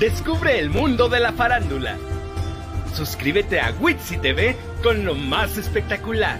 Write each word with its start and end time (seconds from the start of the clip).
Descubre 0.00 0.58
el 0.58 0.70
mundo 0.70 1.10
de 1.10 1.20
la 1.20 1.34
farándula. 1.34 1.98
Suscríbete 2.94 3.60
a 3.60 3.70
Witsi 3.78 4.16
TV 4.16 4.56
con 4.82 5.04
lo 5.04 5.14
más 5.14 5.58
espectacular. 5.58 6.38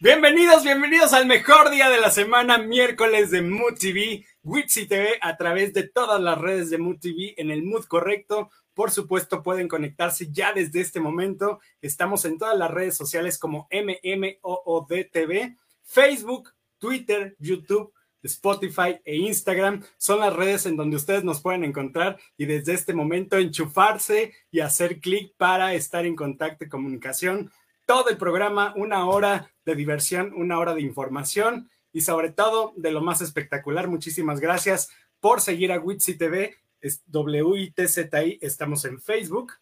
Bienvenidos, 0.00 0.64
bienvenidos 0.64 1.12
al 1.12 1.26
mejor 1.26 1.68
día 1.68 1.90
de 1.90 2.00
la 2.00 2.10
semana, 2.10 2.56
miércoles 2.56 3.30
de 3.30 3.42
Mood 3.42 3.74
TV, 3.78 4.24
Witsi 4.42 4.86
TV 4.88 5.18
a 5.20 5.36
través 5.36 5.74
de 5.74 5.82
todas 5.86 6.22
las 6.22 6.38
redes 6.38 6.70
de 6.70 6.78
Mood 6.78 7.00
TV 7.00 7.34
en 7.36 7.50
el 7.50 7.64
mood 7.64 7.84
correcto. 7.84 8.48
Por 8.72 8.90
supuesto, 8.90 9.42
pueden 9.42 9.68
conectarse 9.68 10.32
ya 10.32 10.54
desde 10.54 10.80
este 10.80 11.00
momento. 11.00 11.60
Estamos 11.82 12.24
en 12.24 12.38
todas 12.38 12.56
las 12.56 12.70
redes 12.70 12.96
sociales 12.96 13.38
como 13.38 13.68
MMOODTV, 13.70 15.54
Facebook, 15.82 16.54
Twitter, 16.78 17.36
YouTube, 17.38 17.92
Spotify 18.22 19.00
e 19.04 19.16
Instagram. 19.16 19.84
Son 19.96 20.20
las 20.20 20.34
redes 20.34 20.66
en 20.66 20.76
donde 20.76 20.96
ustedes 20.96 21.24
nos 21.24 21.40
pueden 21.40 21.64
encontrar 21.64 22.18
y 22.36 22.46
desde 22.46 22.74
este 22.74 22.94
momento 22.94 23.38
enchufarse 23.38 24.32
y 24.50 24.60
hacer 24.60 25.00
clic 25.00 25.34
para 25.36 25.74
estar 25.74 26.06
en 26.06 26.16
contacto 26.16 26.64
y 26.64 26.68
comunicación. 26.68 27.50
Todo 27.86 28.10
el 28.10 28.18
programa, 28.18 28.74
una 28.76 29.06
hora 29.06 29.50
de 29.64 29.74
diversión, 29.74 30.32
una 30.34 30.58
hora 30.58 30.74
de 30.74 30.82
información 30.82 31.70
y 31.92 32.02
sobre 32.02 32.30
todo 32.30 32.72
de 32.76 32.90
lo 32.90 33.00
más 33.00 33.20
espectacular. 33.20 33.88
Muchísimas 33.88 34.40
gracias 34.40 34.90
por 35.20 35.40
seguir 35.40 35.72
a 35.72 35.80
Witsi 35.80 36.16
TV, 36.16 36.56
es 36.80 37.02
WITZI, 37.12 38.38
estamos 38.40 38.84
en 38.84 39.00
Facebook, 39.00 39.54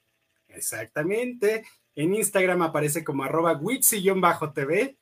exactamente, 0.49 1.65
en 1.95 2.15
Instagram 2.15 2.61
aparece 2.61 3.03
como 3.03 3.25
arroba 3.25 3.59
Witsi-TV, 3.59 4.99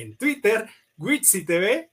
en 0.00 0.16
Twitter, 0.16 0.68
Witsi 0.98 1.44
TV, 1.44 1.90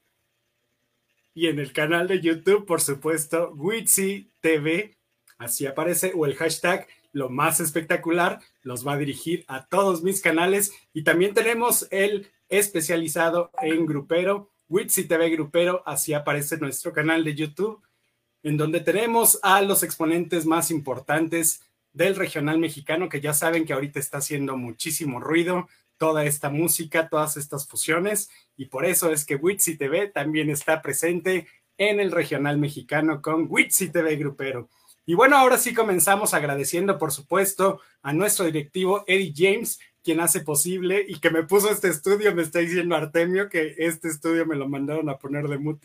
y 1.34 1.48
en 1.48 1.60
el 1.60 1.74
canal 1.74 2.08
de 2.08 2.20
YouTube, 2.20 2.66
por 2.66 2.82
supuesto, 2.82 3.54
Witsi 3.56 4.30
TV, 4.40 4.98
así 5.38 5.66
aparece, 5.66 6.12
o 6.16 6.26
el 6.26 6.36
hashtag 6.36 6.88
lo 7.12 7.30
más 7.30 7.60
espectacular, 7.60 8.40
los 8.62 8.86
va 8.86 8.94
a 8.94 8.98
dirigir 8.98 9.46
a 9.48 9.66
todos 9.66 10.04
mis 10.04 10.22
canales. 10.22 10.74
Y 10.94 11.04
también 11.04 11.34
tenemos 11.34 11.88
el 11.92 12.32
especializado 12.50 13.52
en 13.62 13.86
grupero, 13.86 14.50
Witsi 14.70 15.06
TV 15.06 15.30
Grupero, 15.30 15.84
así 15.86 16.14
aparece 16.14 16.58
nuestro 16.58 16.94
canal 16.94 17.24
de 17.24 17.36
YouTube, 17.36 17.82
en 18.42 18.58
donde 18.58 18.80
tenemos 18.80 19.40
a 19.44 19.62
los 19.62 19.84
exponentes 19.84 20.46
más 20.46 20.72
importantes 20.72 21.62
del 21.94 22.16
regional 22.16 22.58
mexicano, 22.58 23.10
que 23.10 23.22
ya 23.22 23.34
saben 23.34 23.66
que 23.66 23.74
ahorita 23.74 24.00
está 24.00 24.18
haciendo 24.18 24.58
muchísimo 24.58 25.20
ruido 25.20 25.68
toda 26.04 26.26
esta 26.26 26.50
música, 26.50 27.08
todas 27.08 27.38
estas 27.38 27.66
fusiones, 27.66 28.30
y 28.58 28.66
por 28.66 28.84
eso 28.84 29.10
es 29.10 29.24
que 29.24 29.38
Witsi 29.38 29.78
TV 29.78 30.10
también 30.10 30.50
está 30.50 30.82
presente 30.82 31.48
en 31.78 32.02
el 32.02 32.12
regional 32.12 32.58
mexicano 32.58 33.22
con 33.22 33.48
Witsi 33.50 33.88
TV 33.88 34.18
Grupero. 34.18 34.68
Y 35.06 35.14
bueno, 35.14 35.38
ahora 35.38 35.58
sí 35.58 35.74
comenzamos 35.74 36.34
agradeciendo, 36.34 36.98
por 36.98 37.14
supuesto, 37.14 37.80
a 38.02 38.12
nuestro 38.12 38.44
directivo 38.44 39.06
Eddie 39.08 39.34
James, 39.34 39.80
quien 40.04 40.20
hace 40.20 40.42
posible 40.42 41.06
y 41.08 41.22
que 41.22 41.30
me 41.30 41.44
puso 41.44 41.72
este 41.72 41.88
estudio. 41.88 42.36
Me 42.36 42.42
está 42.42 42.60
diciendo 42.60 42.98
Artemio 42.98 43.48
que 43.48 43.74
este 43.78 44.10
estudio 44.10 44.46
me 44.46 44.58
lo 44.58 44.68
mandaron 44.68 45.08
a 45.08 45.18
poner 45.18 45.48
de 45.48 45.58
Mood 45.58 45.80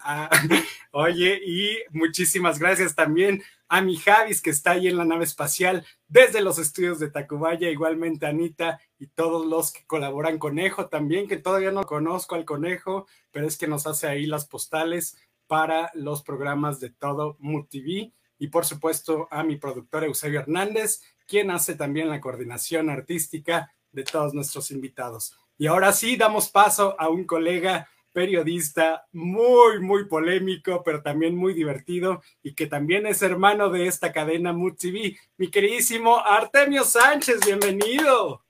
Ah, 0.00 0.30
oye, 0.92 1.40
y 1.44 1.78
muchísimas 1.90 2.58
gracias 2.58 2.94
también 2.94 3.42
a 3.68 3.80
mi 3.80 3.96
Javis 3.96 4.40
que 4.40 4.50
está 4.50 4.72
ahí 4.72 4.86
en 4.88 4.96
la 4.96 5.04
nave 5.04 5.24
espacial 5.24 5.84
desde 6.06 6.40
los 6.40 6.58
estudios 6.58 7.00
de 7.00 7.10
Tacubaya, 7.10 7.70
igualmente 7.70 8.26
Anita 8.26 8.80
y 8.98 9.08
todos 9.08 9.46
los 9.46 9.72
que 9.72 9.84
colaboran 9.86 10.38
Conejo 10.38 10.88
también, 10.88 11.26
que 11.26 11.38
todavía 11.38 11.72
no 11.72 11.82
conozco 11.84 12.36
al 12.36 12.44
Conejo, 12.44 13.06
pero 13.32 13.46
es 13.46 13.56
que 13.56 13.66
nos 13.66 13.86
hace 13.86 14.06
ahí 14.06 14.26
las 14.26 14.46
postales 14.46 15.16
para 15.46 15.90
los 15.94 16.22
programas 16.22 16.78
de 16.80 16.90
todo 16.90 17.36
MUTV 17.40 18.12
y 18.38 18.48
por 18.48 18.64
supuesto 18.64 19.28
a 19.30 19.42
mi 19.42 19.56
productor 19.56 20.04
Eusebio 20.04 20.40
Hernández, 20.40 21.02
quien 21.26 21.50
hace 21.50 21.74
también 21.74 22.08
la 22.08 22.20
coordinación 22.20 22.90
artística 22.90 23.72
de 23.90 24.04
todos 24.04 24.34
nuestros 24.34 24.70
invitados. 24.70 25.36
Y 25.56 25.66
ahora 25.66 25.92
sí, 25.92 26.16
damos 26.16 26.50
paso 26.50 26.96
a 26.98 27.08
un 27.08 27.24
colega 27.24 27.88
periodista 28.14 29.04
muy, 29.12 29.80
muy 29.80 30.06
polémico, 30.06 30.82
pero 30.84 31.02
también 31.02 31.36
muy 31.36 31.52
divertido 31.52 32.22
y 32.42 32.54
que 32.54 32.66
también 32.66 33.06
es 33.06 33.20
hermano 33.22 33.68
de 33.68 33.88
esta 33.88 34.12
cadena 34.12 34.52
MUTV, 34.52 35.16
mi 35.36 35.50
queridísimo 35.50 36.16
Artemio 36.24 36.84
Sánchez, 36.84 37.40
bienvenido. 37.44 38.42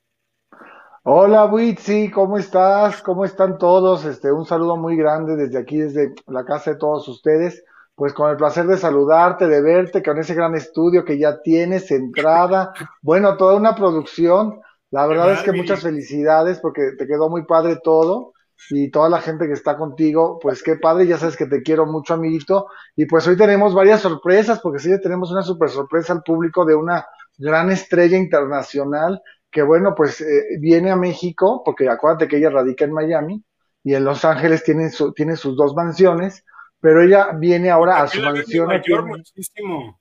Hola 1.02 1.46
Witsi, 1.46 2.10
¿cómo 2.10 2.38
estás? 2.38 3.02
¿Cómo 3.02 3.24
están 3.24 3.58
todos? 3.58 4.04
Este, 4.04 4.30
un 4.30 4.44
saludo 4.44 4.76
muy 4.76 4.96
grande 4.96 5.34
desde 5.34 5.58
aquí, 5.58 5.78
desde 5.78 6.14
la 6.26 6.44
casa 6.44 6.72
de 6.72 6.76
todos 6.76 7.08
ustedes. 7.08 7.64
Pues 7.94 8.12
con 8.12 8.30
el 8.30 8.36
placer 8.36 8.66
de 8.66 8.76
saludarte, 8.76 9.46
de 9.46 9.62
verte, 9.62 10.02
con 10.02 10.18
ese 10.18 10.34
gran 10.34 10.54
estudio 10.56 11.04
que 11.04 11.16
ya 11.16 11.40
tienes, 11.42 11.90
entrada, 11.90 12.72
bueno, 13.02 13.36
toda 13.36 13.56
una 13.56 13.74
producción. 13.74 14.60
La 14.90 15.06
verdad 15.06 15.32
es 15.32 15.42
que 15.42 15.52
muchas 15.52 15.80
felicidades 15.80 16.60
porque 16.60 16.92
te 16.98 17.06
quedó 17.06 17.30
muy 17.30 17.44
padre 17.46 17.78
todo 17.82 18.33
y 18.70 18.90
toda 18.90 19.08
la 19.08 19.20
gente 19.20 19.46
que 19.46 19.52
está 19.52 19.76
contigo, 19.76 20.38
pues 20.40 20.62
qué 20.62 20.76
padre, 20.76 21.06
ya 21.06 21.18
sabes 21.18 21.36
que 21.36 21.46
te 21.46 21.62
quiero 21.62 21.86
mucho, 21.86 22.14
amiguito. 22.14 22.68
Y 22.96 23.06
pues 23.06 23.26
hoy 23.26 23.36
tenemos 23.36 23.74
varias 23.74 24.00
sorpresas, 24.00 24.60
porque 24.60 24.78
sí 24.78 24.90
tenemos 25.00 25.30
una 25.30 25.42
super 25.42 25.68
sorpresa 25.68 26.12
al 26.12 26.22
público 26.22 26.64
de 26.64 26.74
una 26.74 27.06
gran 27.38 27.70
estrella 27.70 28.16
internacional 28.16 29.20
que 29.54 29.62
bueno, 29.62 29.94
pues 29.94 30.20
eh, 30.20 30.58
viene 30.58 30.90
a 30.90 30.96
México, 30.96 31.62
porque 31.64 31.88
acuérdate 31.88 32.26
que 32.26 32.38
ella 32.38 32.50
radica 32.50 32.84
en 32.84 32.92
Miami 32.92 33.44
y 33.84 33.94
en 33.94 34.04
Los 34.04 34.24
Ángeles 34.24 34.64
tiene, 34.64 34.90
su, 34.90 35.12
tiene 35.12 35.36
sus 35.36 35.56
dos 35.56 35.76
mansiones, 35.76 36.44
pero 36.80 37.00
ella 37.00 37.30
viene 37.38 37.70
ahora 37.70 38.02
a 38.02 38.08
su 38.08 38.20
mansión. 38.20 38.72
En 38.72 38.78
Nueva 38.78 38.84
York 38.84 39.06
muchísimo. 39.06 40.00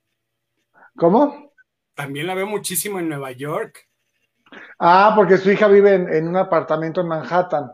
¿Cómo? 0.98 1.52
También 1.94 2.26
la 2.26 2.34
veo 2.34 2.48
muchísimo 2.48 2.98
en 2.98 3.10
Nueva 3.10 3.32
York. 3.32 3.88
Ah, 4.80 5.14
porque 5.16 5.38
su 5.38 5.52
hija 5.52 5.68
vive 5.68 5.94
en, 5.94 6.12
en 6.12 6.28
un 6.28 6.38
apartamento 6.38 7.02
en 7.02 7.10
Manhattan. 7.10 7.74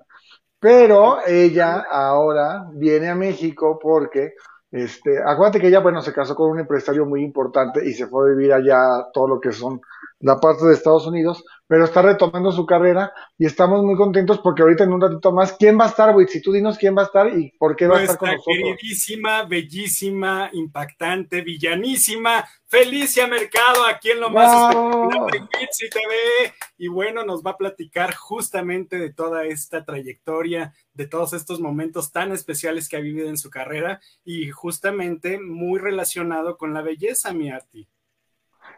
Pero 0.60 1.26
ella 1.26 1.86
ahora 1.90 2.66
viene 2.74 3.10
a 3.10 3.16
México 3.16 3.80
porque, 3.82 4.34
este, 4.72 5.18
acuérdate 5.26 5.60
que 5.62 5.68
ella, 5.68 5.80
bueno, 5.80 6.02
se 6.02 6.14
casó 6.14 6.36
con 6.36 6.52
un 6.52 6.60
empresario 6.60 7.06
muy 7.06 7.24
importante 7.24 7.86
y 7.88 7.94
se 7.94 8.08
fue 8.08 8.26
a 8.26 8.36
vivir 8.36 8.52
allá 8.54 9.08
todo 9.14 9.28
lo 9.28 9.40
que 9.40 9.54
son 9.54 9.80
la 10.20 10.40
parte 10.40 10.66
de 10.66 10.74
Estados 10.74 11.08
Unidos, 11.08 11.44
pero 11.68 11.86
está 11.86 12.02
retomando 12.02 12.52
su 12.52 12.66
carrera 12.66 13.14
y 13.38 13.46
estamos 13.46 13.84
muy 13.84 13.96
contentos 13.96 14.40
porque 14.40 14.64
ahorita 14.64 14.84
en 14.84 14.94
un 14.94 15.02
ratito 15.02 15.32
más, 15.32 15.54
¿quién 15.54 15.80
va 15.80 15.86
a 15.86 15.90
estar, 15.90 16.14
Si 16.28 16.42
Tú 16.42 16.52
dinos 16.52 16.78
quién 16.78 16.96
va 16.98 17.04
a 17.04 17.06
estar 17.06 17.28
y 17.38 17.52
por 17.58 17.76
qué 17.76 17.88
va 17.88 18.00
a 18.00 18.04
estar 18.04 18.18
con 18.18 18.30
nosotros. 18.32 18.56
queridísima, 18.58 19.44
bellísima, 19.44 20.50
impactante, 20.52 21.42
villanísima, 21.42 22.44
Felicia 22.66 23.28
Mercado, 23.28 23.86
aquí 23.86 24.12
en 24.12 24.20
lo 24.20 24.30
más 24.30 24.76
espectacular 24.76 25.32
de 25.32 25.90
TV. 25.90 26.54
Y 26.78 26.88
bueno, 26.88 27.24
nos 27.24 27.44
va 27.44 27.52
a 27.52 27.58
platicar 27.58 28.16
justamente 28.16 28.98
de 28.98 29.14
toda 29.14 29.46
esta 29.46 29.86
trayectoria, 29.86 30.74
de 30.94 31.08
todos 31.08 31.34
estos 31.34 31.60
momentos 31.60 32.12
tan 32.12 32.32
especiales 32.32 32.90
que 32.90 32.98
ha 32.98 33.02
vivido 33.02 33.30
en 33.30 33.38
su 33.38 33.50
carrera 33.50 34.02
y 34.24 34.50
justamente 34.50 35.40
muy 35.40 35.80
relacionado 35.80 36.58
con 36.58 36.74
la 36.74 36.82
belleza, 36.82 37.34
mi 37.34 37.50
Arti. 37.50 37.88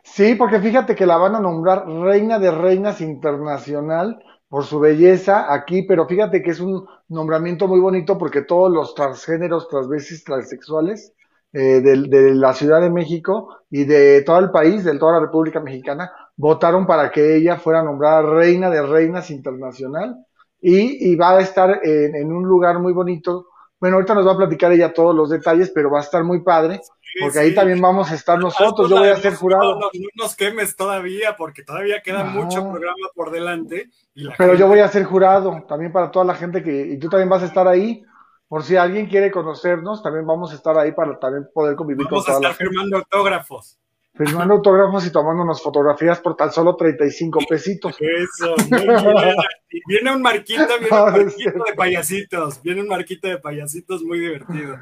Sí, 0.04 0.36
porque 0.36 0.60
fíjate 0.60 0.96
que 0.96 1.06
la 1.06 1.18
van 1.18 1.36
a 1.36 1.40
nombrar 1.40 1.88
reina 1.88 2.40
de 2.40 2.52
reinas 2.52 3.02
internacional 3.02 4.20
por 4.50 4.66
su 4.66 4.80
belleza 4.80 5.54
aquí, 5.54 5.84
pero 5.84 6.08
fíjate 6.08 6.42
que 6.42 6.52
es 6.52 6.60
un 6.60 6.86
nombramiento 7.08 7.68
muy 7.68 7.80
bonito 7.80 8.18
porque 8.18 8.42
todos 8.42 8.72
los 8.72 8.96
transgéneros, 8.96 9.70
transvesis, 9.70 10.24
transexuales 10.24 11.14
eh, 11.54 11.82
de, 11.82 12.08
de, 12.08 12.36
la 12.36 12.54
Ciudad 12.54 12.82
de 12.82 12.90
México 12.90 13.58
y 13.70 13.86
de 13.86 14.24
todo 14.24 14.40
el 14.40 14.52
país, 14.52 14.84
de 14.84 14.98
toda 14.98 15.14
la 15.14 15.20
República 15.22 15.60
Mexicana, 15.60 16.12
votaron 16.36 16.86
para 16.88 17.12
que 17.12 17.36
ella 17.38 17.58
fuera 17.58 17.84
nombrada 17.84 18.24
reina 18.24 18.70
de 18.70 18.82
reinas 18.82 19.30
internacional 19.30 20.16
y, 20.60 21.12
y 21.12 21.16
va 21.16 21.38
a 21.38 21.42
estar 21.42 21.80
en, 21.84 22.16
en 22.16 22.32
un 22.32 22.44
lugar 22.44 22.80
muy 22.80 22.94
bonito. 22.94 23.48
Bueno, 23.80 23.96
ahorita 23.96 24.14
nos 24.16 24.28
va 24.28 24.34
a 24.34 24.38
platicar 24.38 24.72
ella 24.72 24.94
todos 24.94 25.16
los 25.16 25.30
detalles, 25.30 25.72
pero 25.74 25.90
va 25.92 26.00
a 26.00 26.04
estar 26.04 26.24
muy 26.24 26.42
padre, 26.44 26.82
porque 27.20 27.40
ahí 27.40 27.56
también 27.56 27.82
vamos 27.82 28.12
a 28.12 28.16
estar 28.16 28.40
nosotros. 28.40 28.90
Yo 28.90 28.98
voy 28.98 29.10
a 29.10 29.18
ser 29.18 29.36
jurado. 29.36 29.80
No, 29.80 29.90
nos 30.16 30.36
quemes 30.36 30.76
todavía, 30.76 31.36
porque 31.36 31.64
todavía 31.64 32.02
queda 32.02 32.24
mucho 32.24 32.62
programa 32.70 33.08
por 33.14 33.32
delante. 33.32 33.90
pero 34.38 34.56
yo 34.56 34.68
voy 34.68 34.80
a 34.80 34.88
ser 34.88 35.04
jurado 35.04 35.66
también 35.68 35.92
para 35.92 36.12
toda 36.12 36.26
la 36.26 36.36
gente 36.36 36.64
que. 36.64 36.88
Y 36.88 37.00
tú 37.00 37.10
también 37.10 37.30
vas 37.30 37.44
a 37.44 37.48
estar 37.48 37.68
ahí. 37.68 38.04
Por 38.48 38.64
si 38.64 38.76
alguien 38.76 39.08
quiere 39.08 39.32
conocernos, 39.32 40.04
también 40.04 40.28
vamos 40.28 40.52
a 40.52 40.56
estar 40.56 40.78
ahí 40.78 40.92
para 40.92 41.18
también 41.18 41.48
poder 41.54 41.76
convivir 41.76 42.06
con 42.08 42.24
toda 42.24 42.40
la 42.42 42.50
gente. 42.50 42.66
firmando 42.66 42.98
autógrafos 42.98 43.80
firmando 44.14 44.56
autógrafos 44.56 45.06
y 45.06 45.12
tomándonos 45.12 45.62
fotografías 45.62 46.20
por 46.20 46.36
tan 46.36 46.52
solo 46.52 46.76
35 46.76 47.40
pesitos. 47.48 47.96
Eso, 48.00 48.56
Viene 49.88 50.14
un 50.14 50.22
marquito, 50.22 50.68
viene 50.80 50.96
un 50.96 51.12
marquito 51.12 51.64
de 51.66 51.74
payasitos, 51.76 52.62
viene 52.62 52.82
un 52.82 52.88
marquito 52.88 53.28
de 53.28 53.38
payasitos 53.38 54.04
muy 54.04 54.20
divertido. 54.20 54.78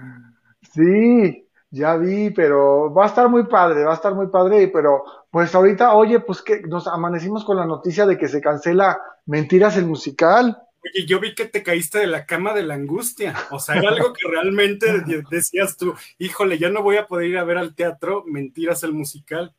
Sí, 0.74 1.48
ya 1.72 1.96
vi, 1.98 2.32
pero 2.32 2.94
va 2.94 3.04
a 3.04 3.08
estar 3.08 3.30
muy 3.30 3.46
padre, 3.46 3.84
va 3.84 3.92
a 3.92 3.96
estar 3.96 4.16
muy 4.16 4.28
padre, 4.28 4.68
pero 4.70 5.04
pues 5.30 5.54
ahorita, 5.54 5.94
oye, 5.94 6.20
pues 6.20 6.42
que 6.42 6.62
nos 6.62 6.88
amanecimos 6.88 7.44
con 7.46 7.58
la 7.58 7.66
noticia 7.66 8.06
de 8.06 8.18
que 8.18 8.28
se 8.28 8.42
cancela 8.42 9.00
Mentiras 9.26 9.78
el 9.78 9.86
musical. 9.86 10.58
Oye, 10.84 11.06
yo 11.06 11.20
vi 11.20 11.36
que 11.36 11.46
te 11.46 11.62
caíste 11.62 12.00
de 12.00 12.08
la 12.08 12.26
cama 12.26 12.54
de 12.54 12.64
la 12.64 12.74
angustia. 12.74 13.36
O 13.52 13.60
sea, 13.60 13.76
era 13.76 13.90
algo 13.90 14.12
que 14.14 14.28
realmente 14.28 14.88
decías 15.30 15.78
tú, 15.78 15.94
híjole, 16.18 16.58
ya 16.58 16.70
no 16.70 16.82
voy 16.82 16.98
a 16.98 17.06
poder 17.06 17.28
ir 17.28 17.38
a 17.38 17.44
ver 17.44 17.58
al 17.60 17.76
teatro 17.76 18.24
Mentiras 18.26 18.84
el 18.84 18.94
musical. 18.94 19.54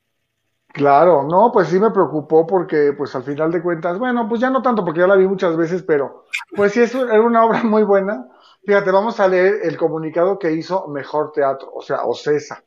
Claro, 0.73 1.25
no, 1.25 1.51
pues 1.53 1.69
sí 1.69 1.79
me 1.79 1.91
preocupó 1.91 2.47
porque, 2.47 2.93
pues 2.97 3.15
al 3.15 3.25
final 3.25 3.51
de 3.51 3.63
cuentas, 3.63 3.99
bueno, 3.99 4.29
pues 4.29 4.41
ya 4.41 4.51
no 4.51 4.63
tanto 4.63 4.85
porque 4.85 5.01
ya 5.01 5.07
la 5.07 5.17
vi 5.17 5.27
muchas 5.27 5.57
veces, 5.57 5.83
pero 5.83 6.27
pues 6.55 6.73
sí, 6.73 6.81
eso 6.81 7.09
era 7.09 7.21
una 7.21 7.45
obra 7.45 7.63
muy 7.63 7.83
buena. 7.83 8.27
Fíjate, 8.65 8.91
vamos 8.91 9.19
a 9.21 9.29
leer 9.29 9.61
el 9.63 9.77
comunicado 9.77 10.39
que 10.39 10.53
hizo 10.53 10.87
Mejor 10.89 11.33
Teatro, 11.33 11.71
o 11.73 11.83
sea, 11.83 12.05
OCESA. 12.05 12.63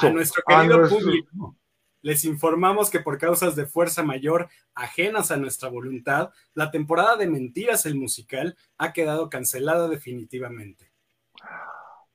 a 0.00 0.10
nuestro 0.10 0.42
querido 0.46 0.88
público, 0.88 1.56
les 2.02 2.24
informamos 2.24 2.90
que 2.90 3.00
por 3.00 3.18
causas 3.18 3.54
de 3.54 3.66
fuerza 3.66 4.02
mayor 4.02 4.48
ajenas 4.74 5.30
a 5.30 5.36
nuestra 5.36 5.68
voluntad, 5.68 6.30
la 6.54 6.70
temporada 6.70 7.16
de 7.16 7.28
Mentiras 7.28 7.86
el 7.86 7.94
musical 7.94 8.56
ha 8.76 8.92
quedado 8.92 9.30
cancelada 9.30 9.88
definitivamente. 9.88 10.90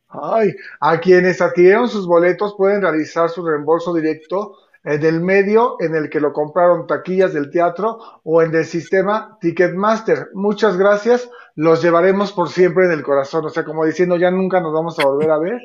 Ay, 0.09 0.53
a 0.79 0.99
quienes 0.99 1.41
adquirieron 1.41 1.89
sus 1.89 2.05
boletos 2.05 2.55
pueden 2.55 2.81
realizar 2.81 3.29
su 3.29 3.45
reembolso 3.45 3.93
directo 3.93 4.57
en 4.87 5.03
el 5.03 5.19
medio 5.19 5.75
en 5.81 5.95
el 5.95 6.09
que 6.09 6.21
lo 6.21 6.31
compraron 6.31 6.87
taquillas 6.87 7.33
del 7.33 7.51
teatro 7.51 7.99
o 8.23 8.41
en 8.41 8.55
el 8.55 8.63
sistema 8.63 9.37
Ticketmaster. 9.41 10.29
Muchas 10.33 10.77
gracias, 10.77 11.29
los 11.55 11.83
llevaremos 11.83 12.31
por 12.31 12.47
siempre 12.47 12.85
en 12.85 12.91
el 12.91 13.03
corazón. 13.03 13.43
O 13.45 13.49
sea, 13.49 13.65
como 13.65 13.83
diciendo, 13.83 14.15
ya 14.15 14.31
nunca 14.31 14.61
nos 14.61 14.71
vamos 14.71 14.97
a 14.97 15.05
volver 15.05 15.31
a 15.31 15.39
ver. 15.39 15.59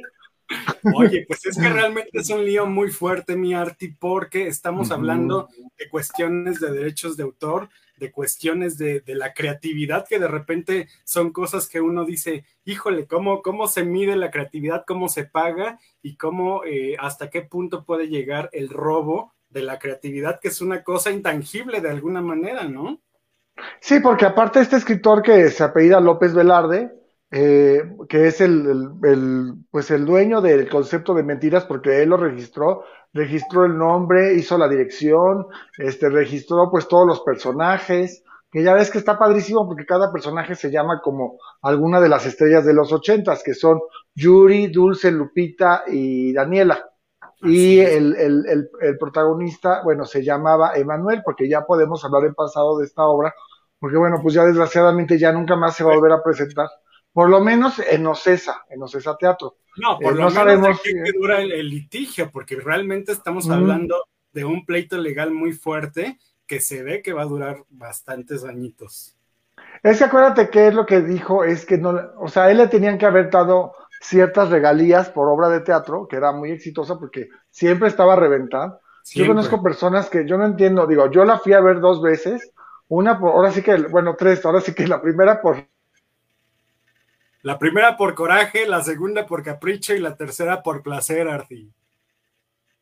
Oye, 0.96 1.24
pues 1.28 1.46
es 1.46 1.56
que 1.56 1.68
realmente 1.72 2.10
es 2.14 2.30
un 2.30 2.44
lío 2.44 2.66
muy 2.66 2.90
fuerte, 2.90 3.36
mi 3.36 3.54
Arti, 3.54 3.92
porque 3.92 4.48
estamos 4.48 4.90
hablando 4.90 5.48
de 5.78 5.88
cuestiones 5.88 6.58
de 6.58 6.72
derechos 6.72 7.16
de 7.16 7.22
autor, 7.22 7.68
de 8.02 8.10
cuestiones 8.10 8.76
de, 8.78 9.00
la 9.06 9.32
creatividad, 9.32 10.04
que 10.08 10.18
de 10.18 10.26
repente 10.26 10.88
son 11.04 11.32
cosas 11.32 11.68
que 11.68 11.80
uno 11.80 12.04
dice, 12.04 12.44
híjole, 12.64 13.06
¿cómo, 13.06 13.42
cómo 13.42 13.68
se 13.68 13.84
mide 13.84 14.16
la 14.16 14.32
creatividad, 14.32 14.82
cómo 14.84 15.08
se 15.08 15.24
paga 15.24 15.78
y 16.02 16.16
cómo, 16.16 16.64
eh, 16.64 16.96
hasta 16.98 17.30
qué 17.30 17.42
punto 17.42 17.84
puede 17.84 18.08
llegar 18.08 18.50
el 18.52 18.68
robo 18.70 19.32
de 19.50 19.62
la 19.62 19.78
creatividad, 19.78 20.40
que 20.40 20.48
es 20.48 20.60
una 20.60 20.82
cosa 20.82 21.12
intangible 21.12 21.80
de 21.80 21.90
alguna 21.90 22.20
manera, 22.20 22.64
¿no? 22.64 23.00
Sí, 23.80 24.00
porque 24.00 24.26
aparte 24.26 24.58
este 24.60 24.76
escritor 24.76 25.22
que 25.22 25.48
se 25.50 25.62
apellida 25.62 26.00
López 26.00 26.34
Velarde, 26.34 26.90
eh, 27.34 27.96
que 28.10 28.26
es 28.26 28.42
el, 28.42 28.90
pues 29.70 29.90
el 29.90 30.04
dueño 30.04 30.42
del 30.42 30.68
concepto 30.68 31.14
de 31.14 31.22
mentiras, 31.22 31.64
porque 31.64 32.02
él 32.02 32.10
lo 32.10 32.18
registró, 32.18 32.84
registró 33.14 33.64
el 33.64 33.78
nombre, 33.78 34.34
hizo 34.34 34.58
la 34.58 34.68
dirección, 34.68 35.46
este, 35.78 36.10
registró 36.10 36.70
pues 36.70 36.86
todos 36.88 37.06
los 37.06 37.20
personajes, 37.20 38.22
que 38.50 38.62
ya 38.62 38.74
ves 38.74 38.90
que 38.90 38.98
está 38.98 39.18
padrísimo 39.18 39.66
porque 39.66 39.86
cada 39.86 40.12
personaje 40.12 40.54
se 40.54 40.70
llama 40.70 41.00
como 41.02 41.38
alguna 41.62 42.02
de 42.02 42.10
las 42.10 42.26
estrellas 42.26 42.66
de 42.66 42.74
los 42.74 42.92
ochentas, 42.92 43.42
que 43.42 43.54
son 43.54 43.80
Yuri, 44.14 44.66
Dulce, 44.66 45.10
Lupita 45.10 45.84
y 45.86 46.34
Daniela. 46.34 46.86
y 47.40 47.78
el, 47.80 48.14
el, 48.14 48.68
el, 48.80 48.98
protagonista, 48.98 49.80
bueno, 49.82 50.04
se 50.04 50.22
llamaba 50.22 50.74
Emanuel, 50.74 51.22
porque 51.24 51.48
ya 51.48 51.62
podemos 51.62 52.04
hablar 52.04 52.26
en 52.26 52.34
pasado 52.34 52.78
de 52.78 52.84
esta 52.84 53.04
obra, 53.04 53.34
porque 53.80 53.96
bueno, 53.96 54.18
pues 54.22 54.34
ya 54.34 54.44
desgraciadamente 54.44 55.18
ya 55.18 55.32
nunca 55.32 55.56
más 55.56 55.74
se 55.74 55.82
va 55.82 55.92
a 55.92 55.96
volver 55.96 56.12
a 56.12 56.22
presentar, 56.22 56.68
por 57.12 57.28
lo 57.28 57.40
menos 57.40 57.78
en 57.78 58.06
Ocesa, 58.06 58.64
en 58.68 58.82
Ocesa 58.82 59.16
Teatro. 59.16 59.56
No, 59.76 59.98
por 59.98 60.12
eh, 60.12 60.16
lo 60.16 60.16
menos 60.16 60.34
sabemos 60.34 60.80
que 60.82 61.12
dura 61.18 61.40
el, 61.40 61.68
litigio, 61.68 62.30
porque 62.30 62.56
realmente 62.56 63.12
estamos 63.12 63.48
hablando 63.50 64.06
de 64.32 64.44
un 64.44 64.64
pleito 64.64 64.96
legal 64.98 65.30
muy 65.32 65.52
fuerte 65.52 66.18
que 66.46 66.60
se 66.60 66.82
ve 66.82 67.02
que 67.02 67.12
va 67.12 67.22
a 67.22 67.26
durar 67.26 67.64
bastantes 67.70 68.44
añitos. 68.44 69.16
Es 69.82 69.98
que 69.98 70.04
acuérdate 70.04 70.50
que 70.50 70.68
es 70.68 70.74
lo 70.74 70.86
que 70.86 71.00
dijo, 71.00 71.44
es 71.44 71.66
que 71.66 71.78
no, 71.78 71.98
o 72.18 72.28
sea, 72.28 72.50
él 72.50 72.58
le 72.58 72.68
tenían 72.68 72.98
que 72.98 73.06
haber 73.06 73.30
dado 73.30 73.72
ciertas 74.00 74.50
regalías 74.50 75.10
por 75.10 75.28
obra 75.28 75.48
de 75.48 75.60
teatro, 75.60 76.06
que 76.08 76.16
era 76.16 76.32
muy 76.32 76.50
exitosa 76.50 76.98
porque 76.98 77.28
siempre 77.50 77.88
estaba 77.88 78.14
a 78.14 78.16
reventar. 78.16 78.78
Yo 79.14 79.26
conozco 79.26 79.62
personas 79.62 80.08
que 80.08 80.26
yo 80.26 80.38
no 80.38 80.46
entiendo, 80.46 80.86
digo, 80.86 81.10
yo 81.10 81.24
la 81.24 81.38
fui 81.38 81.52
a 81.52 81.60
ver 81.60 81.80
dos 81.80 82.00
veces, 82.00 82.52
una 82.88 83.18
por, 83.18 83.30
ahora 83.30 83.50
sí 83.50 83.62
que, 83.62 83.76
bueno, 83.88 84.14
tres, 84.16 84.44
ahora 84.44 84.60
sí 84.60 84.74
que 84.74 84.86
la 84.86 85.02
primera 85.02 85.40
por 85.40 85.66
la 87.42 87.58
primera 87.58 87.96
por 87.96 88.14
coraje, 88.14 88.66
la 88.68 88.84
segunda 88.84 89.26
por 89.26 89.42
capricho 89.42 89.94
y 89.94 89.98
la 89.98 90.16
tercera 90.16 90.62
por 90.62 90.82
placer, 90.82 91.28
Arti. 91.28 91.72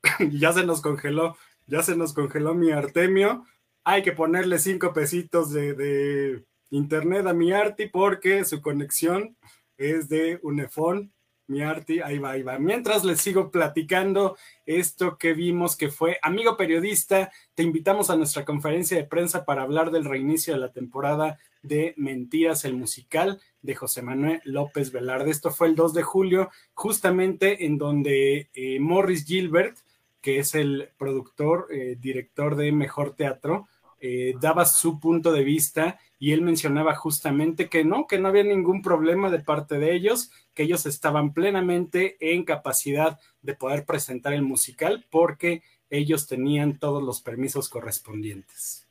ya 0.32 0.52
se 0.52 0.64
nos 0.64 0.82
congeló, 0.82 1.36
ya 1.66 1.82
se 1.82 1.96
nos 1.96 2.12
congeló 2.12 2.54
mi 2.54 2.70
Artemio. 2.70 3.46
Hay 3.84 4.02
que 4.02 4.12
ponerle 4.12 4.58
cinco 4.58 4.92
pesitos 4.92 5.50
de, 5.50 6.44
internet 6.72 7.26
a 7.26 7.32
mi 7.32 7.52
Arti 7.52 7.86
porque 7.86 8.44
su 8.44 8.60
conexión 8.60 9.34
es 9.78 10.08
de 10.08 10.38
Unefón. 10.42 11.12
Mi 11.46 11.62
Arti, 11.62 12.00
ahí 12.00 12.18
va, 12.18 12.32
ahí 12.32 12.42
va. 12.44 12.58
Mientras 12.58 13.02
les 13.02 13.20
sigo 13.20 13.50
platicando 13.50 14.36
esto 14.66 15.16
que 15.18 15.32
vimos 15.32 15.74
que 15.74 15.88
fue, 15.88 16.18
amigo 16.22 16.56
periodista, 16.56 17.32
te 17.56 17.64
invitamos 17.64 18.08
a 18.08 18.16
nuestra 18.16 18.44
conferencia 18.44 18.96
de 18.96 19.04
prensa 19.04 19.44
para 19.44 19.62
hablar 19.62 19.90
del 19.90 20.04
reinicio 20.04 20.54
de 20.54 20.60
la 20.60 20.70
temporada 20.70 21.38
de 21.62 21.92
Mentiras, 21.96 22.64
el 22.64 22.76
musical 22.76 23.40
de 23.62 23.74
José 23.74 24.02
Manuel 24.02 24.40
López 24.44 24.92
Velarde. 24.92 25.30
Esto 25.30 25.50
fue 25.50 25.68
el 25.68 25.76
2 25.76 25.94
de 25.94 26.02
julio, 26.02 26.50
justamente 26.74 27.66
en 27.66 27.78
donde 27.78 28.48
eh, 28.54 28.80
Morris 28.80 29.24
Gilbert, 29.24 29.76
que 30.20 30.38
es 30.38 30.54
el 30.54 30.90
productor, 30.98 31.68
eh, 31.70 31.96
director 31.98 32.56
de 32.56 32.72
Mejor 32.72 33.14
Teatro, 33.14 33.68
eh, 34.02 34.34
daba 34.40 34.64
su 34.64 34.98
punto 34.98 35.30
de 35.30 35.44
vista 35.44 35.98
y 36.18 36.32
él 36.32 36.40
mencionaba 36.40 36.94
justamente 36.94 37.68
que 37.68 37.84
no, 37.84 38.06
que 38.06 38.18
no 38.18 38.28
había 38.28 38.44
ningún 38.44 38.80
problema 38.80 39.30
de 39.30 39.40
parte 39.40 39.78
de 39.78 39.94
ellos, 39.94 40.30
que 40.54 40.62
ellos 40.62 40.86
estaban 40.86 41.34
plenamente 41.34 42.16
en 42.20 42.44
capacidad 42.44 43.18
de 43.42 43.54
poder 43.54 43.84
presentar 43.84 44.32
el 44.32 44.42
musical 44.42 45.06
porque 45.10 45.62
ellos 45.90 46.26
tenían 46.26 46.78
todos 46.78 47.02
los 47.02 47.20
permisos 47.20 47.68
correspondientes. 47.68 48.86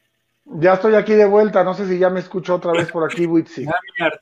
Ya 0.45 0.73
estoy 0.73 0.95
aquí 0.95 1.13
de 1.13 1.25
vuelta, 1.25 1.63
no 1.63 1.75
sé 1.75 1.87
si 1.87 1.99
ya 1.99 2.09
me 2.09 2.19
escucho 2.19 2.55
otra 2.55 2.71
vez 2.71 2.91
por 2.91 3.03
aquí, 3.03 3.27
Witsi. 3.27 3.67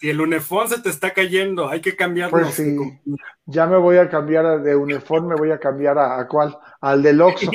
el 0.01 0.19
unifón 0.21 0.67
se 0.67 0.81
te 0.81 0.89
está 0.89 1.13
cayendo, 1.13 1.69
hay 1.69 1.79
que 1.79 1.95
cambiarlo. 1.95 2.37
Pues 2.37 2.53
sí, 2.53 2.77
ya 3.45 3.65
me 3.65 3.77
voy 3.77 3.97
a 3.97 4.09
cambiar 4.09 4.61
de 4.61 4.75
unifón, 4.75 5.27
me 5.27 5.35
voy 5.35 5.51
a 5.51 5.59
cambiar 5.59 5.97
a, 5.97 6.27
cuál, 6.27 6.57
al 6.81 7.01
del 7.01 7.21
Oxxo, 7.21 7.49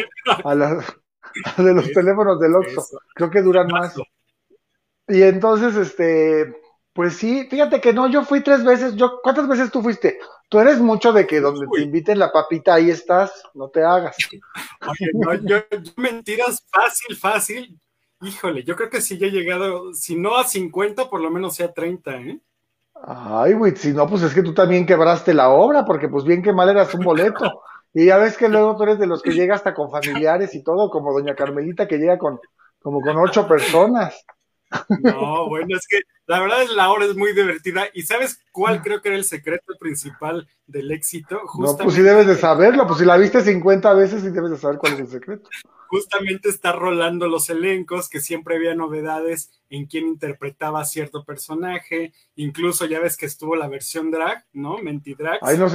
a, 0.45 0.55
de 0.55 1.75
los 1.75 1.91
teléfonos 1.95 2.41
del 2.41 2.55
Oxxo, 2.55 2.99
creo 3.15 3.31
que 3.31 3.43
duran 3.43 3.67
más. 3.67 3.95
Y 5.07 5.23
entonces, 5.23 5.77
este, 5.77 6.57
pues 6.95 7.17
sí, 7.17 7.47
fíjate 7.51 7.81
que 7.81 7.93
no, 7.93 8.09
yo 8.09 8.25
fui 8.25 8.43
tres 8.43 8.65
veces, 8.65 8.97
yo, 8.97 9.21
¿cuántas 9.23 9.49
veces 9.49 9.71
tú 9.71 9.83
fuiste? 9.83 10.19
Tú 10.49 10.61
eres 10.61 10.79
mucho 10.79 11.13
de 11.13 11.27
que 11.27 11.41
donde 11.41 11.67
te 11.75 11.83
inviten 11.83 12.19
la 12.19 12.33
papita, 12.33 12.75
ahí 12.75 12.91
estás, 12.91 13.43
no 13.55 13.69
te 13.69 13.83
hagas. 13.83 14.17
yo, 15.43 15.57
mentiras 15.97 16.65
fácil, 16.71 17.17
fácil, 17.17 17.81
Híjole, 18.23 18.63
yo 18.63 18.77
creo 18.77 18.89
que 18.89 19.01
sí 19.01 19.19
ya 19.19 19.27
he 19.27 19.31
llegado, 19.31 19.93
si 19.95 20.15
no 20.17 20.37
a 20.37 20.45
50, 20.45 21.11
por 21.11 21.21
lo 21.21 21.31
menos 21.31 21.57
sea 21.57 21.73
30, 21.73 22.17
¿eh? 22.19 22.41
Ay, 23.05 23.55
güey, 23.55 23.75
si 23.75 23.93
no, 23.93 24.07
pues 24.07 24.23
es 24.23 24.33
que 24.33 24.43
tú 24.43 24.55
también 24.55 24.87
quebraste 24.87 25.35
la 25.35 25.49
obra, 25.49 25.85
porque 25.85 26.09
pues 26.09 26.25
bien 26.25 26.41
que 26.41 26.53
mal 26.53 26.69
eras 26.69 26.95
un 26.95 27.05
boleto. 27.05 27.63
Y 27.93 28.07
ya 28.07 28.17
ves 28.17 28.37
que 28.37 28.49
luego 28.49 28.77
tú 28.77 28.85
eres 28.85 28.99
de 28.99 29.07
los 29.07 29.23
que 29.23 29.33
llega 29.33 29.55
hasta 29.55 29.75
con 29.75 29.91
familiares 29.91 30.55
y 30.55 30.63
todo, 30.63 30.89
como 30.89 31.13
doña 31.13 31.35
Carmelita 31.35 31.87
que 31.87 31.99
llega 31.99 32.17
con 32.17 32.41
como 32.81 33.01
con 33.01 33.17
ocho 33.19 33.47
personas. 33.47 34.25
No, 35.03 35.49
bueno, 35.49 35.77
es 35.77 35.87
que 35.87 36.01
la 36.27 36.41
verdad 36.41 36.63
es 36.63 36.71
la 36.71 36.91
obra 36.91 37.05
es 37.05 37.15
muy 37.17 37.35
divertida. 37.35 37.85
¿Y 37.93 38.03
sabes 38.03 38.41
cuál 38.51 38.81
creo 38.81 39.03
que 39.03 39.09
era 39.09 39.19
el 39.19 39.25
secreto 39.25 39.75
principal 39.79 40.49
del 40.67 40.91
éxito? 40.91 41.43
no, 41.59 41.77
pues 41.77 41.95
sí 41.95 42.01
debes 42.01 42.27
de 42.27 42.37
saberlo, 42.37 42.87
pues 42.87 43.01
si 43.01 43.05
la 43.05 43.19
viste 43.19 43.43
50 43.43 43.93
veces 43.93 44.23
sí 44.23 44.31
debes 44.31 44.53
de 44.53 44.57
saber 44.57 44.79
cuál 44.79 44.95
es 44.95 45.01
el 45.01 45.09
secreto 45.09 45.51
justamente 45.93 46.49
está 46.49 46.73
rolando 46.73 47.29
los 47.29 47.51
elencos, 47.51 48.09
que 48.09 48.21
siempre 48.21 48.57
había 48.57 48.75
novedades 48.75 49.51
en 49.69 49.85
quién 49.85 50.07
interpretaba 50.07 50.87
cierto 50.87 51.23
personaje, 51.23 52.15
incluso 52.35 52.87
ya 52.87 52.99
ves 52.99 53.19
que 53.19 53.27
estuvo 53.27 53.57
la 53.57 53.69
versión 53.69 54.11
drag, 54.11 54.43
¿no? 54.55 54.79
Mentidrag. 54.79 55.39
Ahí 55.43 55.59
nos, 55.59 55.75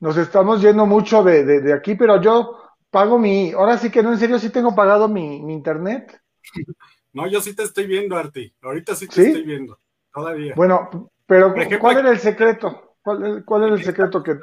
nos 0.00 0.16
estamos 0.18 0.60
yendo 0.60 0.84
mucho 0.84 1.24
de, 1.24 1.72
aquí, 1.72 1.94
pero 1.94 2.20
yo 2.20 2.58
pago 2.90 3.18
mi, 3.18 3.52
ahora 3.52 3.78
sí 3.78 3.90
que 3.90 4.02
no, 4.02 4.12
en 4.12 4.18
serio, 4.18 4.38
sí 4.38 4.50
tengo 4.50 4.74
pagado 4.74 5.08
mi, 5.08 5.36
internet. 5.50 6.20
No, 7.10 7.26
yo 7.26 7.40
sí 7.40 7.56
te 7.56 7.62
estoy 7.62 7.86
viendo, 7.86 8.16
Arti, 8.16 8.54
ahorita 8.60 8.94
sí 8.94 9.08
te 9.08 9.28
estoy 9.28 9.42
viendo, 9.42 9.80
todavía. 10.12 10.52
Bueno, 10.54 11.10
pero 11.26 11.54
¿cuál 11.80 11.96
era 11.96 12.10
el 12.10 12.18
secreto? 12.18 12.96
¿Cuál, 13.02 13.44
cuál 13.46 13.64
era 13.64 13.74
el 13.74 13.82
secreto 13.82 14.22
que... 14.22 14.36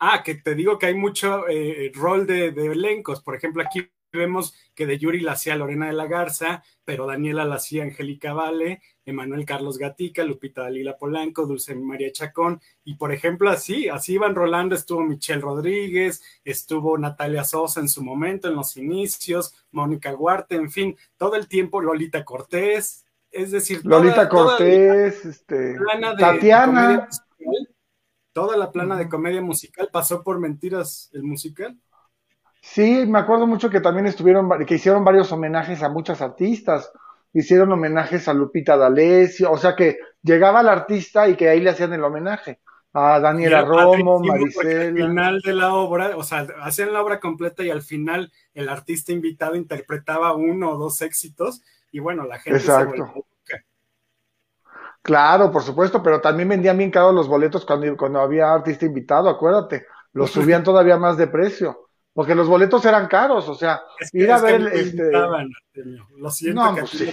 Ah, 0.00 0.22
que 0.22 0.34
te 0.34 0.56
digo 0.56 0.78
que 0.78 0.86
hay 0.86 0.94
mucho 0.94 1.48
eh, 1.48 1.90
rol 1.94 2.26
de, 2.26 2.50
de, 2.50 2.66
elencos. 2.66 3.22
Por 3.22 3.36
ejemplo, 3.36 3.62
aquí 3.62 3.88
vemos 4.16 4.54
que 4.74 4.86
de 4.86 4.98
Yuri 4.98 5.20
la 5.20 5.32
hacía 5.32 5.56
Lorena 5.56 5.86
de 5.86 5.92
la 5.92 6.06
Garza, 6.06 6.64
pero 6.84 7.06
Daniela 7.06 7.44
la 7.44 7.56
hacía 7.56 7.84
Angélica 7.84 8.32
Vale, 8.32 8.82
Emanuel 9.04 9.46
Carlos 9.46 9.78
Gatica, 9.78 10.24
Lupita 10.24 10.62
Dalila 10.62 10.96
Polanco, 10.96 11.46
Dulce 11.46 11.74
María 11.74 12.10
Chacón, 12.12 12.60
y 12.84 12.94
por 12.94 13.12
ejemplo 13.12 13.50
así, 13.50 13.88
así 13.88 14.14
iban 14.14 14.34
rolando, 14.34 14.74
estuvo 14.74 15.02
Michelle 15.02 15.40
Rodríguez, 15.40 16.22
estuvo 16.44 16.98
Natalia 16.98 17.44
Sosa 17.44 17.80
en 17.80 17.88
su 17.88 18.02
momento, 18.02 18.48
en 18.48 18.56
los 18.56 18.76
inicios, 18.76 19.54
Mónica 19.70 20.14
Huarte, 20.14 20.56
en 20.56 20.70
fin, 20.70 20.96
todo 21.16 21.36
el 21.36 21.48
tiempo 21.48 21.80
Lolita 21.80 22.24
Cortés, 22.24 23.06
es 23.30 23.50
decir, 23.50 23.84
Lolita 23.84 24.28
Cortés, 24.28 25.24
este, 25.24 25.76
Tatiana. 26.18 27.08
toda 28.32 28.56
la 28.56 28.70
plana 28.70 28.96
de 28.96 29.08
comedia 29.08 29.42
musical 29.42 29.88
pasó 29.92 30.22
por 30.22 30.38
Mentiras 30.38 31.10
el 31.12 31.22
musical. 31.22 31.78
Sí, 32.68 33.06
me 33.06 33.20
acuerdo 33.20 33.46
mucho 33.46 33.70
que 33.70 33.80
también 33.80 34.06
estuvieron, 34.06 34.50
que 34.66 34.74
hicieron 34.74 35.04
varios 35.04 35.30
homenajes 35.30 35.82
a 35.82 35.88
muchas 35.88 36.20
artistas. 36.20 36.92
Hicieron 37.32 37.70
homenajes 37.72 38.28
a 38.28 38.34
Lupita 38.34 38.76
D'Alessio, 38.76 39.52
o 39.52 39.56
sea 39.56 39.76
que 39.76 39.98
llegaba 40.20 40.60
el 40.62 40.68
artista 40.68 41.28
y 41.28 41.36
que 41.36 41.48
ahí 41.48 41.60
le 41.60 41.70
hacían 41.70 41.92
el 41.92 42.02
homenaje 42.02 42.60
a 42.92 43.20
Daniela 43.20 43.62
Romo, 43.62 44.18
Maricela. 44.18 44.88
Al 44.88 44.94
final 44.94 45.40
de 45.42 45.54
la 45.54 45.74
obra, 45.74 46.16
o 46.16 46.24
sea, 46.24 46.46
hacían 46.60 46.92
la 46.92 47.02
obra 47.02 47.20
completa 47.20 47.62
y 47.62 47.70
al 47.70 47.82
final 47.82 48.32
el 48.52 48.68
artista 48.68 49.12
invitado 49.12 49.54
interpretaba 49.54 50.34
uno 50.34 50.72
o 50.72 50.76
dos 50.76 51.00
éxitos 51.02 51.62
y 51.92 52.00
bueno, 52.00 52.24
la 52.24 52.38
gente 52.40 52.58
Exacto. 52.58 53.26
Claro, 55.02 55.52
por 55.52 55.62
supuesto, 55.62 56.02
pero 56.02 56.20
también 56.20 56.48
vendían 56.48 56.76
bien 56.76 56.90
caros 56.90 57.14
los 57.14 57.28
boletos 57.28 57.64
cuando, 57.64 57.96
cuando 57.96 58.20
había 58.20 58.52
artista 58.52 58.86
invitado, 58.86 59.28
acuérdate, 59.28 59.86
los 60.12 60.30
subían 60.32 60.64
todavía 60.64 60.96
más 60.98 61.16
de 61.16 61.28
precio. 61.28 61.85
Porque 62.16 62.34
los 62.34 62.48
boletos 62.48 62.82
eran 62.86 63.08
caros, 63.08 63.46
o 63.46 63.54
sea, 63.54 63.82
ir 64.14 64.32
a 64.32 64.40
ver 64.40 64.62
este. 64.72 65.12
Lo 66.16 66.30
siento 66.30 66.64
no, 66.64 66.74
que 66.74 66.80
pues 66.80 66.92
sí, 66.92 67.12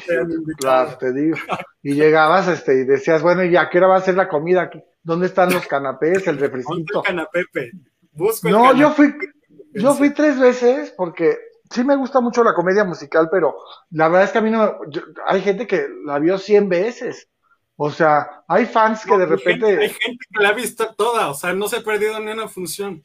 Claro, 0.58 0.98
te 0.98 1.12
digo. 1.12 1.38
Y 1.82 1.96
llegabas 1.96 2.48
este, 2.48 2.74
y 2.76 2.86
decías, 2.86 3.22
bueno, 3.22 3.44
¿y 3.44 3.58
a 3.58 3.70
qué 3.70 3.80
hora 3.80 3.88
va 3.88 3.98
a 3.98 4.02
ser 4.02 4.16
la 4.16 4.30
comida? 4.30 4.72
¿Dónde 5.04 5.26
están 5.26 5.52
los 5.52 5.68
canapés, 5.68 6.26
el 6.28 6.38
refresquito? 6.38 7.00
El 7.00 7.06
canapepe? 7.06 7.72
Busco 8.14 8.48
no, 8.48 8.74
yo 8.78 8.92
fui, 8.92 9.14
yo 9.74 9.94
fui 9.94 10.14
tres 10.14 10.40
veces 10.40 10.94
porque 10.96 11.38
sí 11.70 11.84
me 11.84 11.98
gusta 11.98 12.22
mucho 12.22 12.42
la 12.42 12.54
comedia 12.54 12.86
musical, 12.86 13.28
pero 13.30 13.58
la 13.92 14.08
verdad 14.08 14.24
es 14.24 14.32
que 14.32 14.38
a 14.38 14.42
mí 14.42 14.52
no, 14.52 14.78
hay 15.28 15.42
gente 15.42 15.68
que 15.68 15.86
la 16.06 16.18
vio 16.20 16.38
cien 16.38 16.70
veces. 16.70 17.28
O 17.76 17.92
sea, 17.92 18.46
hay 18.48 18.68
fans 18.68 19.04
que 19.04 19.18
de 19.18 19.26
repente. 19.26 19.66
hay 19.66 19.90
gente 19.90 20.26
que 20.32 20.42
la 20.42 20.48
ha 20.48 20.54
visto 20.54 20.96
toda, 20.96 21.28
o 21.30 21.34
sea, 21.34 21.52
no 21.52 21.68
se 21.68 21.76
ha 21.76 21.84
perdido 21.84 22.18
ni 22.22 22.32
una 22.32 22.48
función. 22.48 23.04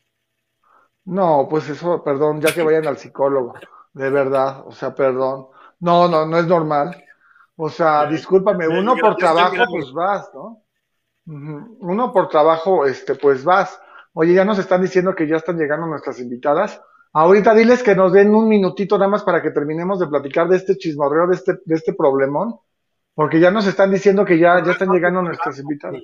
No, 1.09 1.47
pues 1.49 1.67
eso, 1.71 2.05
perdón, 2.05 2.39
ya 2.43 2.53
que 2.53 2.63
vayan 2.63 2.87
al 2.87 2.99
psicólogo, 2.99 3.55
de 3.95 4.11
verdad, 4.11 4.63
o 4.67 4.73
sea, 4.73 4.95
perdón. 4.95 5.47
No, 5.81 6.07
no, 6.07 6.27
no 6.27 6.37
es 6.39 6.47
normal. 6.47 7.03
O 7.57 7.71
sea, 7.71 8.05
discúlpame, 8.05 8.69
uno 8.69 8.95
por 8.95 9.17
trabajo, 9.17 9.57
pues 9.71 9.91
vas, 9.93 10.31
¿no? 10.35 10.63
Uno 11.25 12.13
por 12.13 12.29
trabajo, 12.29 12.85
este, 12.85 13.15
pues 13.15 13.43
vas. 13.43 13.81
Oye, 14.13 14.35
ya 14.35 14.45
nos 14.45 14.59
están 14.59 14.83
diciendo 14.83 15.15
que 15.15 15.27
ya 15.27 15.37
están 15.37 15.57
llegando 15.57 15.87
nuestras 15.87 16.21
invitadas. 16.21 16.79
Ahorita 17.15 17.55
diles 17.55 17.83
que 17.83 17.97
nos 17.97 18.13
den 18.13 18.35
un 18.35 18.47
minutito 18.47 18.99
nada 18.99 19.11
más 19.11 19.23
para 19.23 19.41
que 19.41 19.51
terminemos 19.51 19.99
de 19.99 20.09
platicar 20.09 20.47
de 20.47 20.57
este 20.57 20.77
chismorreo, 20.77 21.27
de 21.27 21.37
este, 21.37 21.55
de 21.65 21.75
este 21.75 21.95
problemón, 21.95 22.61
porque 23.15 23.41
ya 23.41 23.51
nos 23.51 23.67
están 23.67 23.91
diciendo 23.91 24.27
que 24.27 24.39
ya, 24.39 24.63
ya 24.63 24.73
están 24.73 24.91
llegando 24.91 25.23
nuestras 25.23 25.59
invitadas. 25.59 26.03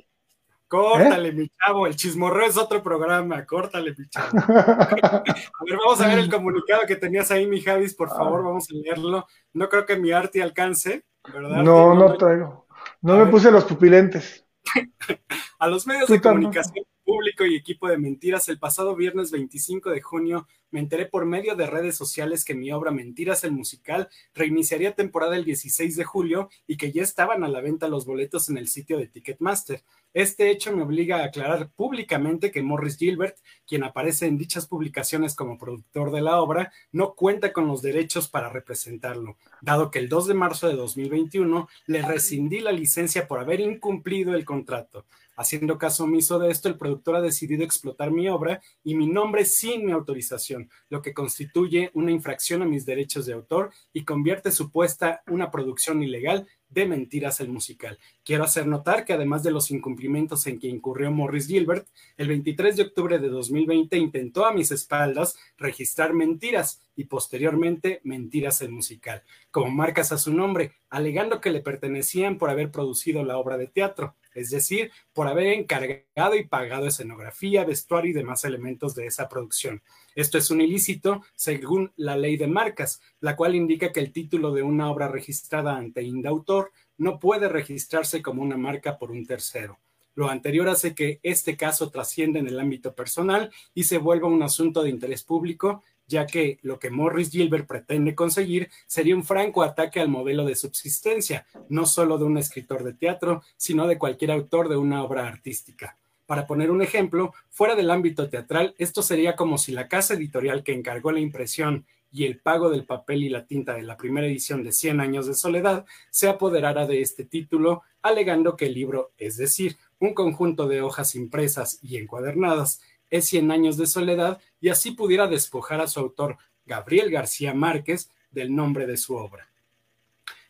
Córtale, 0.74 1.30
mi 1.30 1.48
chavo, 1.48 1.86
el 1.86 1.94
chismorreo 1.94 2.48
es 2.48 2.56
otro 2.56 2.82
programa, 2.82 3.46
córtale, 3.46 3.94
mi 3.96 4.08
chavo. 4.08 4.26
a 4.38 5.22
ver, 5.22 5.78
vamos 5.78 6.00
a 6.00 6.08
ver 6.08 6.18
el 6.18 6.28
comunicado 6.28 6.82
que 6.84 6.96
tenías 6.96 7.30
ahí, 7.30 7.46
mi 7.46 7.60
Javis, 7.60 7.94
por 7.94 8.08
favor, 8.08 8.40
ah. 8.40 8.48
vamos 8.48 8.66
a 8.68 8.74
leerlo. 8.74 9.24
No 9.52 9.68
creo 9.68 9.86
que 9.86 9.96
mi 9.96 10.10
arte 10.10 10.42
alcance, 10.42 11.04
¿verdad? 11.32 11.62
No, 11.62 11.94
no, 11.94 12.16
traigo. 12.16 12.66
No 13.02 13.18
me 13.18 13.26
puse 13.26 13.52
los 13.52 13.64
pupilentes. 13.64 14.44
a 15.60 15.68
los 15.68 15.86
medios 15.86 16.08
de 16.08 16.20
comunicación 16.20 16.84
público 17.04 17.44
y 17.44 17.54
equipo 17.54 17.88
de 17.88 17.98
mentiras, 17.98 18.48
el 18.48 18.58
pasado 18.58 18.96
viernes 18.96 19.30
25 19.30 19.90
de 19.90 20.00
junio 20.00 20.46
me 20.74 20.80
enteré 20.80 21.06
por 21.06 21.24
medio 21.24 21.54
de 21.54 21.68
redes 21.68 21.96
sociales 21.96 22.44
que 22.44 22.56
mi 22.56 22.72
obra 22.72 22.90
Mentiras 22.90 23.44
el 23.44 23.52
musical 23.52 24.08
reiniciaría 24.34 24.96
temporada 24.96 25.36
el 25.36 25.44
16 25.44 25.94
de 25.94 26.02
julio 26.02 26.50
y 26.66 26.76
que 26.76 26.90
ya 26.90 27.02
estaban 27.02 27.44
a 27.44 27.48
la 27.48 27.60
venta 27.60 27.86
los 27.86 28.06
boletos 28.06 28.48
en 28.48 28.58
el 28.58 28.66
sitio 28.66 28.98
de 28.98 29.06
Ticketmaster. 29.06 29.84
Este 30.14 30.50
hecho 30.50 30.74
me 30.74 30.82
obliga 30.82 31.18
a 31.18 31.26
aclarar 31.26 31.70
públicamente 31.70 32.50
que 32.50 32.62
Morris 32.62 32.96
Gilbert, 32.96 33.36
quien 33.66 33.84
aparece 33.84 34.26
en 34.26 34.36
dichas 34.36 34.66
publicaciones 34.66 35.36
como 35.36 35.58
productor 35.58 36.10
de 36.10 36.22
la 36.22 36.40
obra, 36.40 36.72
no 36.90 37.14
cuenta 37.14 37.52
con 37.52 37.68
los 37.68 37.80
derechos 37.80 38.28
para 38.28 38.48
representarlo, 38.48 39.36
dado 39.60 39.92
que 39.92 40.00
el 40.00 40.08
2 40.08 40.26
de 40.28 40.34
marzo 40.34 40.66
de 40.66 40.74
2021 40.74 41.68
le 41.86 42.02
rescindí 42.02 42.58
la 42.58 42.72
licencia 42.72 43.28
por 43.28 43.38
haber 43.38 43.60
incumplido 43.60 44.34
el 44.34 44.44
contrato. 44.44 45.06
Haciendo 45.36 45.78
caso 45.78 46.04
omiso 46.04 46.38
de 46.38 46.50
esto, 46.50 46.68
el 46.68 46.78
productor 46.78 47.16
ha 47.16 47.20
decidido 47.20 47.64
explotar 47.64 48.10
mi 48.10 48.28
obra 48.28 48.60
y 48.82 48.94
mi 48.94 49.06
nombre 49.06 49.44
sin 49.44 49.86
mi 49.86 49.92
autorización, 49.92 50.70
lo 50.88 51.02
que 51.02 51.14
constituye 51.14 51.90
una 51.94 52.10
infracción 52.10 52.62
a 52.62 52.66
mis 52.66 52.86
derechos 52.86 53.26
de 53.26 53.32
autor 53.32 53.70
y 53.92 54.04
convierte 54.04 54.50
supuesta 54.50 55.22
una 55.26 55.50
producción 55.50 56.02
ilegal 56.02 56.46
de 56.74 56.86
Mentiras 56.86 57.40
el 57.40 57.48
musical. 57.48 57.98
Quiero 58.24 58.44
hacer 58.44 58.66
notar 58.66 59.04
que 59.04 59.12
además 59.12 59.42
de 59.42 59.52
los 59.52 59.70
incumplimientos 59.70 60.46
en 60.46 60.58
que 60.58 60.66
incurrió 60.66 61.10
Morris 61.10 61.46
Gilbert, 61.46 61.86
el 62.16 62.28
23 62.28 62.76
de 62.76 62.82
octubre 62.82 63.18
de 63.18 63.28
2020 63.28 63.96
intentó 63.96 64.44
a 64.44 64.52
mis 64.52 64.72
espaldas 64.72 65.36
registrar 65.56 66.12
Mentiras 66.12 66.82
y 66.96 67.04
posteriormente 67.04 68.00
Mentiras 68.04 68.60
el 68.60 68.72
musical, 68.72 69.22
como 69.50 69.70
marcas 69.70 70.12
a 70.12 70.18
su 70.18 70.34
nombre, 70.34 70.72
alegando 70.90 71.40
que 71.40 71.50
le 71.50 71.60
pertenecían 71.60 72.36
por 72.36 72.50
haber 72.50 72.70
producido 72.70 73.24
la 73.24 73.38
obra 73.38 73.56
de 73.56 73.68
teatro 73.68 74.16
es 74.34 74.50
decir, 74.50 74.90
por 75.12 75.28
haber 75.28 75.46
encargado 75.46 76.34
y 76.34 76.44
pagado 76.44 76.88
escenografía, 76.88 77.64
vestuario 77.64 78.10
y 78.10 78.14
demás 78.14 78.44
elementos 78.44 78.94
de 78.94 79.06
esa 79.06 79.28
producción. 79.28 79.80
Esto 80.14 80.38
es 80.38 80.50
un 80.50 80.60
ilícito 80.60 81.22
según 81.34 81.92
la 81.96 82.16
ley 82.16 82.36
de 82.36 82.46
marcas, 82.46 83.00
la 83.20 83.36
cual 83.36 83.54
indica 83.54 83.92
que 83.92 84.00
el 84.00 84.12
título 84.12 84.52
de 84.52 84.62
una 84.62 84.90
obra 84.90 85.08
registrada 85.08 85.76
ante 85.76 86.02
Indautor 86.02 86.72
no 86.96 87.18
puede 87.18 87.48
registrarse 87.48 88.22
como 88.22 88.42
una 88.42 88.56
marca 88.56 88.98
por 88.98 89.10
un 89.10 89.26
tercero. 89.26 89.78
Lo 90.14 90.28
anterior 90.28 90.68
hace 90.68 90.94
que 90.94 91.18
este 91.24 91.56
caso 91.56 91.90
trascienda 91.90 92.38
en 92.38 92.46
el 92.46 92.60
ámbito 92.60 92.94
personal 92.94 93.50
y 93.74 93.84
se 93.84 93.98
vuelva 93.98 94.28
un 94.28 94.44
asunto 94.44 94.84
de 94.84 94.90
interés 94.90 95.24
público 95.24 95.82
ya 96.06 96.26
que 96.26 96.58
lo 96.62 96.78
que 96.78 96.90
Morris 96.90 97.30
Gilbert 97.30 97.66
pretende 97.66 98.14
conseguir 98.14 98.70
sería 98.86 99.16
un 99.16 99.24
franco 99.24 99.62
ataque 99.62 100.00
al 100.00 100.08
modelo 100.08 100.44
de 100.44 100.54
subsistencia, 100.54 101.46
no 101.68 101.86
solo 101.86 102.18
de 102.18 102.24
un 102.24 102.38
escritor 102.38 102.84
de 102.84 102.94
teatro, 102.94 103.42
sino 103.56 103.86
de 103.86 103.98
cualquier 103.98 104.30
autor 104.30 104.68
de 104.68 104.76
una 104.76 105.02
obra 105.02 105.26
artística. 105.26 105.96
Para 106.26 106.46
poner 106.46 106.70
un 106.70 106.80
ejemplo, 106.80 107.34
fuera 107.50 107.74
del 107.74 107.90
ámbito 107.90 108.28
teatral, 108.28 108.74
esto 108.78 109.02
sería 109.02 109.36
como 109.36 109.58
si 109.58 109.72
la 109.72 109.88
casa 109.88 110.14
editorial 110.14 110.62
que 110.62 110.72
encargó 110.72 111.12
la 111.12 111.20
impresión 111.20 111.86
y 112.10 112.24
el 112.24 112.38
pago 112.38 112.70
del 112.70 112.86
papel 112.86 113.24
y 113.24 113.28
la 113.28 113.44
tinta 113.44 113.74
de 113.74 113.82
la 113.82 113.96
primera 113.96 114.26
edición 114.26 114.62
de 114.62 114.72
Cien 114.72 115.00
años 115.00 115.26
de 115.26 115.34
soledad 115.34 115.84
se 116.10 116.28
apoderara 116.28 116.86
de 116.86 117.02
este 117.02 117.24
título, 117.24 117.82
alegando 118.02 118.56
que 118.56 118.66
el 118.66 118.74
libro, 118.74 119.12
es 119.18 119.36
decir, 119.36 119.76
un 119.98 120.14
conjunto 120.14 120.68
de 120.68 120.80
hojas 120.80 121.14
impresas 121.16 121.80
y 121.82 121.96
encuadernadas, 121.96 122.80
es 123.10 123.26
Cien 123.26 123.50
años 123.50 123.76
de 123.76 123.86
soledad 123.86 124.40
y 124.60 124.68
así 124.68 124.92
pudiera 124.92 125.26
despojar 125.26 125.80
a 125.80 125.88
su 125.88 126.00
autor, 126.00 126.38
Gabriel 126.64 127.10
García 127.10 127.52
Márquez, 127.52 128.10
del 128.30 128.54
nombre 128.54 128.86
de 128.86 128.96
su 128.96 129.16
obra. 129.16 129.48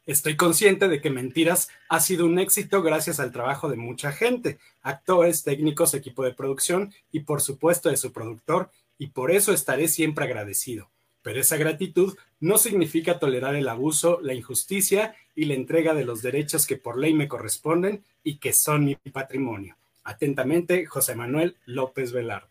Estoy 0.07 0.37
consciente 0.37 0.89
de 0.89 1.01
que 1.01 1.09
Mentiras 1.09 1.69
ha 1.89 1.99
sido 1.99 2.27
un 2.27 2.39
éxito 2.39 2.83
gracias 2.83 3.21
al 3.21 3.33
trabajo 3.33 3.71
de 3.71 3.77
mucha 3.77 4.13
gente, 4.13 4.59
actores, 4.83 5.45
técnicos, 5.45 5.95
equipo 5.95 6.25
de 6.25 6.35
producción 6.35 6.93
y 7.11 7.21
por 7.21 7.41
supuesto 7.41 7.89
de 7.89 7.97
su 7.97 8.13
productor, 8.13 8.71
y 8.99 9.09
por 9.09 9.31
eso 9.31 9.53
estaré 9.53 9.89
siempre 9.89 10.27
agradecido. 10.27 10.91
Pero 11.23 11.41
esa 11.41 11.57
gratitud 11.57 12.17
no 12.39 12.59
significa 12.59 13.19
tolerar 13.19 13.55
el 13.55 13.67
abuso, 13.67 14.21
la 14.23 14.35
injusticia 14.35 15.17
y 15.35 15.47
la 15.47 15.55
entrega 15.55 15.95
de 15.95 16.05
los 16.05 16.21
derechos 16.21 16.67
que 16.67 16.77
por 16.77 16.99
ley 16.99 17.15
me 17.15 17.29
corresponden 17.29 18.05
y 18.23 18.37
que 18.37 18.53
son 18.53 18.85
mi 18.85 18.97
patrimonio. 18.97 19.75
Atentamente, 20.05 20.85
José 20.85 21.15
Manuel 21.15 21.57
López 21.65 22.13
Velarde. 22.13 22.49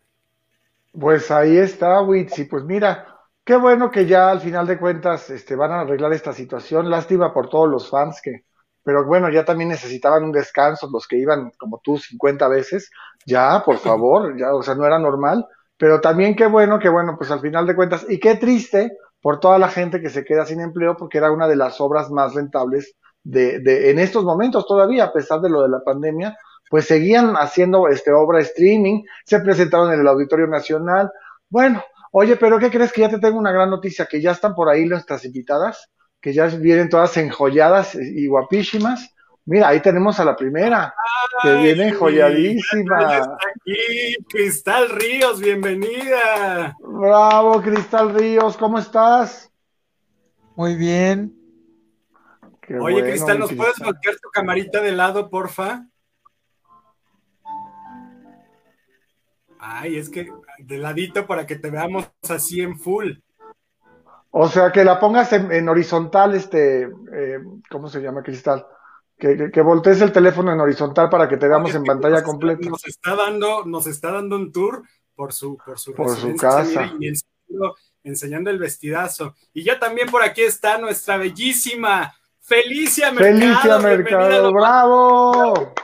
Pues 0.98 1.30
ahí 1.30 1.56
está, 1.56 2.02
Witsi. 2.02 2.44
Pues 2.44 2.64
mira, 2.64 3.13
qué 3.44 3.56
bueno 3.56 3.90
que 3.90 4.06
ya 4.06 4.30
al 4.30 4.40
final 4.40 4.66
de 4.66 4.78
cuentas 4.78 5.30
este, 5.30 5.56
van 5.56 5.72
a 5.72 5.80
arreglar 5.80 6.12
esta 6.12 6.32
situación. 6.32 6.90
Lástima 6.90 7.32
por 7.32 7.48
todos 7.48 7.68
los 7.68 7.88
fans 7.90 8.20
que, 8.22 8.44
pero 8.82 9.04
bueno, 9.06 9.30
ya 9.30 9.44
también 9.44 9.70
necesitaban 9.70 10.24
un 10.24 10.32
descanso, 10.32 10.88
los 10.92 11.06
que 11.06 11.18
iban 11.18 11.52
como 11.58 11.80
tú 11.82 11.98
50 11.98 12.48
veces. 12.48 12.90
Ya, 13.26 13.62
por 13.64 13.78
favor, 13.78 14.36
ya, 14.38 14.54
o 14.54 14.62
sea, 14.62 14.74
no 14.74 14.86
era 14.86 14.98
normal. 14.98 15.46
Pero 15.76 16.00
también 16.00 16.36
qué 16.36 16.46
bueno, 16.46 16.78
que 16.78 16.88
bueno, 16.88 17.16
pues 17.18 17.30
al 17.30 17.40
final 17.40 17.66
de 17.66 17.74
cuentas, 17.74 18.06
y 18.08 18.20
qué 18.20 18.36
triste 18.36 18.96
por 19.20 19.40
toda 19.40 19.58
la 19.58 19.68
gente 19.68 20.00
que 20.00 20.10
se 20.10 20.24
queda 20.24 20.46
sin 20.46 20.60
empleo, 20.60 20.96
porque 20.96 21.18
era 21.18 21.32
una 21.32 21.48
de 21.48 21.56
las 21.56 21.80
obras 21.80 22.10
más 22.10 22.34
rentables 22.34 22.94
de, 23.24 23.58
de 23.60 23.90
en 23.90 23.98
estos 23.98 24.22
momentos 24.24 24.66
todavía, 24.66 25.04
a 25.04 25.12
pesar 25.12 25.40
de 25.40 25.48
lo 25.50 25.62
de 25.62 25.70
la 25.70 25.80
pandemia, 25.84 26.36
pues 26.70 26.86
seguían 26.86 27.34
haciendo 27.36 27.88
este 27.88 28.12
obra 28.12 28.40
streaming, 28.40 29.02
se 29.24 29.40
presentaron 29.40 29.92
en 29.92 30.00
el 30.00 30.08
Auditorio 30.08 30.46
Nacional. 30.46 31.10
Bueno, 31.48 31.82
oye, 32.16 32.36
pero 32.36 32.60
¿qué 32.60 32.70
crees 32.70 32.92
que 32.92 33.00
ya 33.00 33.08
te 33.08 33.18
tengo 33.18 33.38
una 33.38 33.50
gran 33.50 33.70
noticia? 33.70 34.06
Que 34.06 34.20
ya 34.20 34.30
están 34.30 34.54
por 34.54 34.68
ahí 34.68 34.86
nuestras 34.86 35.24
invitadas, 35.24 35.90
que 36.20 36.32
ya 36.32 36.46
vienen 36.46 36.88
todas 36.88 37.16
enjolladas 37.16 37.96
y 37.96 38.28
guapísimas. 38.28 39.12
Mira, 39.44 39.68
ahí 39.68 39.80
tenemos 39.80 40.20
a 40.20 40.24
la 40.24 40.36
primera, 40.36 40.94
que 41.42 41.54
viene 41.56 41.88
enjolladísima. 41.88 43.16
aquí, 43.16 44.16
Cristal 44.28 44.90
Ríos, 44.90 45.40
bienvenida. 45.40 46.76
Bravo, 46.78 47.60
Cristal 47.60 48.14
Ríos, 48.14 48.56
¿cómo 48.56 48.78
estás? 48.78 49.50
Muy 50.54 50.76
bien. 50.76 51.34
Oye, 52.80 53.02
Cristal, 53.02 53.40
¿nos 53.40 53.52
puedes 53.52 53.78
voltear 53.80 54.14
tu 54.22 54.30
camarita 54.30 54.80
de 54.80 54.92
lado, 54.92 55.28
porfa? 55.28 55.88
Ay, 59.66 59.96
es 59.96 60.10
que 60.10 60.30
de 60.58 60.76
ladito 60.76 61.26
para 61.26 61.46
que 61.46 61.56
te 61.56 61.70
veamos 61.70 62.10
así 62.28 62.60
en 62.60 62.78
full. 62.78 63.12
O 64.30 64.46
sea, 64.46 64.70
que 64.70 64.84
la 64.84 65.00
pongas 65.00 65.32
en, 65.32 65.68
horizontal, 65.68 66.34
este, 66.34 66.82
eh, 66.82 67.38
¿cómo 67.70 67.88
se 67.88 68.02
llama, 68.02 68.22
Cristal? 68.22 68.66
Que, 69.16 69.50
que, 69.50 69.62
voltees 69.62 70.02
el 70.02 70.12
teléfono 70.12 70.52
en 70.52 70.60
horizontal 70.60 71.08
para 71.08 71.28
que 71.28 71.38
te 71.38 71.48
veamos 71.48 71.74
en 71.74 71.84
pantalla 71.84 72.22
completa. 72.22 72.68
Nos 72.68 72.86
está 72.86 73.14
dando, 73.14 73.64
nos 73.64 73.86
está 73.86 74.12
dando 74.12 74.36
un 74.36 74.52
tour 74.52 74.82
por 75.14 75.32
su, 75.32 75.56
por 75.56 75.78
su, 75.78 75.94
por 75.94 76.14
su 76.14 76.36
casa. 76.36 76.92
Y 77.00 77.08
enseñando, 77.08 77.76
enseñando, 78.02 78.50
el 78.50 78.58
vestidazo. 78.58 79.34
Y 79.54 79.62
ya 79.62 79.78
también 79.78 80.10
por 80.10 80.22
aquí 80.22 80.42
está 80.42 80.76
nuestra 80.76 81.16
bellísima 81.16 82.14
Felicia 82.40 83.12
Mercado. 83.12 83.38
Felicia 83.38 83.78
Mercado, 83.78 84.52
bravo. 84.52 85.74